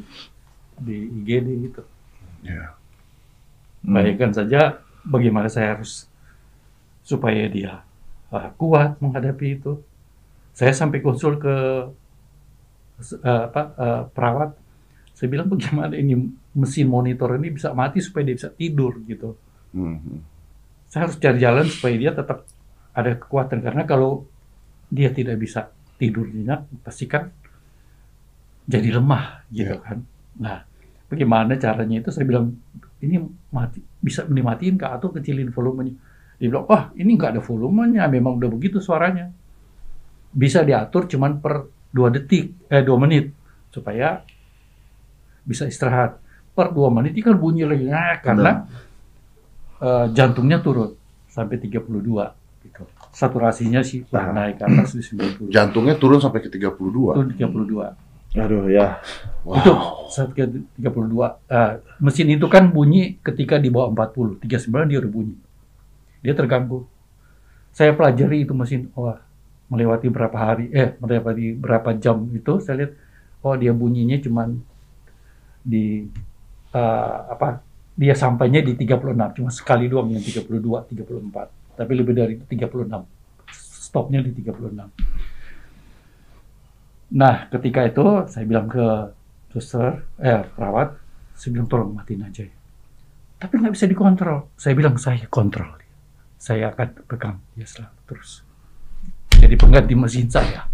di 0.80 0.98
IGD 1.22 1.48
itu. 1.68 1.84
Hmm. 3.86 3.93
Bayangkan 3.97 4.32
saja 4.34 4.82
bagaimana 5.05 5.47
saya 5.47 5.78
harus 5.78 6.09
supaya 7.03 7.47
dia 7.47 7.84
uh, 8.34 8.49
kuat 8.59 8.99
menghadapi 8.99 9.59
itu. 9.59 9.80
Saya 10.57 10.73
sampai 10.73 10.99
konsul 11.05 11.38
ke 11.38 11.55
uh, 13.21 13.41
apa 13.47 13.61
uh, 13.78 14.03
perawat. 14.11 14.57
Saya 15.13 15.28
bilang 15.34 15.49
bagaimana 15.49 15.97
ini 15.97 16.17
mesin 16.53 16.89
monitor 16.89 17.38
ini 17.38 17.53
bisa 17.53 17.73
mati 17.73 18.01
supaya 18.01 18.25
dia 18.25 18.38
bisa 18.38 18.49
tidur 18.53 18.97
gitu. 19.05 19.38
Hmm. 19.73 20.21
Saya 20.89 21.09
harus 21.09 21.17
cari 21.19 21.38
jalan 21.41 21.65
supaya 21.69 21.95
dia 21.97 22.11
tetap 22.13 22.45
ada 22.97 23.13
kekuatan 23.13 23.61
karena 23.61 23.86
kalau 23.86 24.25
dia 24.89 25.13
tidak 25.13 25.38
bisa 25.38 25.69
tidur 25.99 26.25
nyenyak 26.30 26.65
pasti 26.82 27.05
kan 27.09 27.30
jadi 28.67 28.99
lemah 28.99 29.47
gitu 29.49 29.73
Iya. 29.73 29.84
kan. 29.84 29.97
Nah, 30.38 30.57
bagaimana 31.09 31.55
caranya 31.57 32.03
itu 32.03 32.09
saya 32.11 32.25
bilang 32.28 32.57
ini 33.02 33.22
mati 33.54 33.80
bisa 34.02 34.26
dimatiin 34.26 34.76
kak 34.78 35.02
atau 35.02 35.14
kecilin 35.14 35.54
volumenya. 35.54 35.93
Dia 36.38 36.48
bilang, 36.50 36.66
"Wah, 36.70 36.89
ini 36.98 37.18
nggak 37.18 37.38
ada 37.38 37.41
volumenya, 37.41 38.06
memang 38.10 38.38
udah 38.41 38.50
begitu 38.50 38.78
suaranya." 38.82 39.30
Bisa 40.34 40.62
diatur 40.62 41.10
cuman 41.10 41.41
per 41.41 41.66
dua 41.89 42.14
detik, 42.14 42.70
eh 42.70 42.82
dua 42.86 42.98
menit 43.02 43.34
supaya 43.74 44.22
bisa 45.41 45.66
istirahat. 45.66 46.18
Per 46.54 46.68
dua 46.74 46.89
menit 46.89 47.14
ini 47.14 47.22
kan 47.22 47.38
bunyi 47.38 47.64
lagi 47.66 47.86
nah, 47.86 48.18
karena 48.22 48.52
eh, 49.78 50.06
jantungnya 50.14 50.58
turun 50.58 50.93
sampai 51.30 51.62
32 51.62 52.34
gitu. 52.66 52.84
Saturasinya 53.14 53.86
sih 53.86 54.02
Nah. 54.10 54.34
naik 54.34 54.58
ke 54.58 54.64
atas 54.66 54.98
di 54.98 55.06
90. 55.06 55.54
Jantungnya 55.54 55.95
turun 56.02 56.18
sampai 56.18 56.41
ke 56.41 56.50
32. 56.50 57.14
Itu 57.14 57.22
32. 57.38 57.93
Aduh 58.36 58.67
ya. 58.67 58.99
Itu 59.47 59.71
saat 60.11 60.36
ke 60.36 60.43
32. 60.80 60.84
eh, 61.47 61.71
mesin 62.03 62.28
itu 62.34 62.47
kan 62.51 62.67
bunyi 62.73 63.21
ketika 63.23 63.55
di 63.61 63.71
bawah 63.71 63.93
40. 63.93 64.43
39 64.43 64.89
dia 64.91 64.97
udah 64.99 65.11
bunyi. 65.11 65.36
Dia 66.19 66.34
terganggu. 66.36 66.84
Saya 67.71 67.93
pelajari 67.95 68.43
itu 68.43 68.51
mesin. 68.51 68.91
Wah, 68.97 69.21
melewati 69.67 70.07
berapa 70.07 70.36
hari, 70.36 70.71
eh 70.71 70.95
melewati 70.99 71.55
berapa 71.55 71.91
jam 71.99 72.23
itu 72.32 72.63
saya 72.63 72.84
lihat 72.84 72.91
oh 73.43 73.55
dia 73.59 73.75
bunyinya 73.75 74.17
cuman 74.23 74.59
di 75.63 76.07
eh, 76.71 77.17
apa 77.28 77.59
dia 77.97 78.13
sampainya 78.15 78.63
di 78.63 78.78
36 78.78 79.36
cuma 79.41 79.49
sekali 79.51 79.91
doang 79.91 80.07
yang 80.13 80.23
32 80.23 80.53
34 80.55 81.75
tapi 81.78 81.91
lebih 81.93 82.13
dari 82.15 82.34
itu 82.39 82.45
36 82.47 82.88
stopnya 83.51 84.23
di 84.23 84.32
36 84.32 85.07
nah 87.08 87.47
ketika 87.47 87.88
itu 87.88 88.28
saya 88.28 88.43
bilang 88.43 88.68
ke 88.68 88.86
suster 89.53 90.03
eh 90.20 90.43
perawat 90.55 90.97
saya 91.38 91.49
bilang 91.55 91.68
tolong 91.72 91.95
matiin 91.95 92.26
aja 92.28 92.43
ya. 92.43 92.55
tapi 93.38 93.62
nggak 93.62 93.74
bisa 93.78 93.86
dikontrol. 93.86 94.49
Saya 94.58 94.74
bilang 94.74 94.97
saya 94.97 95.24
kontrol 95.30 95.78
saya 96.38 96.70
akan 96.72 96.88
pegang 97.10 97.36
dia 97.58 97.66
selalu 97.66 97.97
terus. 98.05 98.45
Jadi 99.34 99.55
pengganti 99.58 99.93
mesin 99.97 100.30
saya. 100.30 100.70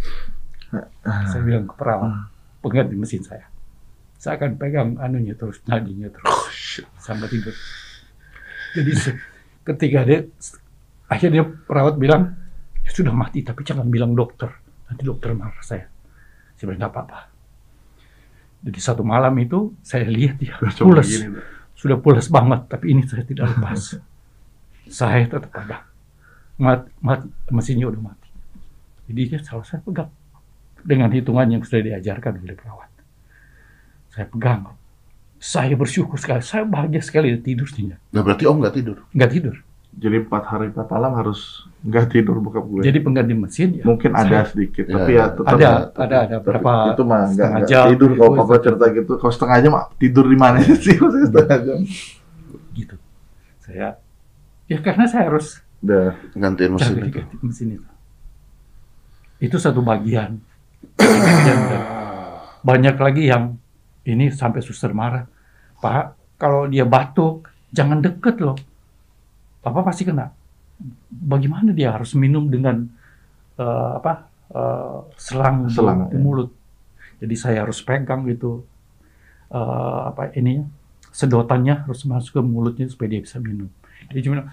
Saya 1.04 1.42
bilang 1.44 1.66
ke 1.66 1.76
perawat 1.80 2.30
pengganti 2.60 2.96
mesin 3.00 3.24
saya. 3.24 3.48
Saya 4.20 4.40
akan 4.40 4.56
pegang 4.60 5.00
anunya 5.00 5.36
terus 5.36 5.64
nadinya 5.68 6.12
terus. 6.12 6.32
Oh, 6.84 7.00
sampai 7.00 7.28
tidur. 7.32 7.56
Jadi 8.76 8.92
ketika 9.64 10.00
dia 10.04 10.20
akhirnya 11.08 11.44
perawat 11.44 11.96
bilang 11.96 12.36
ya 12.84 12.92
sudah 12.92 13.16
mati 13.16 13.44
tapi 13.44 13.64
jangan 13.64 13.88
bilang 13.88 14.12
dokter. 14.16 14.52
Nanti 14.92 15.02
dokter 15.08 15.32
marah 15.32 15.64
saya. 15.64 15.88
Saya 16.58 16.66
bilang 16.72 16.80
nggak 16.86 16.94
apa-apa. 16.94 17.20
Jadi 18.64 18.80
satu 18.80 19.04
malam 19.04 19.36
itu 19.44 19.76
saya 19.84 20.08
lihat 20.08 20.40
dia 20.40 20.56
pulas, 20.56 21.10
sudah 21.76 21.98
pulas 22.00 22.32
banget. 22.32 22.72
Tapi 22.72 22.86
ini 22.96 23.04
saya 23.04 23.28
tidak 23.28 23.52
lepas. 23.56 24.00
saya 25.04 25.28
tetap 25.28 25.52
pegang. 25.52 25.84
Mat, 26.62 26.88
mat, 27.04 27.28
mesinnya 27.52 27.92
udah 27.92 28.14
mati. 28.14 28.30
Jadi 29.12 29.22
dia 29.36 29.40
salah 29.44 29.68
saya 29.68 29.84
pegang 29.84 30.08
dengan 30.84 31.12
hitungan 31.12 31.48
yang 31.48 31.62
sudah 31.64 31.84
diajarkan 31.84 32.40
oleh 32.40 32.56
perawat. 32.56 32.92
Saya 34.14 34.30
pegang. 34.30 34.78
Saya 35.44 35.76
bersyukur 35.76 36.16
sekali. 36.16 36.40
Saya 36.40 36.64
bahagia 36.64 37.04
sekali 37.04 37.36
tidur 37.44 37.68
tidak. 37.68 38.00
Nah, 38.16 38.24
berarti 38.24 38.48
Om 38.48 38.64
nggak 38.64 38.76
tidur. 38.80 38.98
Nggak 39.12 39.32
tidur. 39.34 39.56
Jadi 39.94 40.16
empat 40.20 40.44
hari 40.44 40.66
empat 40.68 40.90
malam 40.90 41.14
harus 41.14 41.64
nggak 41.80 42.06
tidur 42.10 42.38
bokap 42.38 42.64
gue. 42.64 42.82
Jadi 42.82 42.98
pengganti 43.00 43.34
mesin 43.34 43.70
ya. 43.78 43.84
mungkin 43.84 44.12
ada 44.12 44.42
saya- 44.42 44.50
sedikit, 44.50 44.84
Ya, 44.84 44.94
tapi 44.96 45.12
ya. 45.12 45.16
ya 45.16 45.26
tetap 45.30 45.54
Ada, 45.54 45.70
tetap- 45.70 45.96
ada, 46.00 46.18
ada 46.20 46.36
berapa 46.40 46.72
itu 46.90 47.04
mah 47.04 47.22
nggak 47.30 47.52
jam 47.64 47.86
tidur 47.90 48.10
kalau 48.12 48.30
gitu. 48.30 48.40
papa 48.40 48.56
cerita 48.60 48.86
gitu. 48.92 49.12
Kalau 49.16 49.32
setengah 49.32 49.58
jam 49.60 49.72
mah 49.72 49.86
tidur 49.96 50.26
di 50.26 50.36
mana 50.36 50.58
sih 50.66 50.96
maksudnya 50.96 51.28
setengah 51.30 51.58
jam? 51.62 51.78
gitu. 52.74 52.96
Saya 53.60 53.88
ya 54.66 54.78
karena 54.80 55.06
saya 55.06 55.24
harus 55.28 55.62
Udah. 55.80 56.16
Gantiin 56.34 56.72
mesin 56.72 56.96
itu. 56.98 57.12
ganti 57.14 57.36
mesin 57.40 57.68
itu. 57.74 57.90
Itu 59.40 59.58
satu 59.58 59.80
bagian. 59.80 60.40
Banyak 62.62 62.96
lagi 62.96 63.28
yang 63.28 63.60
ini 64.04 64.32
sampai 64.32 64.60
suster 64.60 64.92
marah. 64.92 65.28
Pak, 65.78 66.06
kalau 66.38 66.66
dia 66.66 66.84
batuk 66.84 67.44
jangan 67.70 68.00
deket 68.00 68.40
loh. 68.40 68.56
Papa 69.64 69.80
pasti 69.88 70.04
kena. 70.04 70.28
Bagaimana 71.08 71.72
dia 71.72 71.96
harus 71.96 72.12
minum 72.20 72.52
dengan 72.52 72.84
eh, 73.56 73.92
apa 74.04 74.28
eh, 74.52 75.00
selang, 75.16 75.72
Selang, 75.72 76.12
di 76.12 76.20
ya. 76.20 76.22
mulut. 76.22 76.52
Jadi 77.24 77.36
saya 77.40 77.64
harus 77.64 77.80
pegang 77.80 78.28
gitu 78.28 78.68
eh, 79.48 80.02
apa 80.12 80.36
ini 80.36 80.60
sedotannya 81.16 81.88
harus 81.88 82.04
masuk 82.04 82.38
ke 82.38 82.42
mulutnya 82.44 82.86
supaya 82.92 83.16
dia 83.16 83.22
bisa 83.24 83.40
minum. 83.40 83.72
Dia 84.12 84.20
cuma 84.20 84.52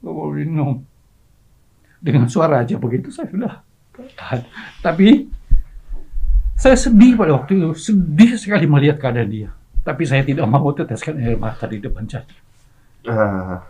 mau 0.00 0.30
minum 0.30 0.86
dengan 1.98 2.30
suara 2.30 2.62
aja 2.62 2.78
begitu 2.78 3.10
saya 3.10 3.26
sudah 3.26 3.54
tahan. 4.14 4.46
Tapi 4.84 5.26
saya 6.56 6.76
sedih 6.78 7.18
pada 7.20 7.36
waktu 7.36 7.60
itu, 7.60 7.70
sedih 7.76 8.38
sekali 8.40 8.64
melihat 8.64 8.96
keadaan 9.02 9.28
dia. 9.28 9.50
Tapi 9.84 10.02
saya 10.08 10.22
tidak 10.24 10.46
mau 10.48 10.70
teteskan 10.72 11.20
air 11.20 11.36
mata 11.36 11.68
di 11.68 11.78
depan 11.82 12.08
saya. 12.08 12.24
Ah, 13.06 13.60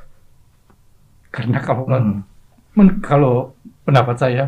Karena 1.31 1.59
kalau 1.61 1.85
hmm. 1.87 2.21
men- 2.77 2.99
kalau 3.03 3.55
pendapat 3.83 4.17
saya, 4.17 4.45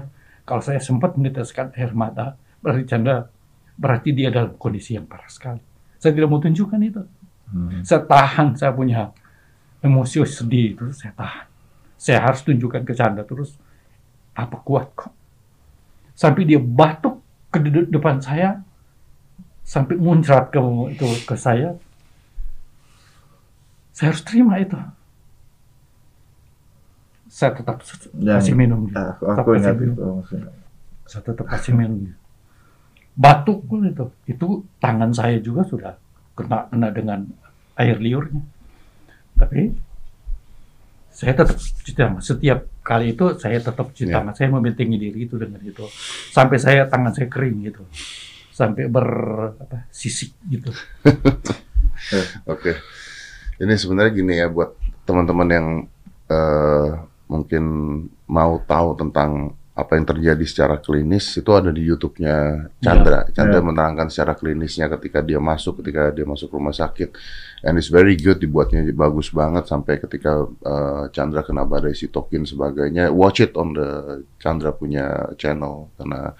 kalau 0.48 0.62
saya 0.64 0.80
sempat 0.80 1.14
meneteskan 1.14 1.72
air 1.76 1.92
mata, 1.92 2.38
berarti 2.64 2.84
Chandra 2.88 3.28
berarti 3.78 4.10
dia 4.10 4.32
dalam 4.34 4.58
kondisi 4.58 4.98
yang 4.98 5.06
parah 5.06 5.30
sekali. 5.30 5.62
Saya 5.98 6.14
tidak 6.14 6.28
mau 6.30 6.42
tunjukkan 6.42 6.80
itu. 6.82 7.02
Hmm. 7.48 7.82
Saya 7.86 8.02
tahan, 8.02 8.58
saya 8.58 8.74
punya 8.74 9.14
emosi 9.80 10.26
sedih 10.26 10.74
itu, 10.74 10.86
saya 10.90 11.14
tahan. 11.14 11.46
Saya 11.98 12.18
harus 12.22 12.42
tunjukkan 12.42 12.82
ke 12.86 12.92
Chandra 12.94 13.22
terus, 13.22 13.54
apa 14.34 14.58
kuat 14.62 14.90
kok. 14.94 15.14
Sampai 16.14 16.46
dia 16.46 16.58
batuk 16.58 17.22
ke 17.50 17.58
de- 17.62 17.90
depan 17.90 18.18
saya, 18.18 18.62
sampai 19.62 19.94
muncrat 19.94 20.50
ke 20.50 20.58
itu 20.94 21.06
ke 21.26 21.34
saya. 21.38 21.78
Saya 23.94 24.14
harus 24.14 24.22
terima 24.22 24.58
itu. 24.62 24.78
Saya 27.38 27.54
tetap 27.54 27.78
kasih 27.78 28.54
minum. 28.58 28.90
Ah, 28.90 29.14
aku, 29.14 29.22
Tetap 29.22 29.38
aku 29.38 29.50
kasih 29.54 29.62
ingat 29.62 29.76
minum. 29.78 29.94
itu 29.94 30.02
maksudnya. 30.10 30.50
Saya 31.06 31.22
tetap 31.22 31.46
kasih 31.46 31.72
minum. 31.72 32.00
Batuk 33.14 33.58
pun 33.62 33.86
itu. 33.86 34.06
Itu 34.26 34.46
tangan 34.78 35.14
saya 35.14 35.38
juga 35.38 35.62
sudah 35.62 35.94
kena 36.34 36.66
kena 36.66 36.90
dengan 36.90 37.30
air 37.74 37.94
liurnya. 38.02 38.42
Tapi 39.38 39.70
saya 41.10 41.30
tetap 41.32 41.54
cuci 41.54 41.92
tangan. 41.94 42.18
Setiap 42.18 42.66
kali 42.82 43.14
itu 43.14 43.38
saya 43.38 43.58
tetap 43.58 43.94
cuci 43.94 44.10
Ya. 44.10 44.18
tangan. 44.18 44.34
Saya 44.34 44.50
membentengi 44.50 44.98
diri 44.98 45.18
itu 45.22 45.38
dengan 45.38 45.62
itu. 45.62 45.86
Sampai 46.34 46.58
saya 46.58 46.90
tangan 46.90 47.14
saya 47.14 47.30
kering 47.30 47.70
gitu. 47.70 47.86
Sampai 48.50 48.90
ber 48.90 49.06
apa, 49.54 49.86
sisik 49.94 50.34
gitu. 50.50 50.74
Oke. 52.50 52.74
Ini 53.58 53.74
sebenarnya 53.74 54.10
gini 54.12 54.34
ya 54.34 54.46
buat 54.46 54.74
teman-teman 55.02 55.48
yang 55.48 55.66
eh, 56.26 56.90
mungkin 57.28 57.64
mau 58.26 58.58
tahu 58.64 58.96
tentang 58.96 59.52
apa 59.72 59.94
yang 59.94 60.10
terjadi 60.10 60.42
secara 60.42 60.82
klinis 60.82 61.38
itu 61.38 61.46
ada 61.54 61.70
di 61.70 61.86
YouTube-nya 61.86 62.66
Chandra. 62.82 63.30
Chandra 63.30 63.62
Ya. 63.62 63.62
menerangkan 63.62 64.10
secara 64.10 64.34
klinisnya 64.34 64.90
ketika 64.90 65.22
dia 65.22 65.38
masuk, 65.38 65.78
ketika 65.78 66.10
dia 66.10 66.26
masuk 66.26 66.50
rumah 66.50 66.74
sakit. 66.74 67.14
And 67.62 67.78
it's 67.78 67.86
very 67.86 68.18
good 68.18 68.42
dibuatnya 68.42 68.82
bagus 68.90 69.30
banget 69.30 69.70
sampai 69.70 70.02
ketika 70.02 70.50
eh, 70.50 71.04
Chandra 71.14 71.46
kena 71.46 71.62
badai 71.62 71.94
sitokin 71.94 72.42
sebagainya. 72.42 73.14
Watch 73.14 73.38
it 73.38 73.54
on 73.54 73.78
the 73.78 73.88
Chandra 74.42 74.74
punya 74.74 75.30
channel 75.38 75.94
karena 75.94 76.34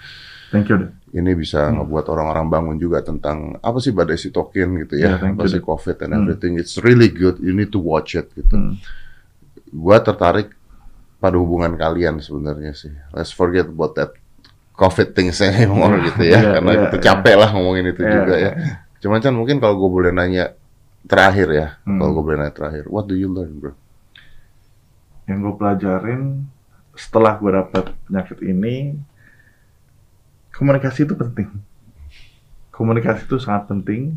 Thank 0.51 0.75
you. 0.75 0.91
ini 1.15 1.31
bisa 1.39 1.71
Hmm. 1.71 1.87
ngebuat 1.87 2.11
orang-orang 2.11 2.51
bangun 2.51 2.77
juga 2.77 3.07
tentang 3.07 3.55
apa 3.63 3.79
sih 3.79 3.95
badai 3.95 4.19
sitokin 4.19 4.83
gitu 4.83 4.99
ya, 4.99 5.15
Yeah, 5.15 5.31
apa 5.31 5.47
sih. 5.47 5.63
COVID 5.63 5.95
and 6.03 6.11
Hmm. 6.11 6.21
everything. 6.27 6.59
It's 6.59 6.75
really 6.83 7.07
good. 7.07 7.39
You 7.39 7.55
need 7.55 7.71
to 7.71 7.79
watch 7.79 8.19
it 8.19 8.35
gitu. 8.35 8.51
Hmm. 8.51 8.83
Gua 9.71 10.03
tertarik 10.03 10.58
pada 11.19 11.37
hubungan 11.39 11.75
kalian 11.75 12.23
sebenarnya 12.23 12.73
sih. 12.73 12.95
Let's 13.11 13.35
forget 13.35 13.67
about 13.67 13.99
that 13.99 14.15
COVID 14.79 15.15
things 15.15 15.43
anymore 15.47 15.99
gitu 16.07 16.23
ya, 16.23 16.39
Yeah, 16.39 16.53
karena 16.59 16.71
yeah, 16.75 16.89
yeah. 16.95 17.03
capek 17.03 17.35
lah 17.35 17.51
ngomongin 17.51 17.91
itu 17.91 18.03
Yeah. 18.03 18.15
juga 18.23 18.35
ya. 18.39 18.53
Cuman 18.99 19.19
kan 19.19 19.35
mungkin 19.35 19.59
kalau 19.59 19.75
gue 19.79 19.91
boleh 19.91 20.11
nanya 20.11 20.55
terakhir 21.07 21.49
ya, 21.51 21.67
Hmm. 21.83 21.99
kalau 21.99 22.11
gue 22.19 22.25
boleh 22.25 22.39
nanya 22.39 22.55
terakhir, 22.55 22.85
what 22.87 23.07
do 23.07 23.15
you 23.15 23.27
learn, 23.27 23.59
bro? 23.59 23.75
Yang 25.27 25.39
gue 25.45 25.55
pelajarin 25.59 26.23
setelah 26.95 27.39
gue 27.39 27.51
dapat 27.51 27.85
penyakit 28.07 28.39
ini, 28.43 28.99
komunikasi 30.51 31.07
itu 31.07 31.15
penting. 31.15 31.51
Komunikasi 32.71 33.27
itu 33.27 33.39
sangat 33.39 33.67
penting 33.71 34.15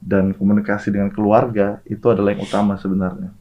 dan 0.00 0.32
komunikasi 0.32 0.92
dengan 0.92 1.08
keluarga 1.08 1.80
itu 1.84 2.04
adalah 2.08 2.32
yang 2.36 2.44
utama 2.44 2.76
sebenarnya. 2.76 3.32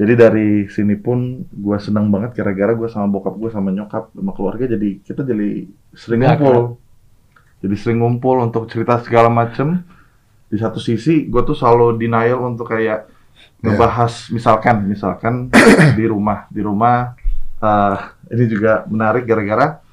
Jadi 0.00 0.12
dari 0.16 0.48
sini 0.72 0.96
pun 0.96 1.44
gue 1.44 1.76
senang 1.76 2.08
banget 2.08 2.40
gara-gara 2.40 2.72
gue 2.72 2.88
sama 2.88 3.04
bokap 3.12 3.36
gue 3.36 3.52
sama 3.52 3.68
nyokap 3.68 4.08
sama 4.16 4.32
keluarga 4.32 4.64
jadi 4.64 4.96
kita 5.04 5.28
jadi 5.28 5.68
sering 5.92 6.24
ngumpul. 6.24 6.80
Jadi 7.60 7.74
sering 7.76 8.00
ngumpul 8.00 8.40
untuk 8.40 8.64
cerita 8.72 8.96
segala 9.04 9.28
macem. 9.28 9.84
Di 10.48 10.56
satu 10.56 10.80
sisi 10.80 11.28
gue 11.28 11.42
tuh 11.44 11.52
selalu 11.52 12.00
denial 12.00 12.40
untuk 12.48 12.72
kayak 12.72 13.12
ngebahas 13.60 14.32
misalkan 14.32 14.88
misalkan 14.88 15.52
di 15.98 16.04
rumah 16.08 16.48
di 16.48 16.64
rumah 16.64 17.12
eh, 17.60 17.96
ini 18.32 18.44
juga 18.48 18.88
menarik 18.88 19.28
gara-gara 19.28 19.84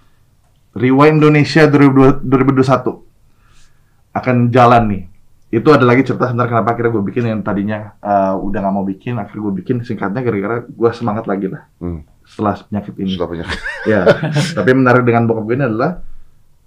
Rewind 0.72 1.20
Indonesia 1.20 1.68
2002 1.68 2.24
2021 2.24 4.16
akan 4.16 4.36
jalan 4.56 4.84
nih 4.88 5.04
itu 5.48 5.70
ada 5.72 5.88
lagi 5.88 6.04
cerita 6.04 6.28
sebenarnya 6.28 6.52
kenapa 6.60 6.70
akhirnya 6.76 6.92
gue 6.92 7.04
bikin 7.08 7.24
yang 7.24 7.40
tadinya 7.40 7.96
eh, 8.04 8.36
udah 8.36 8.60
nggak 8.60 8.74
mau 8.76 8.84
bikin 8.84 9.16
akhirnya 9.16 9.44
gue 9.48 9.54
bikin. 9.64 9.76
Singkatnya 9.84 10.22
gara-gara 10.22 10.66
gue 10.68 10.90
semangat 10.92 11.26
lagi 11.26 11.48
lah. 11.52 11.64
Hmm. 11.80 12.04
setelah 12.28 12.60
penyakit 12.60 12.94
ini. 13.00 13.12
Setelah 13.16 13.30
punya 13.32 13.46
ya 13.92 14.02
tapi 14.52 14.70
menarik 14.76 15.08
dengan 15.08 15.24
bokap 15.32 15.48
gue 15.48 15.56
ini 15.56 15.66
adalah 15.72 15.92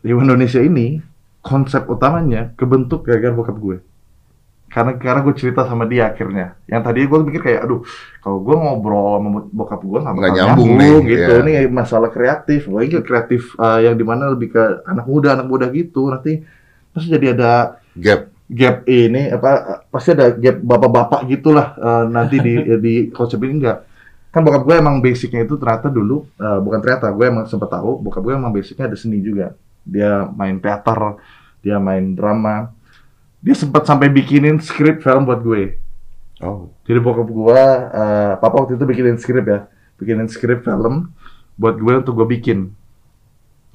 Rewind 0.00 0.32
Indonesia 0.32 0.60
ini 0.64 1.04
konsep 1.44 1.84
utamanya 1.84 2.56
kebentuk 2.56 3.04
gara-gara 3.04 3.36
bokap 3.36 3.60
gue 3.60 3.76
karena 4.70 4.94
karena 5.02 5.20
gue 5.26 5.34
cerita 5.34 5.66
sama 5.66 5.82
dia 5.82 6.14
akhirnya. 6.14 6.54
Yang 6.70 6.82
tadi 6.86 7.00
gue 7.02 7.18
mikir 7.26 7.42
kayak 7.42 7.60
aduh 7.66 7.82
kalau 8.22 8.38
gue 8.38 8.54
ngobrol 8.54 9.18
sama 9.18 9.28
bokap 9.50 9.82
gue 9.82 9.98
nggak 9.98 10.14
bakal 10.14 10.30
nyambung 10.30 10.70
nyambung, 10.78 11.02
nih, 11.02 11.10
gitu. 11.10 11.32
ya. 11.34 11.42
ini 11.42 11.52
masalah 11.66 12.10
kreatif. 12.14 12.70
Lagi 12.70 12.94
kreatif 13.02 13.50
uh, 13.58 13.82
yang 13.82 13.98
di 13.98 14.06
mana 14.06 14.30
lebih 14.30 14.54
ke 14.54 14.62
anak 14.86 15.10
muda 15.10 15.34
anak 15.34 15.50
muda 15.50 15.66
gitu 15.74 16.06
nanti 16.06 16.46
pasti 16.94 17.10
jadi 17.10 17.34
ada 17.34 17.82
gap. 17.98 18.29
Gap 18.50 18.82
ini 18.90 19.30
apa 19.30 19.86
pasti 19.94 20.10
ada 20.10 20.34
gap 20.34 20.58
bapak-bapak 20.58 21.22
gitulah 21.30 21.78
uh, 21.78 22.04
nanti 22.10 22.42
di 22.42 22.54
di 22.84 22.94
konsep 23.14 23.38
ini 23.46 23.62
enggak. 23.62 23.86
Kan 24.30 24.46
bokap 24.46 24.62
gue 24.62 24.74
emang 24.78 25.02
basicnya 25.02 25.42
itu 25.46 25.54
ternyata 25.58 25.90
dulu 25.90 26.26
uh, 26.38 26.58
bukan 26.58 26.78
ternyata 26.82 27.14
gue 27.14 27.26
emang 27.26 27.46
sempat 27.46 27.70
tahu 27.70 28.02
bokap 28.02 28.22
gue 28.26 28.34
emang 28.34 28.50
basicnya 28.50 28.90
ada 28.90 28.98
seni 28.98 29.22
juga. 29.22 29.54
Dia 29.86 30.26
main 30.26 30.58
teater 30.58 31.22
dia 31.62 31.78
main 31.78 32.18
drama. 32.18 32.74
Dia 33.40 33.54
sempat 33.56 33.86
sampai 33.86 34.10
bikinin 34.10 34.58
skrip 34.60 35.00
film 35.00 35.24
buat 35.24 35.40
gue. 35.40 35.78
Oh, 36.42 36.72
jadi 36.84 36.98
bokap 36.98 37.28
gue 37.30 37.62
uh, 37.94 38.32
papa 38.42 38.66
waktu 38.66 38.74
itu 38.74 38.84
bikinin 38.84 39.16
skrip 39.20 39.46
ya 39.46 39.70
bikinin 40.00 40.26
skrip 40.32 40.64
film 40.64 41.12
buat 41.60 41.76
gue 41.76 41.94
untuk 42.00 42.16
gue 42.16 42.28
bikin. 42.40 42.72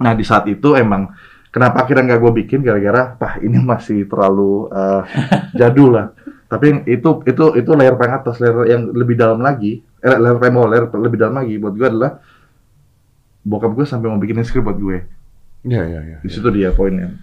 Nah 0.02 0.18
di 0.18 0.26
saat 0.26 0.50
itu 0.50 0.74
emang 0.74 1.14
kenapa 1.56 1.88
akhirnya 1.88 2.12
nggak 2.12 2.20
gue 2.20 2.32
bikin 2.44 2.60
gara-gara 2.60 3.16
pah 3.16 3.40
ini 3.40 3.56
masih 3.64 4.04
terlalu 4.12 4.68
uh, 4.76 5.08
jadul 5.56 5.96
lah 5.96 6.12
tapi 6.52 6.84
itu 6.92 7.24
itu 7.24 7.46
itu 7.56 7.72
layer 7.72 7.96
paling 7.96 8.16
atas 8.20 8.44
layer 8.44 8.68
yang 8.68 8.92
lebih 8.92 9.16
dalam 9.16 9.40
lagi 9.40 9.80
eh, 10.04 10.18
layer 10.20 10.36
paling 10.36 10.54
bawah 10.54 10.70
layer 10.70 10.86
lebih 10.92 11.18
dalam 11.18 11.36
lagi 11.40 11.56
buat 11.56 11.74
gue 11.74 11.88
adalah 11.88 12.12
bokap 13.46 13.72
gue 13.78 13.86
sampai 13.86 14.10
mau 14.10 14.18
bikinin 14.18 14.42
skrip 14.42 14.66
buat 14.66 14.82
gue. 14.82 15.06
Iya, 15.66 15.82
iya, 15.86 16.00
iya. 16.02 16.18
Di 16.26 16.30
situ 16.34 16.50
dia 16.50 16.74
poinnya. 16.74 17.14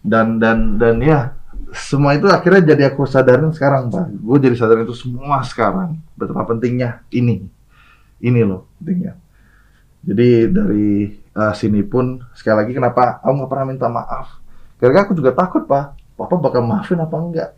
Dan 0.00 0.40
dan 0.40 0.80
dan 0.80 1.00
ya 1.04 1.36
semua 1.76 2.16
itu 2.16 2.28
akhirnya 2.28 2.74
jadi 2.74 2.92
aku 2.92 3.04
sadarin 3.04 3.52
sekarang 3.52 3.92
pak. 3.92 4.08
Gue 4.16 4.40
jadi 4.40 4.56
sadarin 4.56 4.88
itu 4.88 4.96
semua 4.96 5.44
sekarang 5.44 6.00
betapa 6.16 6.48
pentingnya 6.48 7.04
ini, 7.12 7.44
ini 8.24 8.40
loh 8.40 8.68
pentingnya. 8.80 9.20
Jadi 10.04 10.28
dari 10.48 10.92
eh, 11.34 11.52
sini 11.54 11.82
pun 11.82 12.22
sekali 12.32 12.56
lagi 12.64 12.72
kenapa 12.72 13.18
aku 13.20 13.32
nggak 13.34 13.50
pernah 13.50 13.66
minta 13.66 13.86
maaf? 13.88 14.38
Karena 14.78 15.02
aku 15.02 15.14
juga 15.14 15.30
takut 15.32 15.64
pak, 15.64 15.84
papa 16.14 16.34
bakal 16.36 16.62
maafin 16.62 16.98
apa 16.98 17.16
enggak? 17.16 17.50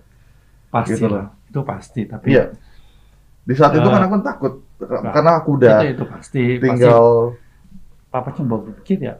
Pasti 0.68 0.96
Gitu 0.96 1.06
lah. 1.08 1.28
Itu 1.48 1.60
pasti. 1.62 2.00
Tapi 2.04 2.26
Iya. 2.32 2.52
Di 3.46 3.54
saat 3.54 3.72
itu 3.72 3.86
Eh, 3.86 3.92
kan 3.92 4.02
aku 4.02 4.16
takut 4.20 4.52
karena 5.14 5.30
aku 5.38 5.48
udah 5.56 5.78
itu, 5.80 5.94
itu 5.96 6.04
pasti. 6.04 6.42
Pasti 6.42 6.60
tinggal 6.60 7.04
papa 8.06 8.32
cuma 8.32 8.56
berpikir 8.58 8.98
ya, 9.02 9.14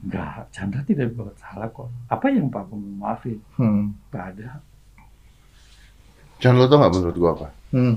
enggak, 0.00 0.48
Chandra 0.50 0.80
tidak 0.82 1.12
berbuat 1.12 1.36
salah 1.36 1.68
kok. 1.68 1.88
Apa 2.08 2.26
yang 2.32 2.48
papa 2.48 2.72
mau 2.72 3.08
maafin? 3.08 3.38
hmm, 3.56 3.92
Enggak 4.08 4.24
ada. 4.34 4.48
Chan, 6.42 6.58
lo 6.58 6.66
tau 6.66 6.82
gak 6.82 6.90
menurut 6.90 7.16
gua 7.16 7.30
apa? 7.38 7.48
hmm. 7.70 7.94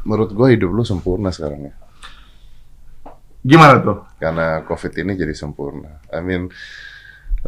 Menurut 0.00 0.32
gua 0.32 0.48
hidup 0.48 0.72
lu 0.72 0.80
sempurna 0.80 1.28
sekarang 1.28 1.68
ya. 1.68 1.74
Gimana 3.40 3.80
tuh? 3.80 3.98
Karena 4.20 4.60
COVID 4.62 4.92
ini 5.00 5.16
jadi 5.16 5.32
sempurna. 5.32 6.04
I 6.12 6.20
mean, 6.20 6.52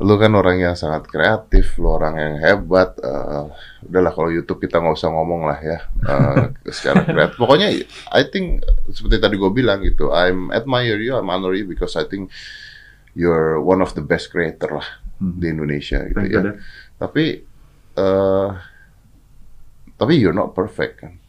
lu 0.01 0.17
kan 0.17 0.33
orang 0.33 0.57
yang 0.57 0.73
sangat 0.73 1.05
kreatif, 1.05 1.77
lu 1.77 1.93
orang 1.93 2.17
yang 2.17 2.35
hebat. 2.41 2.97
eh, 2.97 3.45
udahlah 3.85 4.13
kalau 4.17 4.33
YouTube 4.33 4.65
kita 4.65 4.81
nggak 4.81 4.97
usah 4.97 5.13
ngomong 5.13 5.45
lah 5.45 5.59
ya 5.61 5.79
eh, 5.85 6.45
secara 6.73 7.05
kreatif. 7.09 7.37
Pokoknya 7.37 7.69
I 8.09 8.23
think 8.25 8.65
seperti 8.89 9.21
tadi 9.21 9.37
gue 9.37 9.53
bilang 9.53 9.85
gitu, 9.85 10.09
I'm 10.11 10.49
admire 10.49 10.97
you, 10.97 11.13
I'm 11.13 11.29
honor 11.29 11.53
you 11.53 11.69
because 11.69 11.93
I 11.95 12.09
think 12.09 12.33
you're 13.13 13.61
one 13.61 13.85
of 13.85 13.93
the 13.93 14.01
best 14.05 14.33
creator 14.33 14.81
lah 14.81 14.89
Hmm. 15.23 15.39
di 15.39 15.55
Indonesia 15.55 16.03
gitu 16.03 16.19
Thank 16.19 16.35
ya. 16.35 16.59
Tapi 16.99 17.25
eh 17.95 18.49
tapi 19.95 20.13
you're 20.19 20.35
not 20.35 20.51
perfect 20.51 20.99
kan. 20.99 21.22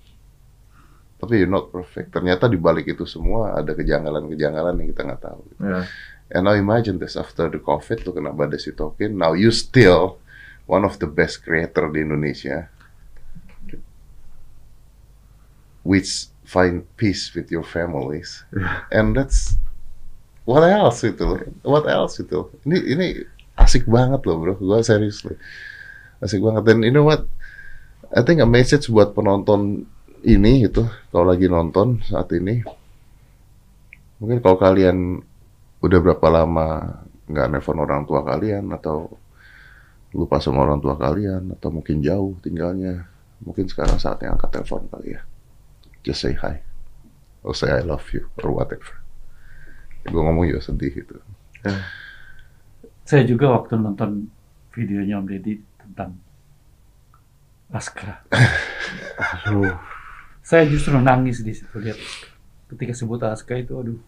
Tapi 1.24 1.40
you're 1.40 1.48
not 1.48 1.72
perfect. 1.72 2.12
Ternyata 2.12 2.52
di 2.52 2.60
balik 2.60 2.92
itu 2.92 3.08
semua 3.08 3.56
ada 3.56 3.72
kejanggalan-kejanggalan 3.72 4.76
yang 4.84 4.90
kita 4.92 5.02
nggak 5.08 5.24
tahu. 5.24 5.44
Ya. 5.64 5.88
And 6.36 6.44
now 6.44 6.56
imagine 6.58 7.00
this 7.00 7.16
after 7.16 7.48
the 7.48 7.64
COVID 7.64 8.04
lu 8.04 8.12
kena 8.12 8.36
badai 8.36 8.60
sitokin, 8.60 9.16
now 9.16 9.32
you 9.32 9.56
still 9.56 10.20
one 10.68 10.84
of 10.84 11.00
the 11.00 11.08
best 11.08 11.48
creator 11.48 11.88
di 11.88 12.04
Indonesia, 12.04 12.68
which 15.84 16.32
find 16.48 16.88
peace 16.96 17.32
with 17.36 17.52
your 17.52 17.64
families, 17.64 18.48
and 18.92 19.14
that's 19.14 19.60
what 20.48 20.64
else 20.64 21.04
itu 21.04 21.24
loh, 21.24 21.40
what 21.64 21.86
else 21.86 22.20
itu, 22.20 22.48
ini 22.64 22.78
ini 22.82 23.08
asik 23.60 23.86
banget 23.86 24.24
loh 24.24 24.40
bro, 24.40 24.54
gua 24.58 24.80
serius 24.80 25.22
loh, 25.28 25.36
asik 26.24 26.40
banget. 26.40 26.64
Dan 26.66 26.88
you 26.88 26.96
know 26.96 27.04
what, 27.06 27.28
I 28.16 28.24
think 28.24 28.40
a 28.40 28.48
message 28.48 28.88
buat 28.88 29.12
penonton 29.12 29.86
ini 30.24 30.68
gitu, 30.68 30.88
kalau 31.12 31.30
lagi 31.32 31.52
nonton 31.52 32.00
saat 32.04 32.32
ini, 32.32 32.64
mungkin 34.24 34.40
kalau 34.40 34.56
kalian 34.56 35.20
udah 35.84 36.00
berapa 36.00 36.28
lama 36.32 36.68
nggak 37.28 37.48
nelfon 37.52 37.80
orang 37.84 38.08
tua 38.08 38.24
kalian 38.24 38.72
atau 38.72 39.12
lupa 40.16 40.40
sama 40.40 40.64
orang 40.64 40.80
tua 40.80 40.96
kalian 40.96 41.52
atau 41.58 41.74
mungkin 41.74 42.00
jauh 42.00 42.38
tinggalnya 42.40 43.10
mungkin 43.44 43.68
sekarang 43.68 44.00
saatnya 44.00 44.32
angkat 44.32 44.56
telepon 44.56 44.88
kali 44.88 45.20
ya. 45.20 45.22
Just 46.04 46.24
say 46.24 46.36
hi. 46.40 46.64
Or 47.44 47.52
say 47.52 47.72
I 47.72 47.84
love 47.84 48.08
you 48.16 48.32
or 48.40 48.56
whatever. 48.56 49.04
Gue 50.08 50.20
ngomong 50.20 50.48
juga 50.48 50.64
sedih 50.64 50.92
gitu. 51.04 51.20
Saya 53.04 53.28
juga 53.28 53.52
waktu 53.52 53.76
nonton 53.76 54.32
videonya 54.72 55.20
Om 55.20 55.28
Deddy 55.28 55.60
tentang 55.80 56.16
Askra. 57.74 58.24
Aduh. 59.48 59.93
Saya 60.44 60.68
justru 60.68 60.94
nangis 60.96 61.40
di 61.40 61.56
situ 61.56 61.72
lihat. 61.80 61.96
Ketika 62.68 62.92
sebut 62.92 63.24
Aska 63.24 63.56
itu, 63.56 63.74
aduh. 63.74 64.00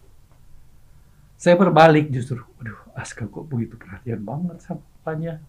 Saya 1.34 1.54
berbalik 1.54 2.08
justru, 2.08 2.40
aduh 2.56 2.76
Aska 2.92 3.24
kok 3.24 3.44
begitu 3.44 3.76
perhatian 3.76 4.20
banget 4.20 4.60
sama 4.60 4.80
papanya. 5.00 5.40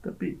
Tapi, 0.00 0.36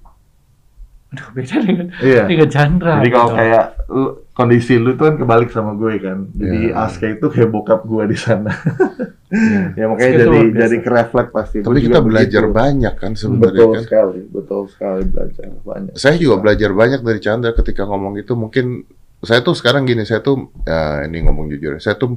aduh 1.08 1.28
beda 1.30 1.56
dengan 1.58 1.86
Iya. 2.00 2.24
dengan 2.24 2.48
Chandra. 2.48 2.92
Jadi 3.00 3.10
kalau 3.10 3.28
gitu. 3.28 3.36
kayak 3.38 3.64
lu, 3.86 4.02
kondisi 4.30 4.74
lu 4.76 4.92
tuh 4.92 5.04
kan 5.08 5.14
kebalik 5.16 5.48
sama 5.48 5.72
gue 5.72 5.94
kan. 5.98 6.18
Jadi 6.30 6.58
Iya. 6.68 6.84
Aska 6.84 7.06
itu 7.06 7.26
kayak 7.26 7.48
bokap 7.48 7.80
gue 7.82 8.04
di 8.04 8.18
sana. 8.18 8.52
Iya. 9.28 9.62
ya 9.78 9.84
makanya 9.86 10.10
Aska 10.10 10.20
jadi 10.20 10.38
jadi 10.58 10.76
kereflek 10.80 11.28
pasti. 11.30 11.56
Tapi 11.60 11.78
kita 11.80 12.00
belajar 12.00 12.42
begitu. 12.44 12.56
banyak 12.56 12.94
kan 12.94 13.12
sebenarnya 13.14 13.56
Betul 13.56 13.72
kan 13.72 13.82
sekali, 13.82 14.20
betul 14.26 14.62
sekali 14.68 15.02
belajar 15.06 15.44
banyak. 15.62 15.92
saya 15.94 16.16
juga 16.16 16.36
belajar 16.38 16.70
banyak 16.72 17.00
dari 17.00 17.20
Chandra 17.20 17.50
ketika 17.52 17.82
ngomong 17.84 18.16
itu 18.16 18.32
mungkin 18.34 18.84
saya 19.24 19.40
tuh 19.40 19.52
sekarang 19.52 19.84
gini 19.84 20.04
saya 20.04 20.20
tuh 20.20 20.48
ya 20.62 21.04
ini 21.04 21.24
ngomong 21.24 21.50
jujur 21.50 21.76
saya 21.78 21.96
tuh 21.96 22.16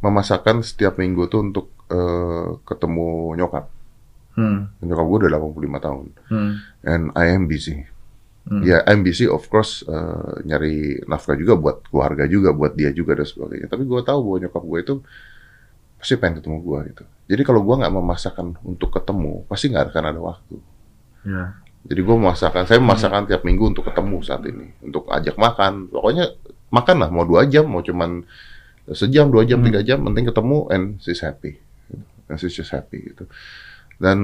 memasakkan 0.00 0.60
setiap 0.60 0.96
minggu 0.96 1.26
tuh 1.26 1.40
untuk 1.42 1.66
eh, 1.88 2.48
ketemu 2.62 3.36
nyokap 3.36 3.66
Hmm. 4.32 4.64
nyokap 4.80 5.04
gue 5.04 5.18
udah 5.28 5.30
85 5.36 5.76
tahun 5.76 6.06
Hmm. 6.32 6.52
and 6.82 7.02
I 7.12 7.36
am 7.36 7.44
busy 7.44 7.84
Hmm. 8.42 8.58
Ya, 8.58 8.82
I'm 8.90 9.06
busy 9.06 9.30
of 9.30 9.46
course 9.46 9.86
eh, 9.86 10.32
nyari 10.42 10.98
nafkah 11.06 11.38
juga 11.38 11.54
buat 11.54 11.86
keluarga 11.86 12.26
juga, 12.26 12.50
buat 12.50 12.74
dia 12.74 12.90
juga 12.90 13.14
dan 13.14 13.22
sebagainya. 13.22 13.70
Tapi 13.70 13.86
gue 13.86 14.00
tahu 14.02 14.18
bahwa 14.18 14.38
nyokap 14.42 14.62
gue 14.66 14.78
itu 14.82 14.94
pasti 15.94 16.18
pengen 16.18 16.42
ketemu 16.42 16.58
gue 16.58 16.78
gitu. 16.90 17.04
Jadi 17.30 17.42
kalau 17.46 17.62
gue 17.62 17.74
nggak 17.78 17.94
memasakkan 17.94 18.58
untuk 18.66 18.90
ketemu, 18.90 19.46
pasti 19.46 19.70
nggak 19.70 19.94
akan 19.94 20.04
ada 20.10 20.18
waktu. 20.18 20.56
Ya. 21.22 21.54
Jadi 21.82 21.98
gue 21.98 22.16
memasakkan, 22.16 22.62
saya 22.64 22.78
memasakkan 22.78 23.26
tiap 23.26 23.42
minggu 23.42 23.74
untuk 23.74 23.84
ketemu 23.90 24.22
saat 24.22 24.46
ini, 24.46 24.70
untuk 24.86 25.10
ajak 25.10 25.34
makan. 25.34 25.90
Pokoknya 25.90 26.30
makan 26.70 26.96
lah, 27.02 27.10
mau 27.10 27.26
dua 27.26 27.42
jam, 27.50 27.66
mau 27.66 27.82
cuman 27.82 28.22
sejam, 28.94 29.26
dua 29.30 29.42
jam, 29.42 29.58
Hmm. 29.58 29.66
tiga 29.66 29.80
jam, 29.82 29.98
penting 30.06 30.30
ketemu 30.30 30.58
and 30.70 30.84
she's 31.02 31.22
happy, 31.22 31.58
and 32.30 32.38
she's 32.38 32.54
just 32.54 32.70
happy 32.70 33.12
gitu. 33.12 33.26
Dan 33.98 34.18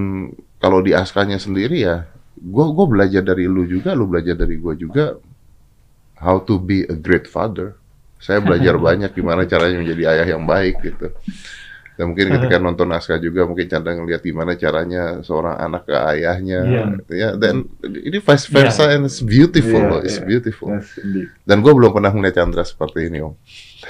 kalau 0.62 0.82
di 0.82 0.94
askanya 0.94 1.38
sendiri 1.38 1.82
ya, 1.82 2.06
gue 2.38 2.66
gue 2.74 2.86
belajar 2.86 3.22
dari 3.26 3.50
lu 3.50 3.66
juga, 3.66 3.94
lu 3.94 4.06
belajar 4.06 4.38
dari 4.38 4.54
gue 4.59 4.74
juga, 4.78 5.18
how 6.22 6.38
to 6.38 6.62
be 6.62 6.86
a 6.86 6.94
great 6.94 7.26
father. 7.26 7.74
Saya 8.22 8.38
belajar 8.38 8.78
banyak 8.86 9.11
gimana 9.14 9.46
caranya 9.50 9.82
menjadi 9.82 10.14
ayah 10.14 10.26
yang 10.38 10.46
baik 10.46 10.78
gitu. 10.82 11.11
Dan 11.99 12.14
mungkin 12.14 12.30
ketika 12.30 12.62
nonton 12.62 12.94
Aska 12.94 13.18
juga 13.18 13.42
mungkin 13.42 13.66
Chandra 13.66 13.90
ngelihat 13.90 14.22
gimana 14.22 14.55
caranya 14.55 15.18
seorang 15.26 15.59
anak 15.59 15.90
ke 15.90 15.99
ayahnya. 15.99 16.61
Iya. 16.62 16.82
Ya, 17.11 17.28
dan 17.34 17.66
ini 17.82 18.22
vice 18.22 18.46
versa 18.55 18.94
and 18.94 19.11
it's 19.11 19.18
beautiful 19.18 19.82
Iya, 19.82 19.90
loh, 19.90 20.01
it's 20.07 20.22
iya. 20.22 20.30
beautiful. 20.30 20.78
Yes, 20.78 20.94
indeed. 21.03 21.34
Dan 21.42 21.59
gue 21.59 21.74
belum 21.74 21.90
pernah 21.90 22.14
melihat 22.14 22.46
Chandra 22.46 22.62
seperti 22.62 23.11
ini 23.11 23.18
om. 23.18 23.34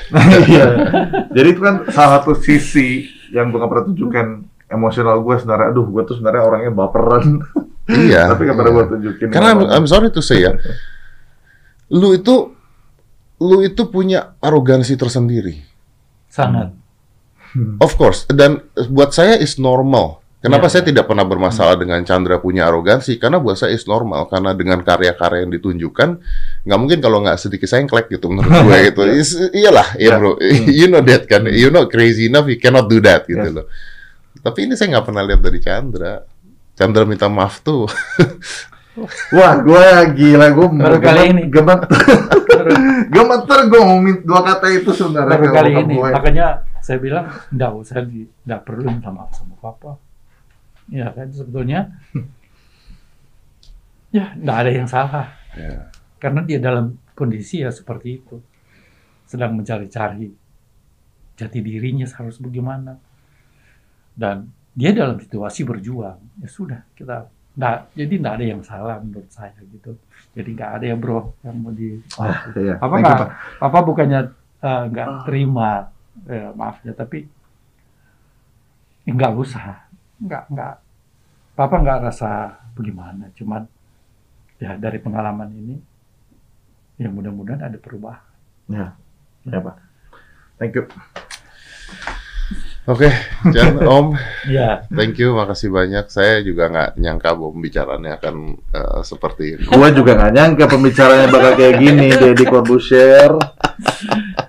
Iya. 0.49 0.67
Jadi 1.37 1.49
itu 1.53 1.61
kan 1.61 1.85
salah 1.93 2.25
satu 2.25 2.33
sisi 2.41 3.05
yang 3.29 3.53
gue 3.53 3.61
gak 3.61 3.69
pernah 3.77 3.85
tunjukkan 3.93 4.27
emosional 4.73 5.21
gue 5.21 5.35
sebenarnya. 5.45 5.69
Aduh, 5.77 5.87
gue 5.93 6.03
tuh 6.09 6.17
sebenarnya 6.17 6.43
orangnya 6.49 6.73
baperan. 6.73 7.45
Iya. 7.93 8.25
Tapi 8.33 8.41
gak 8.49 8.57
pernah 8.57 8.73
iya. 8.73 8.79
gue 8.81 8.85
tunjukin. 8.97 9.27
Karena 9.37 9.49
I'm, 9.53 9.61
I'm 9.69 9.87
sorry 9.87 10.09
to 10.17 10.25
say 10.25 10.49
ya, 10.49 10.57
lu 12.01 12.17
itu 12.17 12.57
lu 13.37 13.61
itu 13.61 13.85
punya 13.93 14.33
arogansi 14.41 14.97
tersendiri. 14.97 15.61
sangat. 16.33 16.73
Of 17.79 17.95
course, 17.95 18.29
dan 18.29 18.61
buat 18.89 19.11
saya 19.11 19.37
is 19.37 19.57
normal. 19.57 20.21
Kenapa 20.39 20.71
Iya. 20.71 20.79
saya 20.79 20.83
tidak 20.87 21.11
pernah 21.11 21.27
bermasalah 21.27 21.75
dengan 21.75 21.99
Chandra 22.07 22.39
punya 22.39 22.71
arogansi? 22.71 23.19
Karena 23.19 23.43
buat 23.43 23.59
saya 23.59 23.75
is 23.75 23.83
normal. 23.85 24.31
Karena 24.31 24.55
dengan 24.55 24.79
karya-karya 24.81 25.43
yang 25.43 25.51
ditunjukkan, 25.51 26.09
nggak 26.63 26.79
mungkin 26.79 26.99
kalau 27.03 27.19
nggak 27.27 27.43
sedikit 27.43 27.67
sengklek 27.67 28.07
gitu 28.07 28.31
menurut 28.31 28.47
gue 28.47 28.79
gitu. 28.95 29.03
Is- 29.11 29.35
iyalah, 29.51 29.99
ya 29.99 30.15
Ya. 30.15 30.17
bro. 30.17 30.39
You 30.79 30.87
know 30.87 31.03
that 31.03 31.27
kan. 31.27 31.43
You 31.51 31.75
not 31.75 31.91
crazy 31.91 32.31
enough, 32.31 32.47
you 32.47 32.55
cannot 32.55 32.87
do 32.87 33.03
that 33.03 33.27
gitu 33.27 33.43
Yes. 33.43 33.51
loh. 33.51 33.67
Tapi 34.39 34.71
ini 34.71 34.79
saya 34.79 34.95
nggak 34.95 35.07
pernah 35.11 35.27
lihat 35.27 35.43
dari 35.43 35.59
Chandra. 35.59 36.23
Chandra 36.79 37.03
minta 37.03 37.27
maaf 37.27 37.59
tuh. 37.59 37.91
Wah, 39.35 39.59
gue 39.59 39.85
gila. 40.15 40.55
Gue 40.55 40.67
Baru 40.71 40.99
kali 40.99 41.35
ini. 41.35 41.43
Gemeter. 41.51 41.87
gemeter 43.11 43.59
gue 43.67 43.81
ngomongin 43.81 44.17
dua 44.23 44.41
kata 44.45 44.67
itu 44.71 44.91
sebenarnya. 44.91 45.35
Baru 45.35 45.47
kali 45.51 45.71
ini, 45.75 45.95
gue. 45.99 46.11
makanya 46.11 46.47
saya 46.89 46.97
bilang 46.99 47.28
nggak 47.53 47.72
usah 47.76 48.01
di, 48.01 48.24
nggak 48.24 48.64
perlu 48.64 48.89
minta 48.89 49.12
maaf 49.12 49.36
sama 49.36 49.53
papa. 49.61 50.01
Ya 50.89 51.12
kan 51.12 51.28
sebetulnya, 51.28 52.01
ya 54.09 54.32
nggak 54.34 54.57
ada 54.64 54.70
yang 54.72 54.89
salah 54.89 55.28
Ya. 55.53 55.91
karena 56.16 56.41
dia 56.45 56.57
dalam 56.61 56.97
kondisi 57.12 57.61
ya 57.61 57.68
seperti 57.68 58.20
itu, 58.20 58.41
sedang 59.24 59.53
mencari-cari 59.53 60.30
jati 61.34 61.59
dirinya 61.61 62.07
harus 62.07 62.39
bagaimana, 62.39 62.95
dan 64.14 64.49
dia 64.72 64.95
dalam 64.95 65.18
situasi 65.18 65.66
berjuang. 65.66 66.20
Ya 66.39 66.49
sudah 66.49 66.80
kita 66.95 67.26
nggak, 67.59 67.78
jadi 67.97 68.14
nggak 68.22 68.34
ada 68.39 68.45
yang 68.47 68.61
salah 68.62 68.97
menurut 69.03 69.26
saya 69.28 69.57
gitu. 69.66 69.93
Jadi 70.32 70.51
nggak 70.55 70.70
ada 70.78 70.84
ya 70.89 70.97
bro 70.97 71.34
yang 71.43 71.57
mau 71.59 71.72
di 71.74 71.99
Ah, 72.16 72.49
iya. 72.55 72.78
apa 72.78 72.95
nggak 72.97 73.16
Pak. 73.18 73.28
apa 73.61 73.78
bukannya 73.82 74.20
eh, 74.62 74.82
nggak 74.95 75.09
terima 75.26 75.91
eh, 76.29 76.53
maafnya 76.53 76.93
tapi 76.93 77.24
nggak 79.09 79.33
usah, 79.41 79.89
nggak 80.20 80.45
nggak, 80.53 80.74
papa 81.57 81.76
nggak 81.81 82.12
rasa 82.12 82.61
bagaimana, 82.76 83.33
cuman 83.33 83.64
ya 84.61 84.76
dari 84.76 85.01
pengalaman 85.01 85.49
ini, 85.49 85.76
ya 87.01 87.09
mudah-mudahan 87.09 87.72
ada 87.72 87.79
perubahan. 87.81 88.20
Ya, 88.68 88.93
ya 89.49 89.59
Pak. 89.64 89.76
Thank 90.61 90.76
you. 90.76 90.85
Oke, 92.89 93.12
Chan, 93.53 93.76
Om, 93.84 94.16
Ya, 94.49 94.80
thank 94.89 95.20
you, 95.20 95.36
makasih 95.36 95.68
banyak. 95.68 96.09
Saya 96.09 96.41
juga 96.41 96.72
nggak 96.72 96.97
nyangka 96.97 97.36
bahwa 97.36 97.53
pembicaraannya 97.53 98.12
akan 98.16 98.34
eh, 98.57 99.01
seperti 99.05 99.45
ini. 99.61 99.64
Gua 99.68 99.93
juga 99.93 100.16
nggak 100.16 100.32
nyangka 100.32 100.64
pembicaranya 100.72 101.28
bakal 101.28 101.53
kayak 101.61 101.76
gini, 101.84 102.09
Deddy 102.16 102.45
Corbusier. 102.49 103.36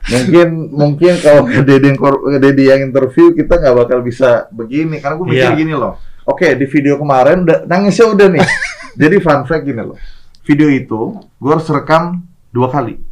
Mungkin 0.09 0.47
mungkin 0.71 1.13
kalau 1.19 1.51
ke 1.51 1.67
Deddy, 1.67 1.99
Deddy 2.39 2.63
yang 2.71 2.81
interview 2.87 3.35
kita 3.35 3.59
nggak 3.59 3.75
bakal 3.75 3.99
bisa 4.01 4.47
begini, 4.55 5.03
karena 5.03 5.19
gue 5.19 5.27
mikir 5.27 5.51
Iya. 5.51 5.59
gini 5.59 5.73
loh. 5.75 5.99
Oke, 6.23 6.55
di 6.55 6.63
video 6.63 6.95
kemarin 6.95 7.43
udah, 7.43 7.67
nangisnya 7.67 8.07
udah 8.07 8.27
nih. 8.39 8.45
Jadi 9.03 9.15
fun 9.19 9.43
fact 9.43 9.67
gini 9.67 9.83
loh. 9.83 9.99
Video 10.47 10.71
itu 10.71 11.01
gue 11.35 11.51
harus 11.51 11.67
rekam 11.67 12.23
dua 12.49 12.71
kali. 12.71 13.08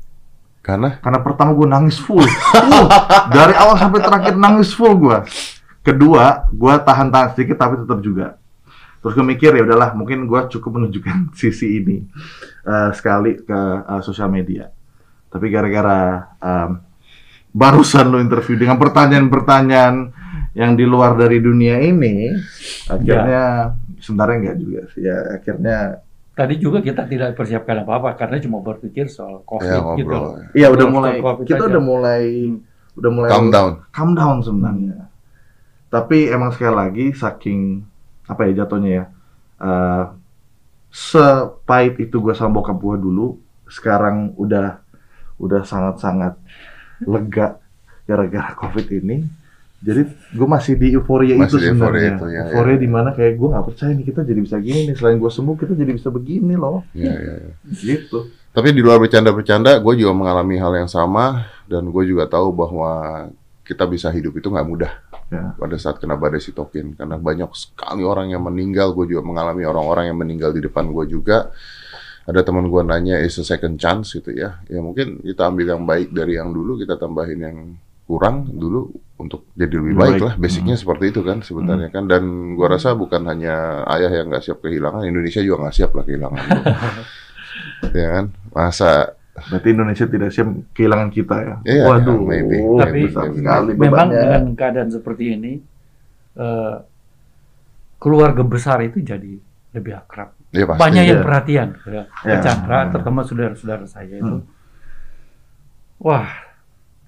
Karena 0.67 0.99
Karena 0.99 1.19
pertama 1.23 1.55
gue 1.55 1.63
nangis 1.63 1.95
full. 1.95 2.19
Uh, 2.19 2.87
dari 3.31 3.55
awal 3.55 3.79
sampai 3.79 4.03
terakhir 4.03 4.35
nangis 4.35 4.75
full 4.75 4.99
gue. 4.99 5.17
Kedua, 5.79 6.51
gue 6.51 6.73
tahan-tahan 6.83 7.31
sedikit 7.31 7.55
tapi 7.55 7.79
tetap 7.79 8.03
juga. 8.03 8.35
Terus 8.99 9.15
gue 9.15 9.23
mikir 9.23 9.55
ya 9.55 9.63
udahlah, 9.63 9.95
mungkin 9.95 10.27
gue 10.27 10.41
cukup 10.51 10.75
menunjukkan 10.75 11.31
sisi 11.39 11.79
ini 11.79 12.03
eh, 12.67 12.91
sekali 12.91 13.39
ke 13.39 13.59
eh, 13.87 14.01
sosial 14.03 14.27
media. 14.27 14.67
Tapi 15.31 15.47
gara-gara 15.47 16.27
em, 16.43 16.83
barusan 17.55 18.11
lo 18.11 18.19
interview 18.19 18.59
dengan 18.59 18.75
pertanyaan-pertanyaan 18.75 19.95
yang 20.55 20.71
di 20.75 20.83
luar 20.83 21.15
dari 21.15 21.39
dunia 21.39 21.79
ini, 21.83 22.31
akhirnya 22.89 23.75
sebenarnya 23.99 24.35
enggak 24.39 24.57
juga 24.59 24.81
sih. 24.91 25.03
Ya 25.03 25.17
akhirnya 25.39 25.77
tadi 26.37 26.61
juga 26.61 26.85
kita 26.85 27.09
tidak 27.09 27.33
persiapkan 27.33 27.81
apa-apa 27.81 28.13
karena 28.13 28.37
cuma 28.37 28.61
berpikir 28.61 29.09
soal 29.09 29.41
COVID 29.41 29.65
ya 29.65 29.81
gitu. 29.97 30.13
ngobrol. 30.13 30.25
Iya 30.53 30.67
udah 30.69 30.87
mulai 30.87 31.13
COVID 31.17 31.45
kita 31.49 31.65
aja. 31.65 31.69
udah 31.73 31.81
mulai 31.81 32.23
udah 32.93 33.11
mulai 33.11 33.29
Calm 33.33 33.47
down. 33.49 33.71
calm 33.89 34.11
down 34.13 34.37
sebenarnya. 34.45 35.09
Tapi 35.89 36.29
emang 36.29 36.53
sekali 36.53 36.75
lagi 36.77 37.05
saking 37.17 37.81
apa 38.29 38.45
ya 38.45 38.63
jatuhnya 38.63 38.91
ya 38.93 39.05
eh 39.57 40.05
sepahit 40.93 41.99
itu 41.99 42.21
gue 42.21 42.31
sama 42.37 42.61
bokap 42.61 42.77
gue 42.79 42.95
dulu 43.01 43.37
sekarang 43.67 44.31
udah 44.39 44.79
udah 45.37 45.61
sangat-sangat 45.65 46.37
lega 47.03 47.59
gara-gara 48.07 48.55
covid 48.55 48.87
ini 48.89 49.27
jadi 49.77 50.01
gue 50.09 50.47
masih 50.49 50.73
di 50.73 50.87
euforia 50.97 51.37
Masih 51.37 51.45
itu 51.45 51.57
di 51.61 51.67
euforia 51.69 51.77
sebenarnya 51.77 52.09
itu, 52.17 52.25
ya, 52.33 52.41
euforia 52.49 52.73
ya. 52.73 52.81
di 52.81 52.89
mana 52.89 53.09
kayak 53.13 53.33
gue 53.37 53.49
nggak 53.53 53.65
percaya 53.69 53.91
nih 53.93 54.05
kita 54.09 54.21
jadi 54.25 54.39
bisa 54.41 54.57
gini 54.57 54.79
nih 54.89 54.95
selain 54.97 55.17
gue 55.21 55.31
sembuh 55.31 55.55
kita 55.55 55.73
jadi 55.77 55.91
bisa 55.93 56.09
begini 56.09 56.53
loh 56.57 56.81
Ya, 56.97 57.13
ya, 57.13 57.33
ya. 57.45 57.51
gitu 57.77 58.33
Tapi 58.57 58.73
di 58.73 58.81
luar 58.81 58.97
bercanda-bercanda, 58.97 59.77
gue 59.77 59.93
juga 60.01 60.17
mengalami 60.17 60.57
hal 60.57 60.73
yang 60.73 60.89
sama 60.89 61.45
dan 61.69 61.85
gue 61.93 62.03
juga 62.09 62.25
tahu 62.25 62.49
bahwa 62.57 63.29
kita 63.61 63.85
bisa 63.85 64.09
hidup 64.09 64.33
itu 64.39 64.49
nggak 64.49 64.65
mudah 64.65 64.91
ya 65.27 65.53
pada 65.59 65.75
saat 65.75 65.99
kena 65.99 66.15
badai 66.15 66.39
sitokin 66.39 66.95
karena 66.97 67.19
banyak 67.21 67.51
sekali 67.53 68.01
orang 68.01 68.33
yang 68.33 68.41
meninggal. 68.41 68.97
Gue 68.97 69.11
juga 69.13 69.21
mengalami 69.21 69.61
orang-orang 69.61 70.09
yang 70.09 70.17
meninggal 70.17 70.57
di 70.57 70.65
depan 70.65 70.89
gue 70.89 71.05
juga. 71.05 71.53
Ada 72.25 72.43
teman 72.43 72.65
gue 72.67 72.81
nanya, 72.83 73.21
is 73.23 73.37
a 73.39 73.45
second 73.45 73.77
chance 73.79 74.11
gitu 74.17 74.33
ya. 74.33 74.57
Ya 74.67 74.79
mungkin 74.81 75.21
kita 75.21 75.47
ambil 75.47 75.77
yang 75.77 75.83
baik 75.85 76.11
dari 76.11 76.35
yang 76.35 76.49
dulu, 76.51 76.75
kita 76.81 76.97
tambahin 76.99 77.39
yang 77.39 77.57
kurang 78.07 78.47
dulu 78.49 78.87
untuk 79.17 79.51
jadi 79.51 79.73
lebih 79.73 79.93
baik 79.93 80.11
baik. 80.13 80.21
lah. 80.23 80.33
Basicnya 80.37 80.73
seperti 80.73 81.11
itu 81.11 81.21
kan 81.21 81.41
sebenarnya 81.41 81.89
kan. 81.89 82.07
Dan 82.07 82.23
gue 82.53 82.63
rasa 82.65 82.93
bukan 82.93 83.21
hanya 83.25 83.55
ayah 83.89 84.11
yang 84.13 84.27
nggak 84.27 84.41
siap 84.41 84.59
kehilangan, 84.59 85.03
Indonesia 85.03 85.39
juga 85.39 85.57
nggak 85.61 85.75
siap 85.75 85.91
lah 85.91 86.03
kehilangan. 86.03 86.43
ya 87.99 88.07
kan? 88.13 88.25
Masa 88.49 88.91
berarti 89.37 89.69
Indonesia 89.69 90.05
tidak 90.05 90.29
siap 90.31 90.47
kehilangan 90.71 91.09
kita 91.11 91.35
ya 91.37 91.55
Iya, 91.63 91.83
waduh 91.85 92.17
maybe. 92.19 92.57
Tapi 92.57 92.99
besar 93.05 93.23
maybe. 93.23 93.37
sekali 93.37 93.71
Memang 93.75 93.89
bebannya. 94.07 94.17
dengan 94.17 94.43
keadaan 94.55 94.89
seperti 94.89 95.23
ini, 95.29 95.53
eh, 96.35 96.75
keluarga 97.97 98.41
besar 98.41 98.81
itu 98.81 98.97
jadi 98.99 99.33
lebih 99.73 99.93
akrab. 99.95 100.31
ya 100.47 100.63
pasti. 100.63 100.79
Banyak 100.79 101.03
yang 101.03 101.19
ya. 101.19 101.25
perhatian 101.25 101.67
ke 101.75 101.89
Ya. 102.23 102.39
Chandra, 102.39 102.79
Hmm. 102.79 102.91
terutama 102.95 103.19
saudara-saudara 103.21 103.83
saya 103.83 104.15
itu. 104.15 104.35
Hmm. 104.39 104.47
Wah, 105.99 106.29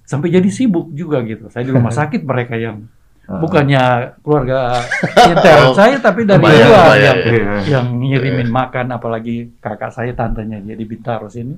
sampai 0.09 0.33
jadi 0.33 0.49
sibuk 0.49 0.89
juga 0.91 1.21
gitu. 1.21 1.45
Saya 1.47 1.61
di 1.61 1.71
rumah 1.71 1.93
sakit 2.01 2.25
mereka 2.25 2.57
yang 2.57 2.89
Ah. 3.29 3.37
bukannya 3.37 3.83
keluarga 4.25 4.81
intel 5.29 5.69
Oh, 5.69 5.77
saya, 5.77 6.01
tapi 6.01 6.25
dari 6.25 6.41
luar 6.41 6.97
yang 6.97 7.17
Iya. 7.21 7.53
yang 7.69 7.85
ngirimin 7.93 8.49
makan, 8.49 8.89
apalagi 8.89 9.53
kakak 9.61 9.93
saya 9.93 10.17
tantenya 10.17 10.57
dia 10.57 10.73
di 10.73 10.81
Bintaro 10.81 11.29
sini. 11.29 11.53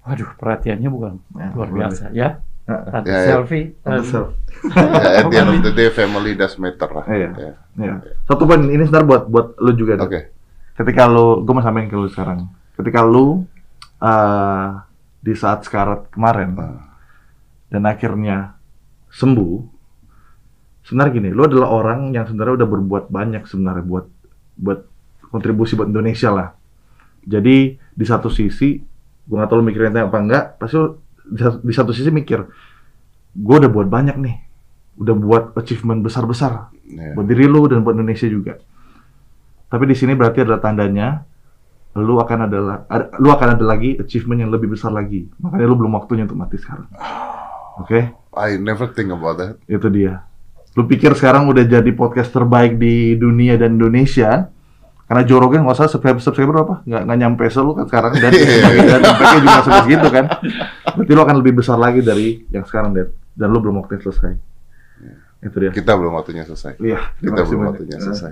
Waduh, 0.00 0.32
perhatiannya 0.32 0.88
bukan 0.88 1.20
Ya, 1.36 1.52
luar 1.52 1.68
boleh. 1.68 1.78
biasa 1.84 2.08
ya. 2.08 2.40
Ah, 2.64 2.88
Tante 2.88 3.04
Ya, 3.04 3.18
ya. 3.20 3.26
selfie. 3.28 3.76
Tante 3.84 4.00
eh, 4.00 4.06
self. 4.08 4.28
Ya, 4.72 5.20
at 5.20 5.24
the 5.28 5.36
end 5.36 5.50
of 5.52 5.60
the 5.60 5.70
day, 5.70 5.92
family 5.92 6.32
does 6.32 6.56
matter 6.56 6.88
lah. 6.88 7.04
Iya. 7.04 7.28
Ya. 7.36 7.52
Ya. 7.76 7.94
Satu 8.24 8.42
poin 8.42 8.64
ini 8.64 8.80
sebentar 8.80 9.04
buat 9.04 9.28
buat 9.28 9.60
lu 9.60 9.76
juga. 9.76 10.00
Oke. 10.00 10.08
Dok. 10.08 10.24
Ketika 10.80 11.04
lu, 11.04 11.44
gue 11.44 11.52
mau 11.52 11.60
sampaikan 11.60 11.86
ke 11.86 11.96
lu 11.96 12.08
sekarang. 12.08 12.48
Ketika 12.72 13.04
lu 13.04 13.44
eh, 13.98 14.66
di 15.20 15.36
saat 15.36 15.62
sekarat 15.62 16.08
kemarin 16.08 16.56
Ah. 16.56 16.80
Dan 17.70 17.82
akhirnya 17.84 18.54
sembuh, 19.10 19.54
sebenarnya 20.86 21.12
gini, 21.18 21.28
lu 21.34 21.42
adalah 21.46 21.68
orang 21.72 22.14
yang 22.14 22.26
sebenarnya 22.26 22.62
udah 22.62 22.68
berbuat 22.68 23.04
banyak 23.10 23.42
sebenarnya 23.46 23.84
buat 23.86 24.06
buat 24.56 24.80
kontribusi 25.30 25.74
buat 25.74 25.90
Indonesia 25.90 26.30
lah. 26.30 26.48
Jadi 27.26 27.74
di 27.74 28.04
satu 28.06 28.30
sisi, 28.30 28.78
gue 29.26 29.34
nggak 29.34 29.50
tahu 29.50 29.58
lu 29.58 29.66
mikirin 29.66 29.98
apa 29.98 30.18
enggak, 30.18 30.44
pasti 30.62 30.78
lu 30.78 31.02
di 31.66 31.74
satu- 31.74 31.90
sisi 31.90 32.10
mikir, 32.14 32.46
gue 33.34 33.56
udah 33.58 33.70
buat 33.70 33.90
banyak 33.90 34.14
nih, 34.14 34.36
udah 35.02 35.14
buat 35.18 35.44
achievement 35.58 36.06
besar-besar 36.06 36.70
Ya. 36.86 37.18
buat 37.18 37.26
diri 37.26 37.50
lu 37.50 37.66
dan 37.66 37.82
buat 37.82 37.98
Indonesia 37.98 38.30
juga. 38.30 38.62
Tapi 39.66 39.84
di 39.90 39.98
sini 39.98 40.14
berarti 40.14 40.46
adalah 40.46 40.62
tandanya 40.62 41.26
lu 41.98 42.20
akan 42.22 42.46
adalah 42.46 42.86
ada, 42.86 43.10
lu 43.18 43.32
akan 43.32 43.58
ada 43.58 43.64
lagi 43.66 43.98
achievement 43.98 44.46
yang 44.46 44.52
lebih 44.54 44.70
besar 44.70 44.94
lagi. 44.94 45.26
Makanya 45.42 45.66
lu 45.66 45.74
belum 45.74 45.98
waktunya 45.98 46.28
untuk 46.28 46.38
mati 46.38 46.60
sekarang. 46.60 46.86
Oke, 47.76 48.00
I 48.32 48.56
never 48.56 48.88
think 48.88 49.08
about 49.08 49.36
that. 49.36 49.54
itu 49.66 49.86
dia. 49.88 50.24
Lu 50.72 50.84
pikir 50.84 51.12
sekarang 51.12 51.44
udah 51.46 51.62
jadi 51.62 51.88
podcast 51.90 52.28
terbaik 52.30 52.76
di 52.76 53.14
dunia 53.14 53.56
dan 53.56 53.76
Indonesia? 53.76 54.48
Karena 55.06 55.22
Joe 55.22 55.38
Rogan 55.38 55.62
nggak 55.62 55.76
usah 55.76 55.86
subscriber, 55.86 56.18
subscriber 56.18 56.52
berapa? 56.52 56.74
Nggak, 56.82 57.02
nggak 57.06 57.18
nyampe 57.18 57.44
selu 57.46 57.72
kan 57.72 57.86
sekarang 57.86 58.12
dan, 58.18 58.32
dan 58.34 59.00
impactnya 59.00 59.38
juga 59.40 59.58
sudah 59.62 59.80
segitu 59.84 60.08
kan. 60.10 60.24
Berarti 60.92 61.12
lu 61.12 61.22
akan 61.22 61.36
lebih 61.38 61.52
besar 61.54 61.78
lagi 61.78 62.00
dari 62.00 62.42
yang 62.50 62.64
sekarang 62.64 62.90
dan 62.90 63.06
dan 63.32 63.48
lu 63.48 63.60
belum 63.60 63.78
waktunya 63.78 64.02
selesai. 64.02 64.32
Itu 65.38 65.56
dia. 65.56 65.70
Kita 65.70 65.94
belum 65.94 66.12
waktunya 66.12 66.42
selesai. 66.42 66.76
Iya, 66.76 66.98
terima 67.14 67.22
Kita 67.22 67.38
kasih 67.38 67.46
belum 67.46 67.60
banyak. 67.62 67.70
waktunya 67.70 67.98
selesai. 68.02 68.30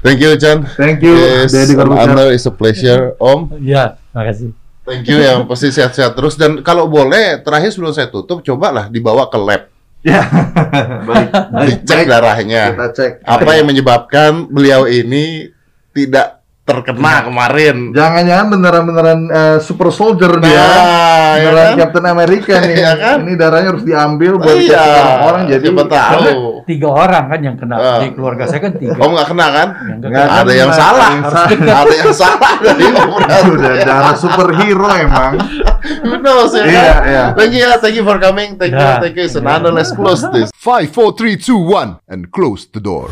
Thank 0.00 0.18
you, 0.20 0.30
Chan. 0.36 0.58
Thank 0.76 1.00
you, 1.02 1.14
Yes, 1.16 1.50
Deddy 1.50 1.74
Corbuzier. 1.74 2.04
honor 2.06 2.28
is 2.30 2.44
a 2.46 2.52
pleasure, 2.52 3.16
Om. 3.18 3.58
Ya, 3.58 3.98
makasih. 4.12 4.54
Thank 4.86 5.04
you 5.04 5.18
yang 5.18 5.44
pasti 5.44 5.68
sehat-sehat 5.68 6.14
terus 6.14 6.34
dan 6.34 6.62
kalau 6.62 6.86
boleh 6.86 7.42
terakhir 7.42 7.70
sebelum 7.70 7.90
saya 7.90 8.06
tutup 8.06 8.40
cobalah 8.40 8.86
dibawa 8.86 9.26
ke 9.26 9.36
lab 9.36 9.62
Ya, 10.00 10.22
baik. 11.02 11.30
baik, 11.50 11.82
dicek 11.82 11.98
baik. 11.98 12.08
darahnya 12.08 12.62
Kita 12.70 12.86
cek. 12.94 13.12
apa 13.20 13.50
yang 13.52 13.66
menyebabkan 13.66 14.46
beliau 14.46 14.86
ini 14.86 15.50
tidak 15.90 16.35
terkena 16.66 17.22
kemarin. 17.22 17.94
Jangan-jangan 17.94 18.46
beneran-beneran 18.50 19.20
eh, 19.30 19.56
super 19.62 19.94
soldier 19.94 20.42
dia. 20.42 20.50
Nah, 20.50 20.66
ya 21.38 21.46
Beneran 21.46 21.62
kan? 21.70 21.78
Captain 21.78 22.06
America 22.10 22.54
nih. 22.58 22.74
Iya 22.74 22.92
kan? 22.98 23.16
Ini 23.22 23.32
darahnya 23.38 23.68
harus 23.70 23.84
diambil 23.86 24.32
buat 24.36 24.56
Iya, 24.58 24.82
orang-orang 24.82 25.42
jadi. 25.46 25.66
siapa 25.70 25.84
tahu. 25.86 26.22
Tiga 26.66 26.88
orang 26.90 27.24
kan 27.30 27.40
yang 27.40 27.54
kena 27.54 27.74
Ah. 27.78 27.98
di 28.02 28.10
keluarga 28.10 28.44
saya 28.44 28.58
kan 28.58 28.74
tiga. 28.74 28.98
Om 28.98 29.10
nggak 29.14 29.28
kena 29.30 29.46
kan? 29.48 29.68
Yang 29.78 29.98
nggak 30.02 30.10
kena. 30.26 30.40
Ada 30.42 30.52
yang 30.52 30.72
salah. 30.74 31.06
ada 31.06 31.14
yang 31.14 31.30
salah. 31.30 31.48
Ada 31.78 31.94
yang 31.94 32.12
salah 32.12 32.52
dari 32.58 32.84
Om 32.90 33.10
Itu 33.22 33.50
udah 33.54 33.72
darah 33.80 34.14
superhero 34.18 34.88
emang. 34.90 35.32
Who 36.02 36.14
knows 36.18 36.50
ya 36.50 36.66
Iya, 36.66 36.82
kan? 36.82 36.98
iya. 37.06 37.24
Thank 37.38 37.52
you, 37.54 37.66
thank 37.78 37.94
you 37.94 38.02
for 38.02 38.18
coming. 38.18 38.58
Thank 38.58 38.74
you, 38.74 38.82
Ya. 38.82 38.98
thank 38.98 39.14
you. 39.14 39.30
An 39.30 39.46
honor. 39.46 39.70
Let's 39.70 39.94
close 39.94 40.26
this. 40.34 40.50
Five, 40.50 40.90
four, 40.90 41.14
three, 41.14 41.38
two, 41.38 41.54
one, 41.56 42.02
and 42.10 42.26
close 42.28 42.66
the 42.66 42.82
door. 42.82 43.06